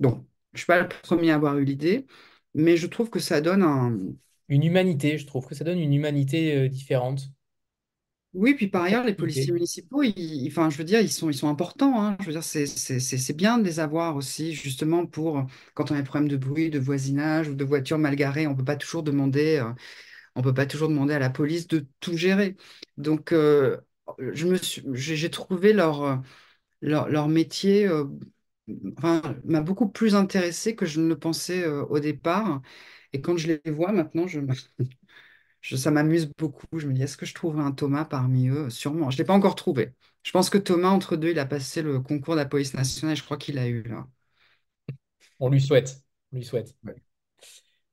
[0.01, 2.07] Donc, je ne suis pas le premier à avoir eu l'idée,
[2.55, 3.99] mais je trouve que ça donne un...
[4.49, 7.31] Une humanité, je trouve que ça donne une humanité euh, différente.
[8.33, 11.35] Oui, puis par ailleurs, les policiers municipaux, ils, enfin, je veux dire, ils sont, ils
[11.35, 12.03] sont importants.
[12.05, 12.17] hein.
[12.19, 16.03] Je veux dire, c'est bien de les avoir aussi, justement, pour quand on a des
[16.05, 19.05] problèmes de bruit, de voisinage ou de voitures mal garées, on ne peut pas toujours
[19.05, 19.73] demander euh,
[20.37, 22.57] on peut pas toujours demander à la police de tout gérer.
[22.99, 23.79] Donc, euh,
[24.19, 26.23] je me suis, j'ai j'ai trouvé leur,
[26.83, 28.05] leur, leur métier euh,
[28.97, 32.63] enfin, m'a beaucoup plus intéressé que je ne le pensais euh, au départ.
[33.13, 34.41] Et quand je les vois maintenant, je,
[35.61, 36.67] je- ça m'amuse beaucoup.
[36.79, 38.71] Je me dis, est-ce que je trouverai un Thomas parmi eux?
[38.71, 39.11] Sûrement.
[39.11, 39.95] Je ne l'ai pas encore trouvé.
[40.23, 43.17] Je pense que Thomas, entre deux, il a passé le concours de la police nationale
[43.17, 44.07] je crois qu'il a eu là.
[45.41, 46.03] On lui souhaite.
[46.33, 46.75] On lui souhaite.
[46.85, 46.97] Ouais.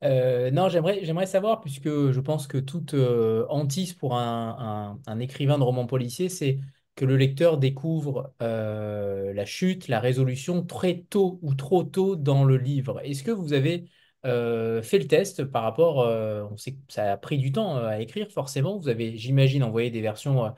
[0.03, 5.11] Euh, non, j'aimerais, j'aimerais savoir, puisque je pense que toute euh, hantise pour un, un-
[5.11, 6.59] un écrivain de roman policier, c'est
[7.05, 12.57] le lecteur découvre euh, la chute, la résolution très tôt ou trop tôt dans le
[12.57, 13.01] livre.
[13.03, 13.89] Est-ce que vous avez
[14.25, 17.77] euh, fait le test par rapport, euh, on sait que ça a pris du temps
[17.77, 18.77] à écrire, forcément.
[18.77, 20.53] Vous avez, j'imagine, envoyé des versions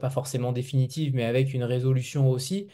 [0.00, 2.68] pas forcément définitives, mais avec une résolution aussi.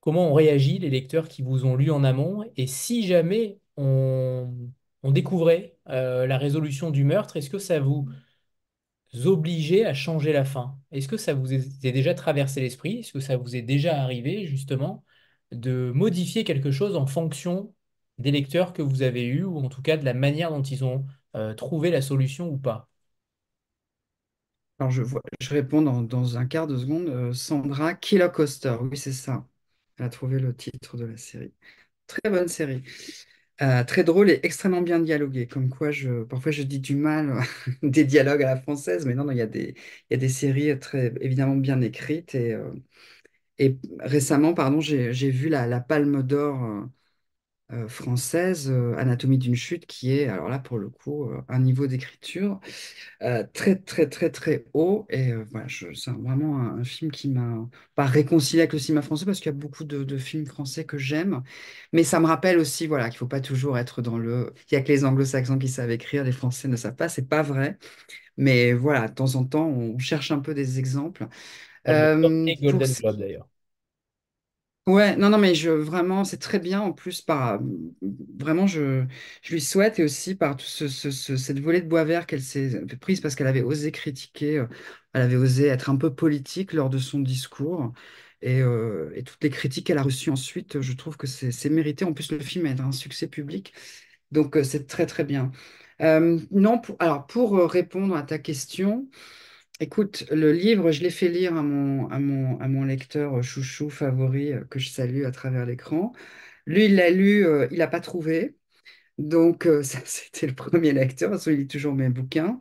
[0.00, 2.44] Comment ont réagi les lecteurs qui vous ont lu en amont?
[2.56, 4.48] Et si jamais on,
[5.04, 8.08] découvrait la résolution du meurtre, est-ce que ça vous
[9.24, 10.78] obligeait à changer la fin?
[10.92, 12.98] Est-ce que ça vous est déjà traversé l'esprit?
[13.00, 15.04] Est-ce que ça vous est déjà arrivé justement
[15.52, 17.74] de modifier quelque chose en fonction
[18.18, 20.84] des lecteurs que vous avez eus, ou en tout cas de la manière dont ils
[20.84, 21.06] ont
[21.36, 22.88] euh, trouvé la solution ou pas?
[24.78, 25.02] Alors, je,
[25.40, 27.08] je réponds dans, un quart de seconde.
[27.08, 29.46] euh, Sandra Killer-Coaster, oui, c'est ça.
[29.98, 31.52] Elle a trouvé le titre de la série.
[32.06, 32.82] Très bonne série.
[33.62, 35.46] Euh, très drôle et extrêmement bien dialoguée.
[35.46, 37.40] Comme quoi, je, parfois, je dis du mal
[37.82, 39.70] des dialogues à la française, mais non, il y a des,
[40.10, 42.34] il y a des séries très évidemment bien écrites.
[42.34, 42.70] Et, euh,
[43.58, 46.88] et récemment, pardon, j'ai, vu la, la Palme d'Or
[47.72, 51.58] euh, française, euh, Anatomie d'une chute, qui est, alors là, pour le coup, euh, un
[51.60, 52.60] niveau d'écriture
[53.52, 55.06] très, très, très, très haut.
[55.10, 59.24] Et voilà, c'est vraiment un, un film qui m'a pas réconcilié avec le cinéma français
[59.26, 61.42] parce qu'il y a beaucoup de, de films français que j'aime.
[61.92, 64.52] Mais ça me rappelle aussi voilà, qu'il faut pas toujours être dans le.
[64.70, 67.08] Il n'y a que les anglo-saxons qui savent écrire, les français ne savent pas.
[67.08, 67.78] C'est pas vrai.
[68.38, 71.26] Mais voilà, de temps en temps, on cherche un peu des exemples.
[72.20, 73.48] Pour Golden Globe d'ailleurs.
[74.86, 77.58] Ouais, non, non, mais je vraiment, c'est très bien en plus par
[78.38, 79.04] vraiment je,
[79.42, 82.24] je lui souhaite et aussi par tout ce, ce- ce- cette volée de bois vert
[82.24, 84.66] qu'elle s'est prise parce qu'elle avait osé critiquer, euh,
[85.12, 87.92] elle avait osé être un peu politique lors de son discours
[88.42, 92.04] et, euh, et toutes les critiques qu'elle a reçues ensuite, je trouve que c'est mérité.
[92.04, 93.74] En plus, le film est un succès public,
[94.32, 95.50] donc euh, c'est très très bien.
[96.02, 99.08] Euh, non, pour, alors pour euh, répondre à ta question.
[99.78, 103.90] Écoute, le livre, je l'ai fait lire à mon, à mon, à mon lecteur chouchou
[103.90, 106.12] favori euh, que je salue à travers l'écran.
[106.66, 108.56] Lui, il l'a lu, euh, il n'a pas trouvé.
[109.18, 112.58] Donc, euh, ça, c'était le premier lecteur, parce qu'il lit toujours mes bouquins.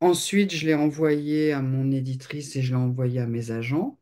[0.00, 3.98] Ensuite, je l'ai envoyé à mon éditrice et je l'ai envoyé à mes agents.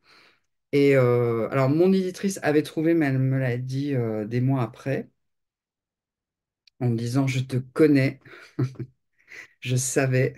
[0.72, 4.62] Et euh, alors, mon éditrice avait trouvé, mais elle me l'a dit euh, des mois
[4.62, 5.10] après,
[6.80, 8.20] en me disant, je te connais,
[9.60, 10.34] je savais.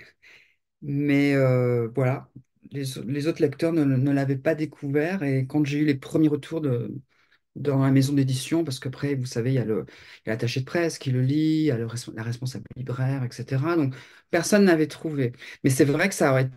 [0.82, 2.28] Mais euh, voilà,
[2.72, 5.22] les, autres lecteurs ne, l'avaient pas découvert.
[5.22, 6.92] Et quand j'ai eu les premiers retours de,
[7.56, 9.66] dans la maison d'édition, parce qu'après, vous savez, il y a
[10.26, 13.76] l'attaché de presse qui le lit, il y a le la responsable libraire, etc.
[13.76, 13.94] Donc,
[14.30, 15.32] personne n'avait trouvé.
[15.64, 16.50] Mais c'est vrai que ça aurait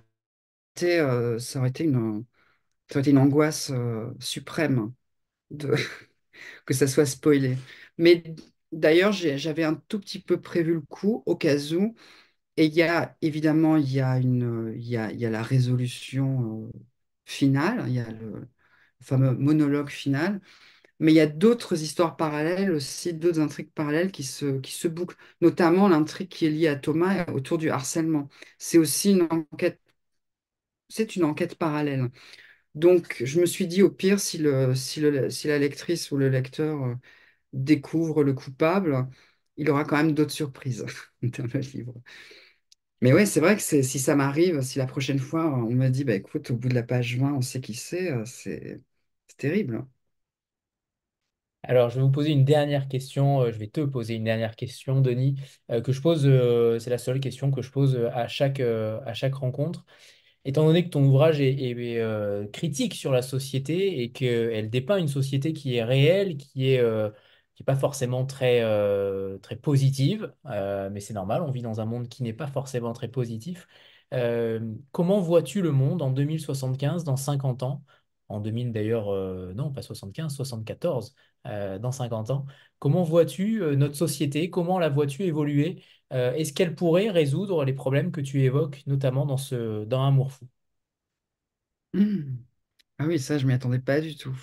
[0.75, 2.25] été, euh, ça aurait été une,
[2.89, 4.93] ça aurait été une angoisse euh, suprême
[6.65, 7.57] que ça soit spoilé.
[7.97, 8.23] Mais
[8.71, 11.95] d'ailleurs, j'avais un tout petit peu prévu le coup au cas où.
[12.57, 15.29] Et il y a, évidemment, il y a une, il y a, il y a
[15.29, 16.79] la résolution euh,
[17.25, 18.47] finale, il y a le
[19.01, 20.41] fameux monologue final,
[20.99, 24.87] mais il y a d'autres histoires parallèles aussi, d'autres intrigues parallèles qui se, qui se
[24.89, 28.29] bouclent, notamment l'intrigue qui est liée à Thomas autour du harcèlement.
[28.59, 29.81] C'est aussi une enquête,
[30.89, 32.09] c'est une enquête parallèle.
[32.75, 36.17] Donc, je me suis dit, au pire, si le, si le, si la lectrice ou
[36.17, 36.95] le lecteur euh,
[37.53, 39.07] découvre le coupable,
[39.57, 40.85] il aura quand même d'autres surprises
[41.23, 41.93] dans le livre.
[43.01, 46.03] Mais ouais, c'est vrai que si ça m'arrive, si la prochaine fois on me dit,
[46.03, 48.81] bah écoute, au bout de la page 20, on sait qui c'est, euh, c'est
[49.37, 49.85] terrible.
[51.63, 53.41] Alors, je vais vous poser une dernière question.
[53.41, 55.35] euh, Je vais te poser une dernière question, Denis,
[55.71, 56.25] euh, que je pose.
[56.27, 59.85] euh, c'est la seule question que je pose euh, à chaque, euh, à chaque rencontre.
[60.45, 65.07] Étant donné que ton ouvrage est, euh, critique sur la société et qu'elle dépeint une
[65.09, 67.09] société qui est réelle, qui est, euh,
[67.55, 71.79] qui est pas forcément très, euh, très positive, euh, mais c'est normal, on vit dans
[71.81, 73.67] un monde qui n'est pas forcément très positif.
[74.13, 74.59] Euh,
[74.91, 77.83] comment vois-tu le monde en 2075, dans 50 ans?
[78.29, 79.11] En 2000 d'ailleurs,
[79.53, 81.15] non, pas 75, 74,
[81.45, 82.45] euh, dans 50 ans.
[82.79, 84.49] Comment vois-tu notre société?
[84.49, 85.83] Comment la vois-tu évoluer?
[86.11, 90.47] Est-ce qu'elle pourrait résoudre les problèmes que tu évoques, notamment dans ce, dans Amour fou?
[92.97, 94.35] Ah oui, ça, je m'y attendais pas du tout.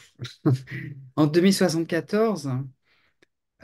[1.17, 2.49] En 2074,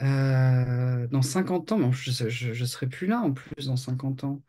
[0.01, 4.41] euh, dans 50 ans, je, je serai plus là en plus dans 50 ans.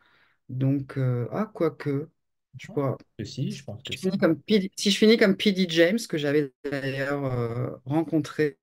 [0.49, 2.09] Donc, euh, ah, quoique,
[2.57, 4.09] je pourrais- que si, je pense que je si.
[4.09, 5.67] finis comme P- si je finis comme P.D.
[5.69, 8.57] James, que j'avais d'ailleurs euh, rencontré,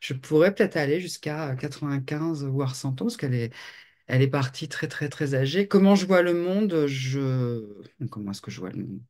[0.00, 3.52] je pourrais peut-être aller jusqu'à 95 ou à 100 ans, parce qu'elle est,
[4.08, 5.68] elle est partie très, très, très âgée.
[5.68, 7.64] Comment je vois le monde, je...
[8.10, 9.00] Comment est-ce que je vois le monde?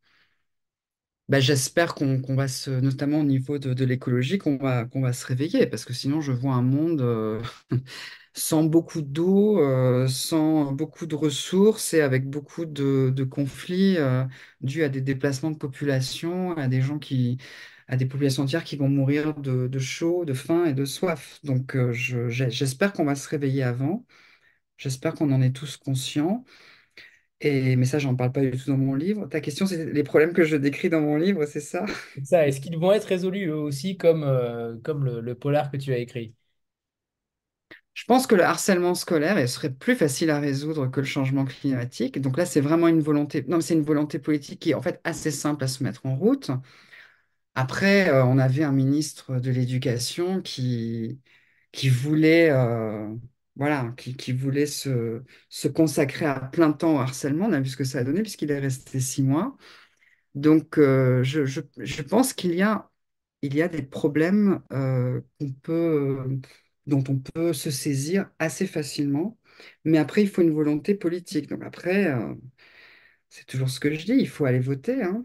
[1.31, 5.25] Bah, j'espère qu'on va se, notamment au niveau de, l'écologie, qu'on va, qu'on va se
[5.27, 7.43] réveiller, parce que sinon je vois un monde euh,
[8.35, 14.25] sans beaucoup d'eau, euh, sans beaucoup de ressources et avec beaucoup de, conflits euh,
[14.61, 17.39] dus à des déplacements de population, à des gens qui,
[17.89, 21.41] à des populations entières qui vont mourir de, chaud, de faim et de soif.
[21.43, 24.05] Donc j'espère qu'on va se réveiller avant,
[24.79, 26.45] j'espère qu'on en est tous conscients.
[27.45, 29.27] Et, mais ça, j'en parle pas du tout dans mon livre.
[29.27, 31.85] Ta question, c'est les problèmes que je décris dans mon livre, c'est ça?
[32.25, 35.77] Ça, est-ce qu'ils vont être résolus eux aussi comme, euh, comme le, le polar que
[35.77, 36.35] tu as écrit?
[37.95, 42.21] Je pense que le harcèlement scolaire serait plus facile à résoudre que le changement climatique.
[42.21, 45.01] Donc là, c'est vraiment une volonté, non, c'est une volonté politique qui est en fait
[45.05, 46.51] assez simple à se mettre en route.
[47.55, 51.21] Après, euh, on avait un ministre de l'Éducation qui,
[51.73, 53.09] qui voulait, euh,
[53.57, 55.23] voilà, qui, qui voulait se,
[55.75, 57.47] consacrer à plein temps au harcèlement.
[57.47, 59.57] On a vu ce que ça a donné puisqu'il est resté six mois.
[60.35, 62.91] Donc, euh, je, pense qu'il y a,
[63.43, 65.21] il y a des problèmes euh,
[66.87, 69.39] dont on peut se saisir assez facilement.
[69.85, 71.49] Mais après, il faut une volonté politique.
[71.49, 72.35] Donc après, euh,
[73.31, 75.25] c'est toujours ce que je dis, il faut aller voter, hein,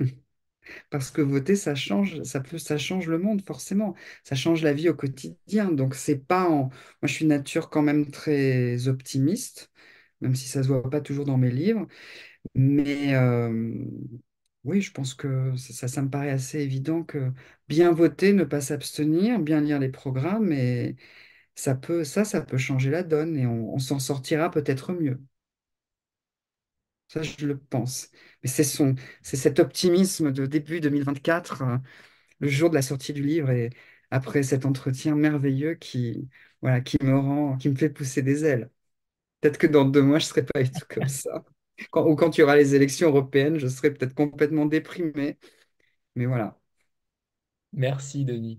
[0.90, 3.94] parce que voter, ça change, ça peut, ça change le monde, forcément.
[4.24, 5.70] Ça change la vie au quotidien.
[5.72, 6.64] Donc, c'est pas en...
[6.64, 6.70] Moi,
[7.04, 9.70] je suis nature quand même très optimiste,
[10.20, 11.86] même si ça se voit pas toujours dans mes livres.
[12.54, 13.14] Mais
[14.64, 17.32] oui, je pense que ça, ça, me paraît assez évident que
[17.68, 20.96] bien voter, ne pas s'abstenir, bien lire les programmes, et
[21.54, 25.20] ça peut, ça, ça peut changer la donne et on s'en sortira peut-être mieux.
[27.14, 28.10] Ça, je le pense.
[28.42, 31.78] Mais c'est son, c'est cet optimisme de début 2024, euh,
[32.40, 33.70] le jour de la sortie du livre et
[34.10, 36.28] après cet entretien merveilleux qui,
[36.62, 38.70] voilà, qui me rend, qui me fait pousser des ailes.
[39.40, 41.44] Peut-être que dans deux mois, je serai pas du tout comme ça.
[41.96, 45.38] Ou quand il y aura les élections européennes, je serai peut-être complètement déprimé.
[46.16, 46.58] Mais voilà.
[47.74, 48.58] Merci, Denis.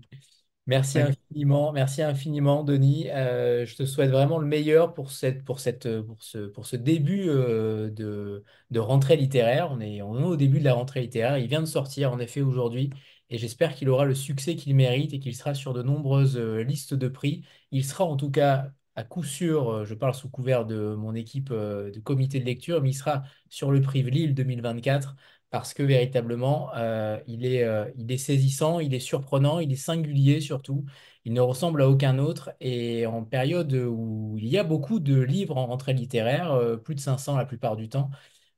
[0.68, 3.08] Merci infiniment, merci infiniment, Denis.
[3.10, 6.74] Euh, je te souhaite vraiment le meilleur pour cette, pour cette, pour ce, pour ce
[6.74, 9.70] début euh, de, de rentrée littéraire.
[9.70, 11.38] On est, on est au début de la rentrée littéraire.
[11.38, 12.90] Il vient de sortir, en effet, aujourd'hui,
[13.30, 16.64] et j'espère qu'il aura le succès qu'il mérite et qu'il sera sur de nombreuses euh,
[16.64, 17.44] listes de prix.
[17.70, 21.50] Il sera en tout cas, à coup sûr, je parle sous couvert de mon équipe
[21.52, 25.14] de comité de lecture, mais il sera sur le prix Lille 2024
[25.50, 29.76] parce que véritablement, euh, il est, euh, il est saisissant, il est surprenant, il est
[29.76, 30.84] singulier surtout.
[31.24, 32.50] Il ne ressemble à aucun autre.
[32.60, 36.94] Et en période où il y a beaucoup de livres en rentrée littéraire, euh, plus
[36.94, 38.10] de 500 la plupart du temps,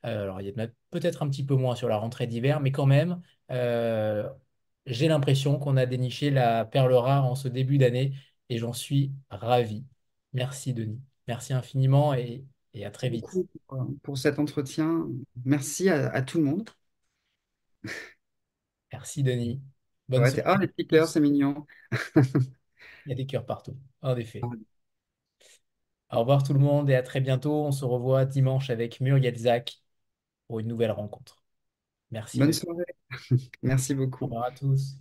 [0.03, 2.87] alors il y a peut-être un petit peu moins sur la rentrée d'hiver, mais quand
[2.87, 3.21] même,
[4.87, 8.15] j'ai l'impression qu'on a déniché la perle rare en ce début d'année
[8.49, 9.85] et j'en suis ravi.
[10.33, 11.01] Merci Denis.
[11.27, 12.45] Merci infiniment et,
[12.79, 13.29] et à très vite.
[13.31, 15.07] beaucoup pour, pour cet entretien.
[15.45, 16.71] Merci à, à tout le monde.
[18.93, 19.63] Merci Denis.
[20.09, 21.67] Bonne Ouais, ah, les petits cœurs, c'est mignon.
[23.07, 24.49] Il y a des cœurs partout, en effet.
[26.11, 27.65] Au revoir tout le monde et à très bientôt.
[27.65, 29.83] On se revoit dimanche avec Muriel Zach
[30.49, 31.43] pour une nouvelle rencontre.
[32.13, 32.85] Merci Bonne soirée.
[33.63, 34.27] Merci Au beaucoup.
[34.27, 34.97] revoir à tous.